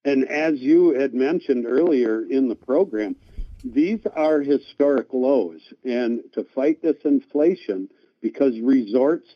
And 0.05 0.29
as 0.29 0.61
you 0.61 0.91
had 0.91 1.15
mentioned 1.15 1.67
earlier 1.67 2.23
in 2.23 2.49
the 2.49 2.55
program, 2.55 3.17
these 3.65 4.01
are 4.15 4.41
historic 4.41 5.13
lows. 5.13 5.61
And 5.85 6.23
to 6.35 6.45
fight 6.55 6.83
this 6.83 6.99
inflation, 7.05 7.89
because 8.21 8.59
resorts 8.61 9.27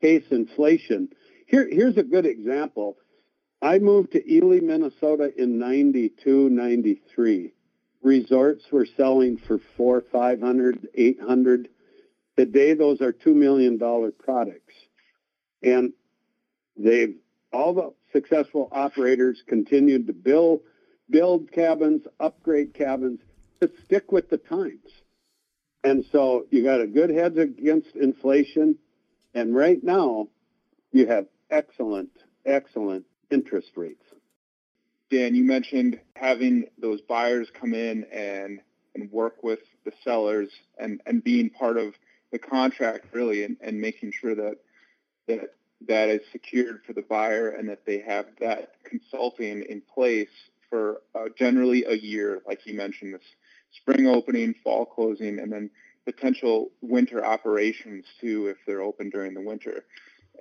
face 0.00 0.24
inflation, 0.30 1.08
here, 1.46 1.68
here's 1.70 1.96
a 1.96 2.02
good 2.02 2.26
example. 2.26 2.96
I 3.62 3.78
moved 3.78 4.12
to 4.12 4.32
Ely, 4.32 4.60
Minnesota 4.60 5.32
in 5.36 5.58
92, 5.58 6.50
93. 6.50 7.52
Resorts 8.02 8.64
were 8.70 8.86
selling 8.96 9.38
for 9.38 9.58
four, 9.76 10.02
500, 10.12 10.88
800. 10.94 11.68
Today, 12.36 12.74
those 12.74 13.00
are 13.00 13.12
$2 13.12 13.34
million 13.34 13.78
products. 14.18 14.74
And 15.62 15.92
they've, 16.76 17.16
all 17.52 17.74
the 17.74 17.94
successful 18.12 18.68
operators 18.72 19.42
continued 19.46 20.06
to 20.08 20.12
build, 20.12 20.60
build 21.08 21.50
cabins, 21.50 22.02
upgrade 22.20 22.74
cabins 22.74 23.20
to 23.60 23.70
stick 23.84 24.12
with 24.12 24.28
the 24.28 24.36
times. 24.36 24.90
And 25.82 26.04
so 26.12 26.46
you 26.50 26.62
got 26.62 26.82
a 26.82 26.86
good 26.86 27.10
hedge 27.10 27.38
against 27.38 27.96
inflation. 27.96 28.76
And 29.34 29.54
right 29.54 29.82
now, 29.82 30.28
you 30.92 31.06
have 31.06 31.26
excellent, 31.50 32.10
excellent 32.44 33.06
interest 33.30 33.70
rates. 33.76 34.04
Dan, 35.10 35.34
you 35.34 35.44
mentioned 35.44 36.00
having 36.14 36.66
those 36.78 37.00
buyers 37.00 37.48
come 37.52 37.74
in 37.74 38.04
and, 38.12 38.60
and 38.94 39.10
work 39.12 39.42
with 39.42 39.60
the 39.84 39.92
sellers 40.02 40.48
and, 40.78 41.00
and 41.06 41.22
being 41.22 41.50
part 41.50 41.76
of 41.76 41.94
the 42.32 42.38
contract 42.38 43.06
really 43.12 43.44
and, 43.44 43.56
and 43.60 43.80
making 43.80 44.12
sure 44.12 44.34
that 44.34 44.56
that 45.28 45.54
that 45.86 46.08
is 46.08 46.20
secured 46.32 46.80
for 46.86 46.92
the 46.92 47.02
buyer 47.02 47.50
and 47.50 47.68
that 47.68 47.84
they 47.84 47.98
have 47.98 48.26
that 48.40 48.72
consulting 48.84 49.62
in 49.68 49.82
place 49.82 50.28
for 50.70 51.02
uh, 51.14 51.26
generally 51.38 51.84
a 51.84 51.94
year, 51.94 52.40
like 52.46 52.66
you 52.66 52.74
mentioned, 52.74 53.14
this 53.14 53.22
spring 53.72 54.06
opening, 54.06 54.54
fall 54.64 54.86
closing, 54.86 55.38
and 55.38 55.52
then 55.52 55.70
potential 56.04 56.70
winter 56.80 57.24
operations 57.24 58.04
too 58.20 58.46
if 58.46 58.56
they're 58.66 58.80
open 58.80 59.10
during 59.10 59.34
the 59.34 59.40
winter. 59.40 59.84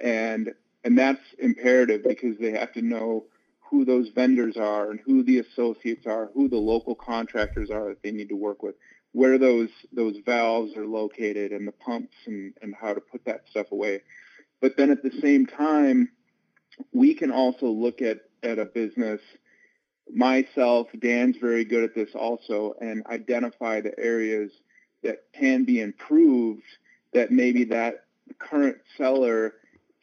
And 0.01 0.53
and 0.86 0.97
that's 0.97 1.19
imperative 1.39 2.03
because 2.03 2.38
they 2.38 2.51
have 2.51 2.71
to 2.73 2.81
know 2.81 3.25
who 3.59 3.83
those 3.83 4.09
vendors 4.09 4.55
are 4.55 4.91
and 4.91 4.99
who 5.03 5.23
the 5.23 5.39
associates 5.39 6.05
are, 6.05 6.29
who 6.36 6.47
the 6.47 6.55
local 6.55 6.93
contractors 6.93 7.71
are 7.71 7.89
that 7.89 8.03
they 8.03 8.11
need 8.11 8.29
to 8.29 8.36
work 8.36 8.61
with, 8.61 8.75
where 9.11 9.39
those 9.39 9.69
those 9.91 10.15
valves 10.25 10.77
are 10.77 10.86
located 10.86 11.51
and 11.51 11.67
the 11.67 11.71
pumps 11.71 12.15
and, 12.27 12.53
and 12.61 12.75
how 12.79 12.93
to 12.93 13.01
put 13.01 13.25
that 13.25 13.41
stuff 13.49 13.71
away. 13.71 14.03
But 14.61 14.77
then 14.77 14.91
at 14.91 15.01
the 15.01 15.11
same 15.21 15.47
time, 15.47 16.09
we 16.93 17.15
can 17.15 17.31
also 17.31 17.65
look 17.65 18.01
at, 18.01 18.19
at 18.43 18.59
a 18.59 18.65
business, 18.65 19.21
myself, 20.13 20.88
Dan's 20.99 21.38
very 21.38 21.65
good 21.65 21.83
at 21.83 21.95
this 21.95 22.13
also, 22.13 22.75
and 22.79 23.05
identify 23.07 23.81
the 23.81 23.97
areas 23.99 24.51
that 25.01 25.23
can 25.33 25.65
be 25.65 25.81
improved 25.81 26.63
that 27.13 27.31
maybe 27.31 27.63
that 27.65 28.05
current 28.38 28.77
seller 28.97 29.53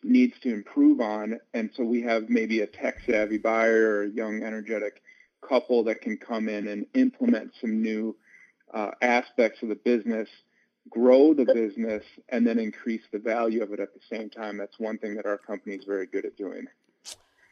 needs 0.03 0.39
to 0.41 0.53
improve 0.53 1.01
on. 1.01 1.39
And 1.55 1.71
so 1.77 1.85
we 1.85 2.03
have 2.03 2.29
maybe 2.29 2.61
a 2.61 2.67
tech 2.67 3.01
savvy 3.07 3.39
buyer 3.39 3.89
or 3.89 4.03
a 4.05 4.11
young 4.11 4.43
energetic 4.43 5.03
couple 5.47 5.85
that 5.85 6.01
can 6.01 6.17
come 6.17 6.49
in 6.49 6.69
and 6.69 6.87
implement 6.95 7.53
some 7.61 7.83
new 7.83 8.17
uh, 8.73 8.91
aspects 9.01 9.63
of 9.63 9.69
the 9.69 9.75
business 9.75 10.29
grow 10.91 11.35
the 11.35 11.45
business 11.45 12.05
and 12.29 12.47
then 12.47 12.59
increase 12.59 13.03
the 13.13 13.19
value 13.19 13.63
of 13.63 13.73
it 13.73 13.81
at 13.81 13.95
the 13.95 14.01
same 14.11 14.29
time. 14.31 14.57
That's 14.57 14.79
one 14.79 14.99
thing 14.99 15.15
that 15.17 15.27
our 15.27 15.39
company 15.39 15.77
is 15.77 15.85
very 15.85 16.07
good 16.07 16.25
at 16.25 16.37
doing. 16.37 16.67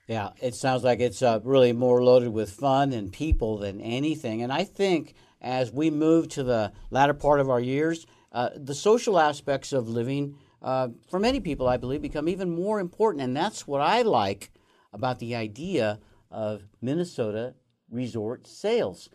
Yeah, 0.07 0.31
it 0.43 0.55
sounds 0.55 0.83
like 0.83 0.99
it's 0.99 1.23
uh, 1.23 1.39
really 1.45 1.73
more 1.73 2.03
loaded 2.03 2.31
with 2.31 2.51
fun 2.51 2.93
and 2.93 3.13
people 3.13 3.59
than 3.59 3.81
anything. 3.81 4.43
And 4.43 4.53
I 4.53 4.65
think 4.65 5.15
as 5.41 5.71
we 5.71 5.91
move 5.91 6.29
to 6.31 6.43
the 6.43 6.73
latter 6.91 7.15
part 7.15 7.39
of 7.39 7.49
our 7.49 7.61
years, 7.61 8.07
uh, 8.33 8.51
the 8.57 8.75
social 8.75 9.19
aspects 9.19 9.73
of 9.73 9.89
living, 9.89 10.37
uh, 10.63 10.89
for 11.09 11.19
many 11.19 11.41
people, 11.41 11.69
I 11.69 11.77
believe, 11.77 12.03
become 12.03 12.29
even 12.29 12.51
more 12.51 12.81
important. 12.81 13.23
And 13.25 13.37
that's 13.37 13.67
what 13.67 13.81
I 13.81 14.03
like 14.03 14.51
about 14.93 15.19
the 15.19 15.35
idea 15.35 15.99
of 16.31 16.63
Minnesota 16.81 17.55
resort 17.91 18.47
sales. 18.47 19.09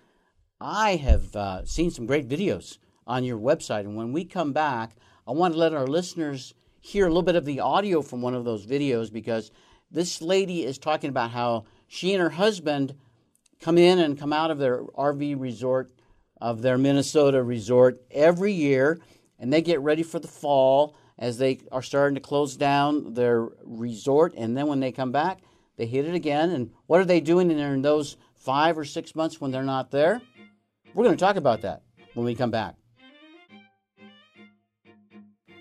I 0.60 0.96
have 0.96 1.36
uh, 1.36 1.66
seen 1.66 1.92
some 1.92 2.06
great 2.06 2.28
videos 2.28 2.78
on 3.06 3.24
your 3.24 3.38
website. 3.38 3.82
And 3.82 3.96
when 3.96 4.12
we 4.12 4.26
come 4.26 4.54
back, 4.54 4.96
I 5.28 5.32
want 5.32 5.54
to 5.54 5.60
let 5.60 5.74
our 5.74 5.88
listeners 5.88 6.54
hear 6.82 7.06
a 7.06 7.10
little 7.10 7.24
bit 7.24 7.36
of 7.36 7.46
the 7.46 7.60
audio 7.60 8.02
from 8.02 8.22
one 8.22 8.36
of 8.36 8.46
those 8.46 8.66
videos 8.66 9.12
because 9.12 9.52
this 9.92 10.22
lady 10.22 10.64
is 10.64 10.78
talking 10.78 11.10
about 11.10 11.32
how 11.32 11.66
she 11.88 12.14
and 12.14 12.22
her 12.22 12.30
husband 12.30 12.96
come 13.60 13.78
in 13.78 14.00
and 14.00 14.20
come 14.20 14.34
out 14.34 14.52
of 14.52 14.60
their 14.60 14.84
RV 14.84 15.40
resort, 15.40 15.92
of 16.42 16.62
their 16.62 16.78
Minnesota 16.78 17.42
resort 17.42 18.02
every 18.12 18.52
year, 18.52 19.00
and 19.40 19.52
they 19.52 19.62
get 19.62 19.80
ready 19.80 20.04
for 20.04 20.20
the 20.20 20.28
fall 20.28 20.96
as 21.18 21.38
they 21.38 21.60
are 21.72 21.82
starting 21.82 22.16
to 22.16 22.22
close 22.22 22.58
down 22.58 23.14
their 23.14 23.50
resort. 23.64 24.34
And 24.36 24.58
then 24.58 24.68
when 24.68 24.80
they 24.80 24.92
come 24.92 25.12
back, 25.12 25.40
they 25.78 25.86
hit 25.86 26.06
it 26.06 26.16
again. 26.16 26.52
And 26.52 26.72
what 26.88 27.00
are 27.00 27.06
they 27.06 27.20
doing 27.20 27.52
in 27.52 27.82
those 27.82 28.18
five 28.36 28.78
or 28.78 28.86
six 28.86 29.16
months 29.16 29.40
when 29.40 29.52
they're 29.52 29.64
not 29.64 29.92
there? 29.92 30.22
We're 30.94 31.06
going 31.06 31.18
to 31.18 31.26
talk 31.26 31.36
about 31.36 31.62
that 31.62 31.84
when 32.14 32.26
we 32.26 32.36
come 32.36 32.52
back. 32.52 32.76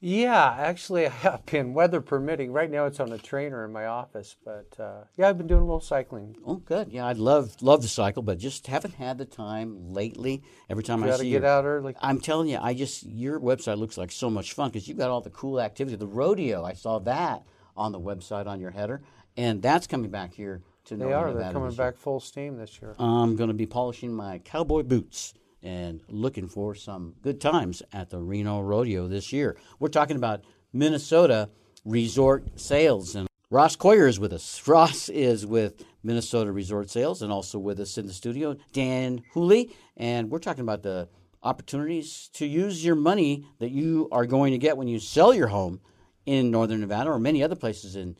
Yeah, 0.00 0.56
actually, 0.58 1.04
I 1.08 1.10
have 1.10 1.44
been, 1.44 1.74
weather 1.74 2.00
permitting. 2.00 2.52
Right 2.52 2.70
now, 2.70 2.86
it's 2.86 3.00
on 3.00 3.12
a 3.12 3.18
trainer 3.18 3.66
in 3.66 3.72
my 3.72 3.84
office, 3.84 4.34
but 4.42 4.80
uh, 4.80 5.04
yeah, 5.18 5.28
I've 5.28 5.36
been 5.36 5.46
doing 5.46 5.60
a 5.60 5.66
little 5.66 5.82
cycling. 5.82 6.34
Oh, 6.46 6.54
good. 6.54 6.90
Yeah, 6.90 7.08
I'd 7.08 7.18
love 7.18 7.60
love 7.60 7.82
to 7.82 7.88
cycle, 7.88 8.22
but 8.22 8.38
just 8.38 8.66
haven't 8.66 8.94
had 8.94 9.18
the 9.18 9.26
time 9.26 9.92
lately. 9.92 10.42
Every 10.70 10.82
time 10.84 11.00
You 11.00 11.04
I 11.04 11.08
got 11.08 11.16
to 11.18 11.22
see 11.24 11.30
get 11.32 11.42
you, 11.42 11.48
out 11.48 11.66
early. 11.66 11.94
I'm 12.00 12.18
telling 12.18 12.48
you, 12.48 12.58
I 12.62 12.72
just 12.72 13.04
your 13.04 13.38
website 13.38 13.76
looks 13.76 13.98
like 13.98 14.10
so 14.10 14.30
much 14.30 14.54
fun 14.54 14.70
because 14.70 14.88
you've 14.88 14.96
got 14.96 15.10
all 15.10 15.20
the 15.20 15.28
cool 15.28 15.60
activity. 15.60 15.96
The 15.96 16.06
rodeo, 16.06 16.64
I 16.64 16.72
saw 16.72 16.98
that 17.00 17.42
on 17.76 17.92
the 17.92 18.00
website 18.00 18.46
on 18.46 18.60
your 18.60 18.70
header, 18.70 19.02
and 19.36 19.62
that's 19.62 19.86
coming 19.86 20.10
back 20.10 20.34
here 20.34 20.62
to 20.86 20.96
They 20.96 21.12
are. 21.12 21.32
They're 21.32 21.52
coming 21.52 21.74
back 21.74 21.96
full 21.96 22.20
steam 22.20 22.56
this 22.56 22.80
year. 22.80 22.94
I'm 22.98 23.36
going 23.36 23.48
to 23.48 23.54
be 23.54 23.66
polishing 23.66 24.12
my 24.12 24.38
cowboy 24.38 24.82
boots 24.82 25.34
and 25.62 26.02
looking 26.08 26.48
for 26.48 26.74
some 26.74 27.14
good 27.22 27.40
times 27.40 27.82
at 27.92 28.10
the 28.10 28.18
Reno 28.18 28.60
Rodeo 28.60 29.06
this 29.06 29.32
year. 29.32 29.56
We're 29.78 29.88
talking 29.88 30.16
about 30.16 30.42
Minnesota 30.72 31.50
resort 31.84 32.60
sales. 32.60 33.14
And 33.14 33.28
Ross 33.50 33.76
Coyer 33.76 34.08
is 34.08 34.18
with 34.18 34.32
us. 34.32 34.66
Ross 34.66 35.08
is 35.08 35.46
with 35.46 35.84
Minnesota 36.02 36.50
Resort 36.50 36.90
Sales 36.90 37.22
and 37.22 37.32
also 37.32 37.58
with 37.58 37.78
us 37.78 37.96
in 37.96 38.06
the 38.06 38.12
studio, 38.12 38.56
Dan 38.72 39.22
Hooley. 39.32 39.74
And 39.96 40.30
we're 40.30 40.40
talking 40.40 40.62
about 40.62 40.82
the 40.82 41.08
opportunities 41.42 42.30
to 42.34 42.46
use 42.46 42.84
your 42.84 42.94
money 42.94 43.46
that 43.58 43.70
you 43.70 44.08
are 44.10 44.26
going 44.26 44.52
to 44.52 44.58
get 44.58 44.76
when 44.76 44.88
you 44.88 44.98
sell 44.98 45.34
your 45.34 45.48
home 45.48 45.80
in 46.26 46.50
Northern 46.50 46.80
Nevada 46.80 47.10
or 47.10 47.18
many 47.18 47.42
other 47.42 47.56
places 47.56 47.96
in 47.96 48.16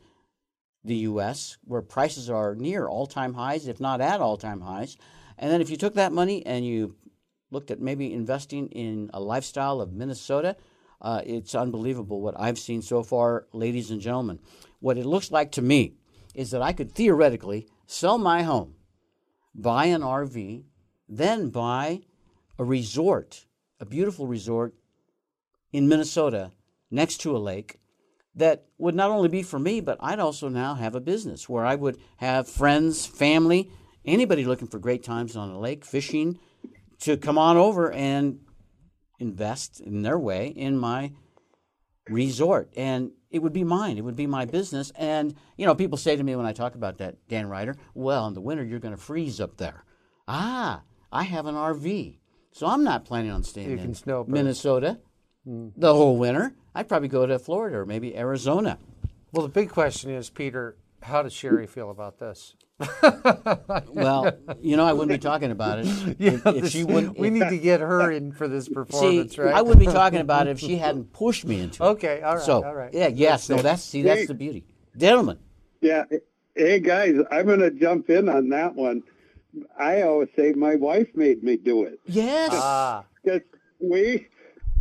the 0.83 0.95
U.S., 0.95 1.57
where 1.63 1.81
prices 1.81 2.29
are 2.29 2.55
near 2.55 2.87
all 2.87 3.07
time 3.07 3.33
highs, 3.33 3.67
if 3.67 3.79
not 3.79 4.01
at 4.01 4.19
all 4.19 4.37
time 4.37 4.61
highs. 4.61 4.97
And 5.37 5.51
then 5.51 5.61
if 5.61 5.69
you 5.69 5.77
took 5.77 5.95
that 5.95 6.11
money 6.11 6.45
and 6.45 6.65
you 6.65 6.95
looked 7.51 7.71
at 7.71 7.79
maybe 7.79 8.13
investing 8.13 8.67
in 8.69 9.09
a 9.13 9.19
lifestyle 9.19 9.79
of 9.79 9.93
Minnesota, 9.93 10.57
uh, 11.01 11.21
it's 11.25 11.55
unbelievable 11.55 12.21
what 12.21 12.39
I've 12.39 12.59
seen 12.59 12.81
so 12.81 13.03
far, 13.03 13.47
ladies 13.53 13.91
and 13.91 14.01
gentlemen. 14.01 14.39
What 14.79 14.97
it 14.97 15.05
looks 15.05 15.31
like 15.31 15.51
to 15.53 15.61
me 15.61 15.93
is 16.33 16.51
that 16.51 16.61
I 16.61 16.73
could 16.73 16.93
theoretically 16.93 17.67
sell 17.85 18.17
my 18.17 18.43
home, 18.43 18.75
buy 19.53 19.85
an 19.85 20.01
RV, 20.01 20.63
then 21.07 21.49
buy 21.49 22.01
a 22.57 22.63
resort, 22.63 23.45
a 23.79 23.85
beautiful 23.85 24.27
resort 24.27 24.73
in 25.71 25.87
Minnesota 25.87 26.51
next 26.89 27.17
to 27.21 27.35
a 27.35 27.39
lake 27.39 27.77
that 28.35 28.65
would 28.77 28.95
not 28.95 29.11
only 29.11 29.29
be 29.29 29.43
for 29.43 29.59
me, 29.59 29.79
but 29.79 29.97
I'd 29.99 30.19
also 30.19 30.49
now 30.49 30.75
have 30.75 30.95
a 30.95 31.01
business 31.01 31.47
where 31.47 31.65
I 31.65 31.75
would 31.75 31.97
have 32.17 32.47
friends, 32.47 33.05
family, 33.05 33.69
anybody 34.05 34.45
looking 34.45 34.67
for 34.67 34.79
great 34.79 35.03
times 35.03 35.35
on 35.35 35.49
a 35.49 35.59
lake, 35.59 35.85
fishing, 35.85 36.39
to 37.01 37.17
come 37.17 37.37
on 37.37 37.57
over 37.57 37.91
and 37.91 38.39
invest 39.19 39.79
in 39.79 40.01
their 40.01 40.17
way 40.17 40.47
in 40.47 40.77
my 40.77 41.11
resort. 42.09 42.71
And 42.75 43.11
it 43.29 43.41
would 43.41 43.53
be 43.53 43.63
mine. 43.63 43.97
It 43.97 44.03
would 44.03 44.15
be 44.15 44.27
my 44.27 44.45
business. 44.45 44.91
And, 44.95 45.35
you 45.57 45.65
know, 45.65 45.75
people 45.75 45.97
say 45.97 46.15
to 46.15 46.23
me 46.23 46.35
when 46.35 46.45
I 46.45 46.53
talk 46.53 46.75
about 46.75 46.97
that, 46.97 47.15
Dan 47.27 47.47
Ryder, 47.47 47.75
well, 47.93 48.27
in 48.27 48.33
the 48.33 48.41
winter, 48.41 48.63
you're 48.63 48.79
going 48.79 48.95
to 48.95 49.01
freeze 49.01 49.39
up 49.39 49.57
there. 49.57 49.85
Ah, 50.27 50.83
I 51.11 51.23
have 51.23 51.45
an 51.45 51.55
RV. 51.55 52.19
So 52.51 52.67
I'm 52.67 52.83
not 52.83 53.05
planning 53.05 53.31
on 53.31 53.43
staying 53.43 53.69
You 53.69 53.77
in 53.77 53.81
can 53.81 53.95
snowbird. 55.43 55.73
The 55.77 55.93
whole 55.93 56.17
winter. 56.17 56.53
I'd 56.75 56.87
probably 56.87 57.07
go 57.09 57.25
to 57.25 57.37
Florida 57.39 57.77
or 57.77 57.85
maybe 57.85 58.15
Arizona. 58.17 58.77
Well, 59.31 59.43
the 59.43 59.51
big 59.51 59.69
question 59.69 60.11
is, 60.11 60.29
Peter, 60.29 60.75
how 61.01 61.21
does 61.23 61.33
Sherry 61.33 61.67
feel 61.67 61.89
about 61.91 62.19
this? 62.19 62.55
Well, 63.93 64.31
you 64.61 64.75
know, 64.75 64.85
I 64.85 64.93
wouldn't 64.93 65.11
be 65.11 65.17
talking 65.21 65.51
about 65.51 65.79
it 65.79 65.85
if, 66.19 66.45
if 66.45 66.69
she 66.69 66.83
wouldn't. 66.83 67.17
we 67.17 67.29
need 67.29 67.47
to 67.49 67.57
get 67.57 67.79
her 67.79 68.11
in 68.11 68.31
for 68.31 68.47
this 68.47 68.65
see, 68.67 68.73
performance, 68.73 69.37
right? 69.37 69.53
I 69.53 69.61
wouldn't 69.61 69.85
be 69.85 69.91
talking 69.91 70.19
about 70.19 70.47
it 70.47 70.51
if 70.51 70.59
she 70.59 70.77
hadn't 70.77 71.13
pushed 71.13 71.45
me 71.45 71.59
into 71.61 71.83
it. 71.83 71.87
Okay, 71.87 72.21
all 72.21 72.35
right, 72.35 72.43
So, 72.43 72.63
all 72.63 72.73
right. 72.73 72.93
yeah, 72.93 73.07
yes, 73.07 73.49
no, 73.49 73.57
that's 73.61 73.83
see, 73.83 74.01
that's 74.01 74.27
the 74.27 74.33
beauty, 74.33 74.63
gentlemen. 74.97 75.37
Yeah. 75.81 76.05
Hey 76.55 76.79
guys, 76.79 77.15
I'm 77.31 77.45
going 77.45 77.59
to 77.59 77.71
jump 77.71 78.09
in 78.09 78.27
on 78.29 78.49
that 78.49 78.75
one. 78.75 79.03
I 79.79 80.01
always 80.01 80.29
say 80.35 80.53
my 80.53 80.75
wife 80.75 81.09
made 81.15 81.43
me 81.43 81.57
do 81.57 81.83
it 81.83 81.99
Yes, 82.05 82.49
Ah, 82.53 83.05
because 83.23 83.41
we 83.79 84.27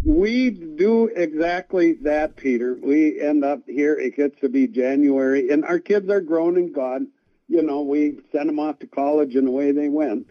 we 0.05 0.51
do 0.51 1.07
exactly 1.07 1.95
that, 2.03 2.37
Peter. 2.37 2.77
We 2.81 3.21
end 3.21 3.45
up 3.45 3.61
here. 3.67 3.95
It 3.95 4.17
gets 4.17 4.41
to 4.41 4.49
be 4.49 4.67
January, 4.67 5.51
and 5.51 5.65
our 5.65 5.79
kids 5.79 6.11
are 6.11 6.21
grown 6.21 6.57
and 6.57 6.75
gone. 6.75 7.09
You 7.49 7.63
know, 7.63 7.83
we 7.83 8.19
sent 8.33 8.47
them 8.47 8.59
off 8.59 8.79
to 8.81 8.87
college, 8.87 9.35
and 9.35 9.49
away 9.49 9.73
they 9.73 9.89
went. 9.89 10.31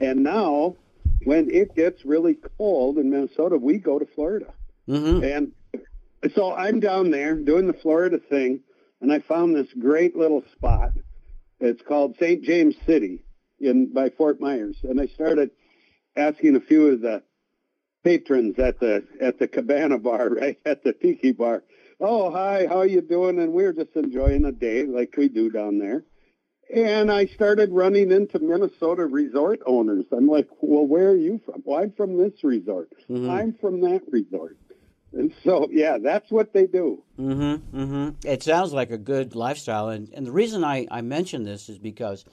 And 0.00 0.22
now, 0.22 0.76
when 1.24 1.50
it 1.50 1.74
gets 1.74 2.04
really 2.04 2.36
cold 2.58 2.98
in 2.98 3.10
Minnesota, 3.10 3.56
we 3.56 3.78
go 3.78 3.98
to 3.98 4.06
Florida. 4.06 4.52
hmm 4.86 5.22
And 5.22 5.52
so 6.34 6.52
I'm 6.52 6.80
down 6.80 7.10
there 7.10 7.34
doing 7.34 7.66
the 7.66 7.72
Florida 7.72 8.18
thing, 8.18 8.60
and 9.00 9.12
I 9.12 9.20
found 9.20 9.54
this 9.54 9.72
great 9.78 10.16
little 10.16 10.42
spot. 10.52 10.92
It's 11.60 11.82
called 11.82 12.16
St. 12.18 12.42
James 12.42 12.74
City 12.86 13.24
in 13.60 13.92
by 13.92 14.10
Fort 14.10 14.40
Myers, 14.40 14.76
and 14.82 15.00
I 15.00 15.06
started 15.06 15.50
asking 16.16 16.56
a 16.56 16.60
few 16.60 16.88
of 16.88 17.00
the 17.00 17.22
patrons 18.06 18.58
at 18.58 18.78
the 18.78 19.04
at 19.20 19.38
the 19.38 19.48
Cabana 19.48 19.98
Bar, 19.98 20.28
right 20.40 20.58
at 20.64 20.84
the 20.84 20.92
Tiki 20.92 21.32
Bar. 21.32 21.64
Oh, 21.98 22.30
hi, 22.30 22.66
how 22.68 22.82
you 22.82 23.00
doing? 23.00 23.38
And 23.40 23.52
we 23.52 23.64
were 23.64 23.72
just 23.72 23.96
enjoying 23.96 24.44
a 24.44 24.52
day 24.52 24.84
like 24.84 25.16
we 25.16 25.28
do 25.28 25.50
down 25.50 25.78
there. 25.78 26.04
And 26.74 27.10
I 27.10 27.26
started 27.26 27.70
running 27.72 28.10
into 28.10 28.38
Minnesota 28.38 29.06
resort 29.06 29.60
owners. 29.66 30.04
I'm 30.12 30.26
like, 30.26 30.48
well, 30.60 30.84
where 30.84 31.10
are 31.10 31.16
you 31.16 31.40
from? 31.44 31.62
Well, 31.64 31.80
I'm 31.80 31.92
from 31.92 32.18
this 32.18 32.42
resort. 32.42 32.90
Mhm. 33.08 33.30
I'm 33.30 33.54
from 33.54 33.80
that 33.82 34.02
resort. 34.10 34.56
And 35.12 35.32
so, 35.44 35.68
yeah, 35.70 35.96
that's 36.02 36.30
what 36.30 36.52
they 36.52 36.66
do. 36.66 37.02
Mm-hmm. 37.18 37.78
Mm-hmm. 37.80 38.28
It 38.28 38.42
sounds 38.42 38.72
like 38.72 38.90
a 38.90 38.98
good 38.98 39.34
lifestyle, 39.34 39.88
and 39.88 40.08
and 40.12 40.26
the 40.26 40.32
reason 40.32 40.62
I 40.64 40.86
I 40.90 41.00
mention 41.00 41.44
this 41.44 41.68
is 41.68 41.78
because 41.78 42.24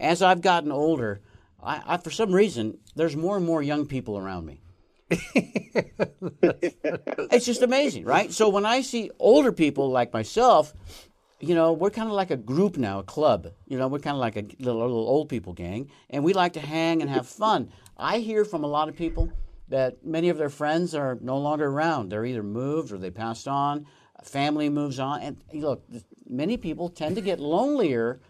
as 0.00 0.22
I've 0.22 0.40
gotten 0.40 0.72
older, 0.72 1.20
I, 1.62 1.82
I 1.86 1.96
for 1.98 2.10
some 2.10 2.32
reason 2.34 2.78
there's 2.96 3.16
more 3.16 3.36
and 3.36 3.46
more 3.46 3.62
young 3.62 3.86
people 3.86 4.18
around 4.18 4.46
me. 4.46 4.60
it's 7.30 7.46
just 7.46 7.62
amazing, 7.62 8.04
right? 8.04 8.32
So 8.32 8.48
when 8.48 8.64
I 8.64 8.80
see 8.80 9.10
older 9.18 9.52
people 9.52 9.90
like 9.90 10.12
myself, 10.12 10.72
you 11.40 11.54
know, 11.54 11.72
we're 11.72 11.90
kind 11.90 12.08
of 12.08 12.14
like 12.14 12.30
a 12.30 12.36
group 12.36 12.76
now, 12.76 13.00
a 13.00 13.02
club. 13.02 13.48
You 13.66 13.78
know, 13.78 13.88
we're 13.88 13.98
kind 13.98 14.14
of 14.14 14.20
like 14.20 14.36
a 14.36 14.46
little, 14.58 14.80
little 14.80 15.08
old 15.08 15.28
people 15.28 15.52
gang, 15.52 15.90
and 16.10 16.24
we 16.24 16.32
like 16.32 16.54
to 16.54 16.60
hang 16.60 17.02
and 17.02 17.10
have 17.10 17.28
fun. 17.28 17.70
I 17.98 18.18
hear 18.18 18.44
from 18.44 18.64
a 18.64 18.68
lot 18.68 18.88
of 18.88 18.96
people 18.96 19.30
that 19.68 20.04
many 20.04 20.28
of 20.28 20.38
their 20.38 20.50
friends 20.50 20.94
are 20.94 21.18
no 21.20 21.38
longer 21.38 21.66
around. 21.66 22.08
They're 22.08 22.24
either 22.24 22.42
moved 22.42 22.92
or 22.92 22.98
they 22.98 23.10
passed 23.10 23.48
on. 23.48 23.86
Family 24.22 24.70
moves 24.70 24.98
on, 24.98 25.20
and 25.20 25.36
look, 25.52 25.84
many 26.26 26.56
people 26.56 26.88
tend 26.88 27.16
to 27.16 27.20
get 27.20 27.40
lonelier 27.40 28.20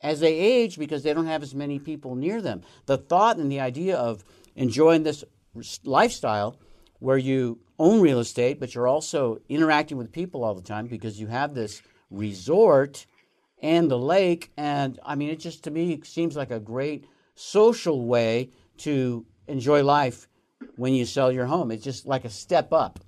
as 0.00 0.18
they 0.18 0.34
age 0.34 0.78
because 0.78 1.02
they 1.04 1.14
don't 1.14 1.26
have 1.26 1.42
as 1.42 1.54
many 1.54 1.78
people 1.78 2.16
near 2.16 2.42
them. 2.42 2.62
The 2.86 2.98
thought 2.98 3.36
and 3.36 3.50
the 3.50 3.60
idea 3.60 3.96
of 3.96 4.24
enjoying 4.56 5.04
this 5.04 5.24
lifestyle 5.84 6.58
where 7.00 7.18
you 7.18 7.58
own 7.78 8.00
real 8.00 8.18
estate, 8.18 8.58
but 8.58 8.74
you're 8.74 8.88
also 8.88 9.38
interacting 9.48 9.96
with 9.96 10.12
people 10.12 10.44
all 10.44 10.54
the 10.54 10.62
time 10.62 10.86
because 10.86 11.20
you 11.20 11.28
have 11.28 11.54
this 11.54 11.82
resort 12.10 13.06
and 13.62 13.90
the 13.90 13.98
lake. 13.98 14.50
And 14.56 14.98
I 15.04 15.14
mean, 15.14 15.30
it 15.30 15.40
just 15.40 15.64
to 15.64 15.70
me 15.70 16.00
seems 16.04 16.36
like 16.36 16.50
a 16.50 16.60
great 16.60 17.06
social 17.34 18.04
way 18.04 18.50
to 18.78 19.24
enjoy 19.46 19.82
life 19.84 20.28
when 20.76 20.94
you 20.94 21.04
sell 21.04 21.30
your 21.30 21.46
home. 21.46 21.70
It's 21.70 21.84
just 21.84 22.06
like 22.06 22.24
a 22.24 22.30
step 22.30 22.72
up. 22.72 23.00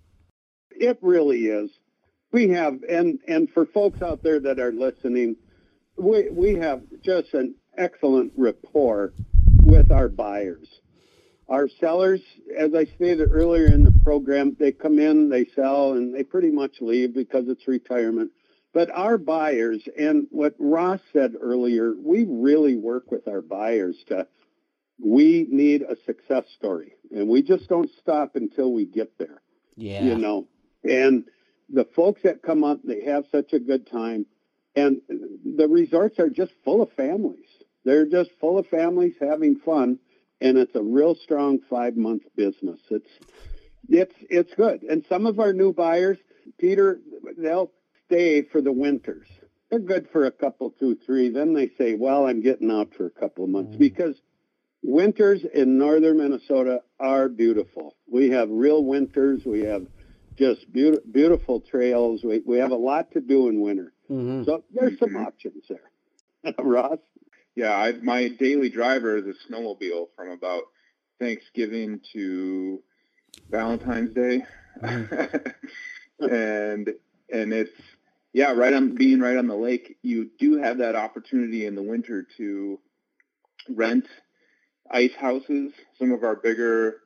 It 0.70 0.98
really 1.03 1.46
is. 1.46 1.70
We 2.32 2.48
have, 2.51 2.78
and 2.88 3.18
and 3.26 3.51
for 3.51 3.66
folks 3.66 4.03
out 4.03 4.22
there 4.22 4.38
that 4.40 4.61
are 4.61 4.72
listening, 4.72 5.36
we 5.96 6.30
we 6.30 6.55
have 6.55 6.82
just 7.03 7.34
an 7.34 7.57
excellent 7.76 8.32
rapport 8.36 9.12
with 9.64 9.90
our 9.90 10.09
buyers. 10.09 10.80
Our 11.51 11.68
sellers, 11.68 12.20
as 12.57 12.74
I 12.74 12.84
stated 12.84 13.28
earlier 13.32 13.66
in 13.66 13.82
the 13.82 13.90
program. 14.05 14.57
They 14.59 14.72
come 14.72 14.98
in, 14.98 15.28
they 15.28 15.46
sell, 15.55 15.92
and 15.92 16.14
they 16.14 16.22
pretty 16.22 16.51
much 16.51 16.76
leave 16.80 17.14
because 17.14 17.48
it's 17.48 17.66
retirement. 17.66 18.30
But 18.72 18.90
our 18.90 19.18
buyers, 19.18 19.82
and 19.98 20.28
what 20.30 20.55
Ross 20.59 21.01
said 21.12 21.34
earlier, 21.40 21.92
we 21.98 22.24
really 22.24 22.76
work 22.76 23.11
with 23.11 23.26
our 23.26 23.42
buyers 23.42 23.96
to, 24.09 24.28
we 25.03 25.46
need 25.51 25.82
a 25.82 25.96
success 26.07 26.44
story. 26.57 26.92
And 27.11 27.28
we 27.28 27.42
just 27.42 27.68
don't 27.68 27.90
stop 28.01 28.36
until 28.36 28.72
we 28.72 28.84
get 28.84 29.18
there. 29.18 29.42
Yeah. 29.76 30.05
You 30.05 30.16
know, 30.16 30.46
and 30.84 31.24
the 31.68 31.84
folks 31.96 32.22
that 32.22 32.42
come 32.42 32.62
up, 32.64 32.80
they 32.84 33.05
have 33.05 33.24
such 33.32 33.53
a 33.53 33.59
good 33.59 33.90
time. 33.90 34.26
And 34.76 35.01
the 35.09 35.66
resorts 35.68 36.20
are 36.20 36.30
just 36.30 36.53
full 36.64 36.80
of 36.80 36.92
families. 36.92 37.46
They're 37.84 38.07
just 38.07 38.30
full 38.40 38.59
of 38.59 38.66
families 38.68 39.14
having 39.20 39.57
fun. 39.57 39.98
And 40.41 40.57
it's 40.57 40.74
a 40.74 40.82
real 40.82 41.14
strong 41.14 41.59
five 41.68 41.97
month 41.97 42.22
business. 42.36 42.80
It's, 42.91 43.11
it's, 43.88 44.14
it's 44.28 44.55
good. 44.55 44.82
And 44.82 45.05
some 45.09 45.26
of 45.26 45.38
our 45.38 45.53
new 45.53 45.72
buyers, 45.72 46.18
Peter, 46.59 47.01
they'll 47.36 47.72
stay 48.07 48.43
for 48.43 48.61
the 48.61 48.72
winters. 48.72 49.26
They're 49.70 49.78
good 49.78 50.09
for 50.12 50.26
a 50.26 50.30
couple, 50.30 50.70
two, 50.70 50.99
three. 51.07 51.30
Then 51.30 51.55
they 51.55 51.70
say, 51.78 51.95
well, 51.95 52.26
I'm 52.26 52.43
getting 52.43 52.70
out 52.70 52.95
for 52.97 53.07
a 53.07 53.11
couple 53.11 53.45
of 53.45 53.51
months 53.51 53.76
because 53.76 54.16
winters 54.82 55.45
in 55.55 55.78
northern 55.78 56.18
Minnesota 56.18 56.80
are 56.99 57.28
beautiful. 57.28 57.95
We 58.11 58.30
have 58.30 58.49
real 58.51 58.84
winters. 58.84 59.43
We 59.45 59.61
have 59.61 59.86
just 60.36 60.72
beautiful, 60.72 61.05
beautiful 61.11 61.61
trails. 61.61 62.24
We, 62.24 62.43
we 62.45 62.59
have 62.59 62.70
a 62.70 62.76
lot 62.76 63.12
to 63.12 63.20
do 63.20 63.49
in 63.49 63.61
winter. 63.61 63.93
Mm-hmm. 64.11 64.45
So 64.45 64.64
there's 64.72 64.99
some 64.99 65.16
options 65.16 65.64
there. 65.68 66.55
Ross? 66.59 66.99
Yeah, 67.57 67.74
I, 67.74 67.92
my 67.92 68.28
daily 68.28 68.70
driver 68.70 69.18
is 69.18 69.24
a 69.26 69.53
snowmobile 69.53 70.09
from 70.16 70.30
about 70.30 70.62
Thanksgiving 71.18 72.01
to 72.12 72.82
Valentine's 73.51 74.14
Day, 74.14 74.42
and 74.82 76.88
and 77.32 77.53
it's 77.53 77.70
yeah, 78.32 78.53
right 78.53 78.72
on 78.72 78.94
being 78.94 79.20
right 79.20 79.36
on 79.36 79.48
the 79.48 79.57
lake. 79.57 79.96
You 80.03 80.30
do 80.38 80.59
have 80.59 80.78
that 80.78 80.96
opportunity 80.96 81.66
in 81.66 81.74
the 81.74 81.82
winter 81.82 82.26
to 82.38 82.78
rent 83.68 84.07
ice 84.90 85.14
houses. 85.18 85.72
Some 85.98 86.12
of 86.12 86.24
our 86.24 86.36
bigger, 86.36 86.96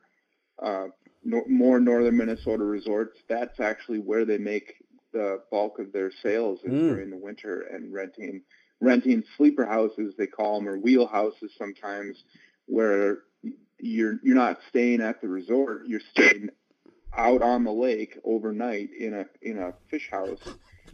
uh, 0.61 0.87
no, 1.23 1.43
more 1.47 1.79
northern 1.79 2.17
Minnesota 2.17 2.63
resorts. 2.63 3.17
That's 3.29 3.59
actually 3.59 3.99
where 3.99 4.25
they 4.25 4.37
make 4.37 4.73
the 5.13 5.41
bulk 5.51 5.79
of 5.79 5.91
their 5.93 6.11
sales 6.23 6.59
Mm. 6.65 6.89
during 6.89 7.09
the 7.09 7.17
winter 7.17 7.61
and 7.61 7.93
renting 7.93 8.41
renting 8.81 9.23
sleeper 9.37 9.65
houses 9.65 10.13
they 10.17 10.27
call 10.27 10.59
them 10.59 10.67
or 10.67 10.77
wheel 10.77 11.07
houses 11.07 11.51
sometimes 11.57 12.23
where 12.67 13.19
you're 13.79 14.19
you're 14.23 14.35
not 14.35 14.59
staying 14.69 15.01
at 15.01 15.21
the 15.21 15.27
resort 15.27 15.83
you're 15.87 16.01
staying 16.11 16.49
out 17.17 17.41
on 17.41 17.63
the 17.63 17.71
lake 17.71 18.17
overnight 18.23 18.89
in 18.97 19.13
a 19.13 19.25
in 19.41 19.57
a 19.59 19.73
fish 19.89 20.09
house 20.11 20.39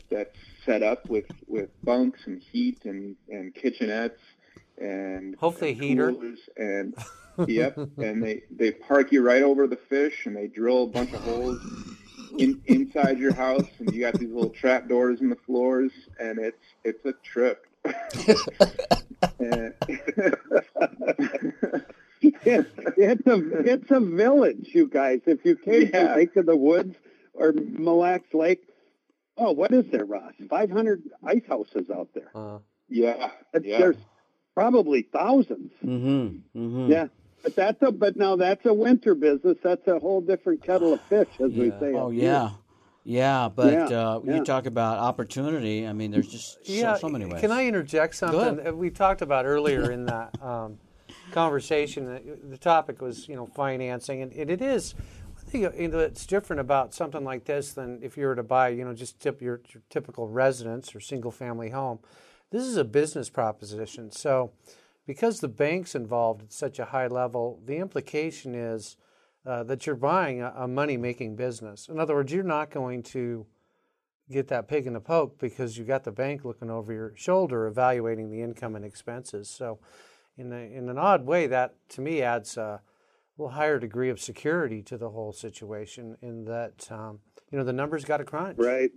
that's 0.09 0.37
set 0.65 0.83
up 0.83 1.09
with 1.09 1.25
with 1.47 1.69
bunks 1.83 2.19
and 2.25 2.41
heat 2.41 2.79
and 2.85 3.15
and 3.29 3.53
kitchenettes 3.55 4.19
and 4.77 5.35
Hopefully 5.37 5.71
and 5.71 5.81
heater. 5.81 6.13
and 6.57 6.95
yep 7.47 7.77
and 7.97 8.21
they 8.23 8.43
they 8.51 8.71
park 8.71 9.11
you 9.11 9.21
right 9.23 9.41
over 9.41 9.67
the 9.67 9.77
fish 9.89 10.25
and 10.25 10.35
they 10.35 10.47
drill 10.47 10.83
a 10.83 10.87
bunch 10.87 11.13
of 11.13 11.21
holes 11.23 11.59
in, 12.37 12.61
inside 12.65 13.17
your 13.17 13.33
house 13.33 13.67
and 13.79 13.93
you 13.93 14.01
got 14.01 14.13
these 14.19 14.29
little 14.29 14.49
trap 14.49 14.87
doors 14.87 15.21
in 15.21 15.29
the 15.29 15.35
floors 15.47 15.91
and 16.19 16.39
it's 16.39 16.63
it's 16.83 17.03
a 17.05 17.13
trip 17.23 17.65
it's, 22.21 22.69
it's 22.97 23.27
a 23.27 23.59
it's 23.73 23.91
a 23.91 23.99
village, 23.99 24.69
you 24.73 24.87
guys. 24.87 25.21
If 25.25 25.45
you 25.45 25.55
came 25.55 25.89
Yeah. 25.93 26.09
to 26.09 26.15
Lake 26.15 26.35
of 26.35 26.45
the 26.45 26.55
Woods 26.55 26.95
or 27.33 27.51
Mille 27.53 27.97
Lacs 27.97 28.33
Lake, 28.33 28.61
oh, 29.37 29.51
what 29.51 29.71
is 29.71 29.85
there, 29.91 30.05
Ross? 30.05 30.33
Five 30.49 30.71
hundred 30.71 31.03
ice 31.25 31.43
houses 31.47 31.89
out 31.89 32.09
there. 32.13 32.29
Uh, 32.35 32.59
yeah 32.89 33.29
yeah 33.61 33.77
There's 33.79 33.97
probably 34.53 35.03
thousands. 35.13 35.71
Mm-hmm. 35.83 36.59
Mm-hmm. 36.59 36.91
Yeah, 36.91 37.07
but 37.43 37.55
that's 37.55 37.81
a 37.81 37.91
but 37.91 38.15
now 38.17 38.35
that's 38.35 38.65
a 38.65 38.73
winter 38.73 39.15
business. 39.15 39.57
That's 39.63 39.87
a 39.87 39.99
whole 39.99 40.21
different 40.21 40.63
kettle 40.63 40.93
of 40.93 41.01
fish, 41.03 41.29
as 41.39 41.51
we 41.53 41.71
say. 41.79 41.93
Oh 41.95 42.09
yeah, 42.11 42.51
yeah. 43.03 43.49
But 43.53 43.73
Yeah, 43.73 43.85
uh, 43.85 44.21
yeah. 44.23 44.35
you 44.35 44.43
talk 44.43 44.65
about 44.65 44.99
opportunity. 44.99 45.87
I 45.87 45.93
mean, 45.93 46.11
there's 46.11 46.27
just 46.27 46.65
so, 46.65 46.73
yeah, 46.73 46.95
so 46.95 47.09
many 47.09 47.25
ways. 47.25 47.41
Can 47.41 47.51
I 47.51 47.65
interject 47.65 48.15
something? 48.15 48.59
ahead. 48.59 48.75
We 48.75 48.89
talked 48.89 49.21
about 49.21 49.45
earlier 49.45 49.91
in 49.91 50.05
that 50.05 50.41
um, 50.41 50.77
conversation. 51.31 52.39
The 52.49 52.57
topic 52.57 53.01
was, 53.01 53.27
you 53.27 53.35
know, 53.35 53.45
financing, 53.45 54.21
and, 54.21 54.31
and 54.33 54.49
it 54.49 54.61
is. 54.61 54.93
One 55.35 55.45
thing 55.45 55.61
you 55.61 55.87
know, 55.87 55.97
that's 55.97 56.25
different 56.25 56.59
about 56.59 56.93
something 56.93 57.23
like 57.23 57.45
this 57.45 57.73
than 57.73 57.99
if 58.01 58.17
you 58.17 58.25
were 58.25 58.35
to 58.35 58.43
buy, 58.43 58.69
you 58.69 58.85
know, 58.85 58.93
just 58.93 59.19
tip 59.19 59.41
your, 59.41 59.61
your 59.73 59.81
typical 59.89 60.27
residence 60.27 60.95
or 60.95 60.99
single-family 60.99 61.71
home. 61.71 61.99
This 62.51 62.63
is 62.63 62.77
a 62.77 62.83
business 62.83 63.29
proposition. 63.29 64.11
So, 64.11 64.51
because 65.07 65.39
the 65.39 65.47
bank's 65.47 65.95
involved 65.95 66.43
at 66.43 66.53
such 66.53 66.79
a 66.79 66.85
high 66.85 67.07
level, 67.07 67.59
the 67.65 67.77
implication 67.77 68.53
is 68.53 68.97
uh, 69.45 69.63
that 69.63 69.85
you're 69.85 69.95
buying 69.95 70.41
a, 70.41 70.53
a 70.55 70.67
money-making 70.67 71.35
business. 71.35 71.87
In 71.89 71.99
other 71.99 72.15
words, 72.15 72.31
you're 72.31 72.43
not 72.43 72.69
going 72.69 73.03
to 73.03 73.45
get 74.31 74.47
that 74.47 74.67
pig 74.67 74.87
in 74.87 74.93
the 74.93 74.99
poke 74.99 75.39
because 75.39 75.77
you 75.77 75.83
got 75.83 76.03
the 76.03 76.11
bank 76.11 76.45
looking 76.45 76.69
over 76.69 76.93
your 76.93 77.13
shoulder 77.15 77.67
evaluating 77.67 78.29
the 78.29 78.41
income 78.41 78.75
and 78.75 78.85
expenses. 78.85 79.49
So, 79.49 79.79
in, 80.37 80.51
a, 80.53 80.55
in 80.55 80.89
an 80.89 80.97
odd 80.97 81.25
way, 81.25 81.47
that 81.47 81.75
to 81.89 82.01
me 82.01 82.21
adds 82.21 82.57
a 82.57 82.81
little 83.37 83.51
higher 83.51 83.79
degree 83.79 84.09
of 84.09 84.19
security 84.19 84.81
to 84.83 84.97
the 84.97 85.09
whole 85.09 85.33
situation. 85.33 86.17
In 86.21 86.45
that, 86.45 86.87
um, 86.91 87.19
you 87.51 87.57
know, 87.57 87.63
the 87.63 87.73
numbers 87.73 88.05
got 88.05 88.17
to 88.17 88.23
crunch. 88.23 88.57
Right. 88.57 88.91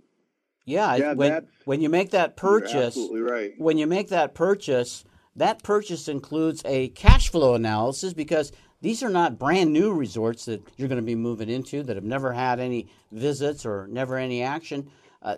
yeah, 0.65 0.95
Yeah, 0.95 1.13
when 1.13 1.47
when 1.65 1.81
you 1.81 1.89
make 1.89 2.11
that 2.11 2.37
purchase, 2.37 2.87
absolutely 2.97 3.21
right 3.21 3.53
when 3.57 3.77
you 3.77 3.87
make 3.87 4.09
that 4.09 4.33
purchase, 4.33 5.03
that 5.35 5.61
purchase 5.63 6.07
includes 6.07 6.61
a 6.65 6.89
cash 6.89 7.29
flow 7.29 7.55
analysis 7.55 8.13
because 8.13 8.51
these 8.81 9.03
are 9.03 9.09
not 9.09 9.39
brand 9.39 9.73
new 9.73 9.93
resorts 9.93 10.45
that 10.45 10.61
you're 10.77 10.87
going 10.87 11.01
to 11.01 11.05
be 11.05 11.15
moving 11.15 11.49
into 11.49 11.83
that 11.83 11.95
have 11.95 12.05
never 12.05 12.33
had 12.33 12.59
any 12.59 12.87
visits 13.11 13.65
or 13.65 13.87
never 13.87 14.17
any 14.17 14.43
action. 14.43 14.91
Uh, 15.21 15.35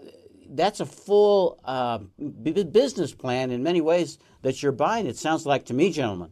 that's 0.49 0.79
a 0.79 0.85
full 0.85 1.59
uh, 1.65 1.99
b- 2.43 2.63
business 2.63 3.13
plan 3.13 3.51
in 3.51 3.63
many 3.63 3.81
ways 3.81 4.17
that 4.41 4.61
you're 4.61 4.71
buying. 4.71 5.07
It 5.07 5.17
sounds 5.17 5.45
like 5.45 5.65
to 5.65 5.73
me, 5.73 5.91
gentlemen. 5.91 6.31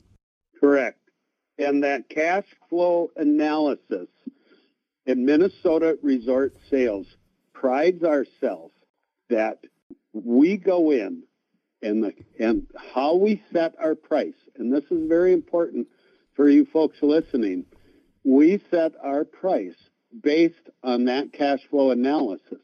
Correct. 0.60 1.00
And 1.58 1.84
that 1.84 2.10
cash 2.10 2.46
flow 2.70 3.12
analysis 3.16 4.08
in 5.06 5.26
Minnesota 5.26 5.98
resort 6.02 6.56
sales 6.70 7.08
prides 7.54 8.04
ourselves 8.04 8.74
that 9.30 9.60
we 10.14 10.58
go 10.58 10.92
in 10.92 11.24
and 11.82 12.04
the 12.04 12.14
and 12.40 12.66
how 12.94 13.16
we 13.16 13.44
set 13.54 13.76
our 13.80 13.96
price, 13.96 14.34
and 14.56 14.74
this 14.74 14.84
is 14.90 15.08
very 15.08 15.34
important 15.34 15.88
for 16.36 16.50
you 16.50 16.66
folks 16.66 16.98
listening. 17.02 17.66
We 18.24 18.62
set 18.72 18.94
our 19.04 19.24
price 19.24 19.76
based 20.22 20.70
on 20.84 21.06
that 21.06 21.34
cash 21.34 21.60
flow 21.70 21.92
analysis. 21.92 22.60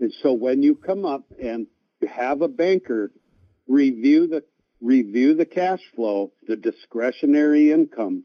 And 0.00 0.12
so 0.22 0.32
when 0.32 0.62
you 0.62 0.74
come 0.74 1.04
up 1.04 1.24
and 1.42 1.66
you 2.00 2.08
have 2.08 2.42
a 2.42 2.48
banker 2.48 3.12
review 3.66 4.26
the 4.26 4.44
review 4.80 5.34
the 5.34 5.46
cash 5.46 5.80
flow, 5.94 6.32
the 6.46 6.56
discretionary 6.56 7.72
income, 7.72 8.24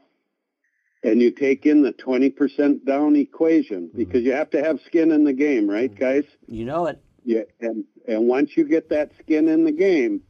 and 1.03 1.21
you 1.21 1.31
take 1.31 1.65
in 1.65 1.81
the 1.81 1.93
20% 1.93 2.85
down 2.85 3.15
equation 3.15 3.87
mm-hmm. 3.87 3.97
because 3.97 4.23
you 4.23 4.33
have 4.33 4.49
to 4.51 4.61
have 4.61 4.79
skin 4.85 5.11
in 5.11 5.23
the 5.23 5.33
game, 5.33 5.69
right, 5.69 5.89
mm-hmm. 5.89 5.99
guys? 5.99 6.23
You 6.47 6.65
know 6.65 6.87
it. 6.87 7.01
Yeah, 7.23 7.43
and 7.59 7.85
and 8.07 8.27
once 8.27 8.51
you 8.57 8.67
get 8.67 8.89
that 8.89 9.11
skin 9.19 9.47
in 9.47 9.63
the 9.63 9.71
game, 9.71 10.21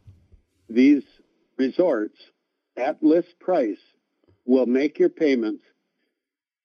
these 0.70 1.04
resorts 1.58 2.18
at 2.78 3.02
list 3.02 3.40
price 3.40 3.80
will 4.46 4.66
make 4.66 5.00
your 5.00 5.10
payments, 5.10 5.64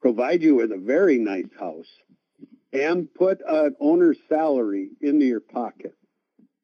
provide 0.01 0.43
you 0.43 0.55
with 0.57 0.73
a 0.73 0.79
very 0.79 1.19
nice 1.19 1.51
house, 1.59 1.89
and 2.73 3.13
put 3.15 3.41
an 3.47 3.75
owner's 3.81 4.19
salary 4.29 4.91
into 5.01 5.25
your 5.25 5.41
pocket. 5.41 5.95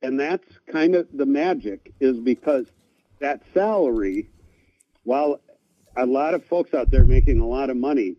And 0.02 0.18
that's 0.18 0.46
kind 0.70 0.94
of 0.94 1.06
the 1.12 1.26
magic 1.26 1.92
is 2.00 2.18
because 2.18 2.66
that 3.20 3.42
salary, 3.54 4.28
while 5.04 5.40
a 5.96 6.06
lot 6.06 6.34
of 6.34 6.44
folks 6.46 6.74
out 6.74 6.90
there 6.90 7.04
making 7.04 7.40
a 7.40 7.46
lot 7.46 7.70
of 7.70 7.76
money, 7.76 8.16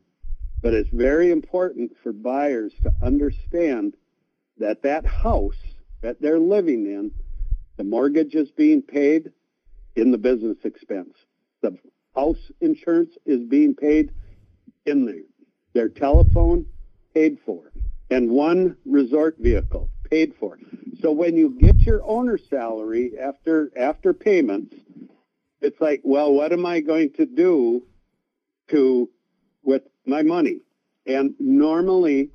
but 0.61 0.73
it's 0.73 0.89
very 0.93 1.29
important 1.29 1.91
for 2.01 2.13
buyers 2.13 2.73
to 2.83 2.91
understand 3.01 3.95
that 4.57 4.83
that 4.83 5.05
house 5.05 5.57
that 6.01 6.21
they're 6.21 6.39
living 6.39 6.85
in, 6.85 7.11
the 7.77 7.83
mortgage 7.83 8.35
is 8.35 8.51
being 8.51 8.81
paid 8.81 9.31
in 9.95 10.11
the 10.11 10.17
business 10.17 10.57
expense. 10.63 11.13
The 11.61 11.77
house 12.15 12.51
insurance 12.61 13.15
is 13.25 13.41
being 13.43 13.75
paid 13.75 14.11
in 14.85 15.05
there. 15.05 15.23
Their 15.73 15.89
telephone 15.89 16.65
paid 17.13 17.39
for, 17.45 17.71
and 18.09 18.29
one 18.29 18.77
resort 18.85 19.37
vehicle 19.39 19.89
paid 20.09 20.33
for. 20.39 20.59
So 21.01 21.11
when 21.11 21.35
you 21.35 21.57
get 21.59 21.79
your 21.79 22.01
owner 22.03 22.37
salary 22.37 23.13
after 23.19 23.71
after 23.77 24.13
payments, 24.13 24.75
it's 25.61 25.79
like, 25.81 26.01
well, 26.03 26.31
what 26.31 26.53
am 26.53 26.65
I 26.65 26.81
going 26.81 27.13
to 27.13 27.25
do 27.25 27.83
to 28.69 29.09
with 29.63 29.83
my 30.05 30.21
money? 30.21 30.59
And 31.05 31.33
normally, 31.39 32.29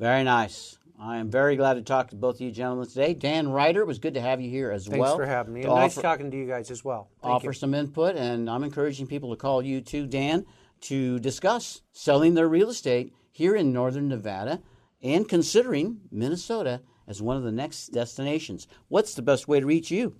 Very 0.00 0.24
nice. 0.24 0.78
I 1.00 1.18
am 1.18 1.30
very 1.30 1.56
glad 1.56 1.74
to 1.74 1.82
talk 1.82 2.10
to 2.10 2.16
both 2.16 2.36
of 2.36 2.40
you 2.42 2.50
gentlemen 2.50 2.86
today. 2.88 3.14
Dan 3.14 3.48
Ryder, 3.48 3.80
it 3.82 3.86
was 3.86 3.98
good 3.98 4.14
to 4.14 4.20
have 4.20 4.40
you 4.40 4.50
here 4.50 4.70
as 4.70 4.86
Thanks 4.86 4.98
well. 4.98 5.16
Thanks 5.16 5.24
for 5.24 5.30
having 5.30 5.54
me. 5.54 5.62
to 5.62 5.68
nice 5.68 5.92
offer- 5.96 6.02
talking 6.02 6.30
to 6.30 6.36
you 6.36 6.46
guys 6.46 6.70
as 6.70 6.84
well. 6.84 7.08
Thank 7.22 7.34
offer 7.34 7.46
you. 7.48 7.52
some 7.52 7.74
input, 7.74 8.16
and 8.16 8.48
I'm 8.48 8.64
encouraging 8.64 9.06
people 9.06 9.30
to 9.30 9.36
call 9.36 9.62
you 9.62 9.80
too, 9.80 10.06
Dan, 10.06 10.44
to 10.82 11.18
discuss 11.20 11.82
selling 11.92 12.34
their 12.34 12.48
real 12.48 12.70
estate 12.70 13.12
here 13.32 13.56
in 13.56 13.72
northern 13.72 14.08
Nevada 14.08 14.62
and 15.02 15.28
considering 15.28 16.02
Minnesota 16.10 16.82
as 17.08 17.20
one 17.20 17.36
of 17.36 17.42
the 17.42 17.50
next 17.50 17.88
destinations. 17.88 18.68
What's 18.88 19.14
the 19.14 19.22
best 19.22 19.48
way 19.48 19.58
to 19.58 19.66
reach 19.66 19.90
you? 19.90 20.14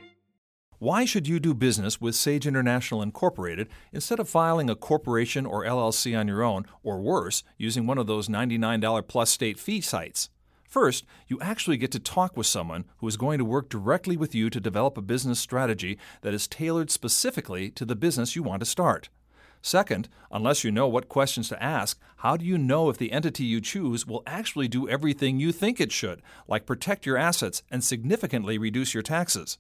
Why 0.79 1.03
should 1.03 1.27
you 1.27 1.41
do 1.41 1.53
business 1.53 1.99
with 1.99 2.15
Sage 2.15 2.47
International 2.47 3.01
Incorporated 3.01 3.67
instead 3.91 4.21
of 4.21 4.29
filing 4.29 4.69
a 4.69 4.75
corporation 4.75 5.45
or 5.45 5.65
LLC 5.65 6.17
on 6.17 6.29
your 6.29 6.41
own, 6.41 6.63
or 6.83 7.01
worse, 7.01 7.43
using 7.57 7.85
one 7.85 7.97
of 7.97 8.07
those 8.07 8.29
$99 8.29 9.05
plus 9.09 9.29
state 9.29 9.59
fee 9.59 9.81
sites? 9.81 10.29
First, 10.79 11.05
you 11.27 11.41
actually 11.41 11.77
get 11.77 11.89
to 11.93 11.99
talk 11.99 12.37
with 12.37 12.45
someone 12.45 12.85
who 12.97 13.07
is 13.07 13.17
going 13.17 13.39
to 13.39 13.43
work 13.43 13.67
directly 13.67 14.15
with 14.15 14.35
you 14.35 14.51
to 14.51 14.59
develop 14.59 14.95
a 14.95 15.01
business 15.01 15.39
strategy 15.39 15.97
that 16.21 16.35
is 16.35 16.47
tailored 16.47 16.91
specifically 16.91 17.71
to 17.71 17.83
the 17.83 17.95
business 17.95 18.35
you 18.35 18.43
want 18.43 18.59
to 18.59 18.65
start. 18.67 19.09
Second, 19.63 20.07
unless 20.31 20.63
you 20.63 20.69
know 20.69 20.87
what 20.87 21.09
questions 21.09 21.49
to 21.49 21.63
ask, 21.63 21.99
how 22.17 22.37
do 22.37 22.45
you 22.45 22.59
know 22.59 22.89
if 22.89 22.97
the 22.99 23.11
entity 23.11 23.43
you 23.43 23.59
choose 23.59 24.05
will 24.05 24.21
actually 24.27 24.67
do 24.67 24.87
everything 24.87 25.39
you 25.39 25.51
think 25.51 25.81
it 25.81 25.91
should, 25.91 26.21
like 26.47 26.67
protect 26.67 27.07
your 27.07 27.17
assets 27.17 27.63
and 27.71 27.83
significantly 27.83 28.59
reduce 28.59 28.93
your 28.93 29.01
taxes? 29.01 29.57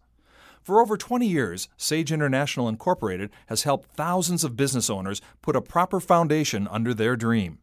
For 0.61 0.79
over 0.79 0.97
20 0.97 1.25
years, 1.25 1.67
Sage 1.77 2.11
International 2.11 2.69
Incorporated 2.69 3.31
has 3.47 3.63
helped 3.63 3.89
thousands 3.89 4.43
of 4.43 4.55
business 4.55 4.87
owners 4.87 5.19
put 5.41 5.55
a 5.55 5.61
proper 5.61 5.99
foundation 5.99 6.67
under 6.67 6.93
their 6.93 7.15
dream. 7.15 7.57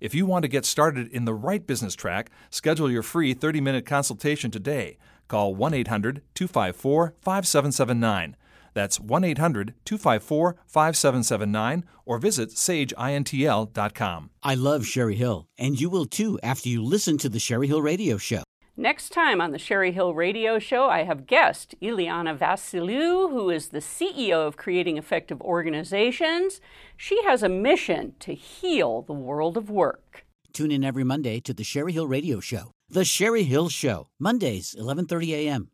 If 0.00 0.14
you 0.14 0.26
want 0.26 0.42
to 0.42 0.48
get 0.48 0.64
started 0.64 1.08
in 1.08 1.24
the 1.24 1.34
right 1.34 1.66
business 1.66 1.94
track, 1.94 2.30
schedule 2.50 2.90
your 2.90 3.02
free 3.02 3.34
30 3.34 3.60
minute 3.60 3.86
consultation 3.86 4.50
today. 4.50 4.98
Call 5.28 5.54
1 5.54 5.74
800 5.74 6.22
254 6.34 7.14
5779. 7.20 8.36
That's 8.74 9.00
1 9.00 9.24
800 9.24 9.74
254 9.84 10.56
5779 10.66 11.84
or 12.04 12.18
visit 12.18 12.50
sageintl.com. 12.50 14.30
I 14.42 14.54
love 14.54 14.86
Sherry 14.86 15.16
Hill, 15.16 15.46
and 15.58 15.80
you 15.80 15.88
will 15.88 16.06
too 16.06 16.38
after 16.42 16.68
you 16.68 16.82
listen 16.82 17.16
to 17.18 17.28
the 17.28 17.38
Sherry 17.38 17.68
Hill 17.68 17.82
Radio 17.82 18.18
Show. 18.18 18.45
Next 18.78 19.08
time 19.08 19.40
on 19.40 19.52
the 19.52 19.58
Sherry 19.58 19.92
Hill 19.92 20.12
Radio 20.12 20.58
Show, 20.58 20.90
I 20.90 21.04
have 21.04 21.26
guest 21.26 21.74
Ileana 21.80 22.36
Vassiliou, 22.36 23.30
who 23.30 23.48
is 23.48 23.68
the 23.68 23.78
CEO 23.78 24.46
of 24.46 24.58
Creating 24.58 24.98
Effective 24.98 25.40
Organizations. 25.40 26.60
She 26.94 27.24
has 27.24 27.42
a 27.42 27.48
mission 27.48 28.12
to 28.20 28.34
heal 28.34 29.00
the 29.00 29.14
world 29.14 29.56
of 29.56 29.70
work. 29.70 30.26
Tune 30.52 30.70
in 30.70 30.84
every 30.84 31.04
Monday 31.04 31.40
to 31.40 31.54
the 31.54 31.64
Sherry 31.64 31.92
Hill 31.92 32.06
Radio 32.06 32.38
Show. 32.38 32.72
The 32.90 33.06
Sherry 33.06 33.44
Hill 33.44 33.70
Show, 33.70 34.08
Mondays, 34.18 34.76
11:30 34.78 35.30
a.m. 35.32 35.70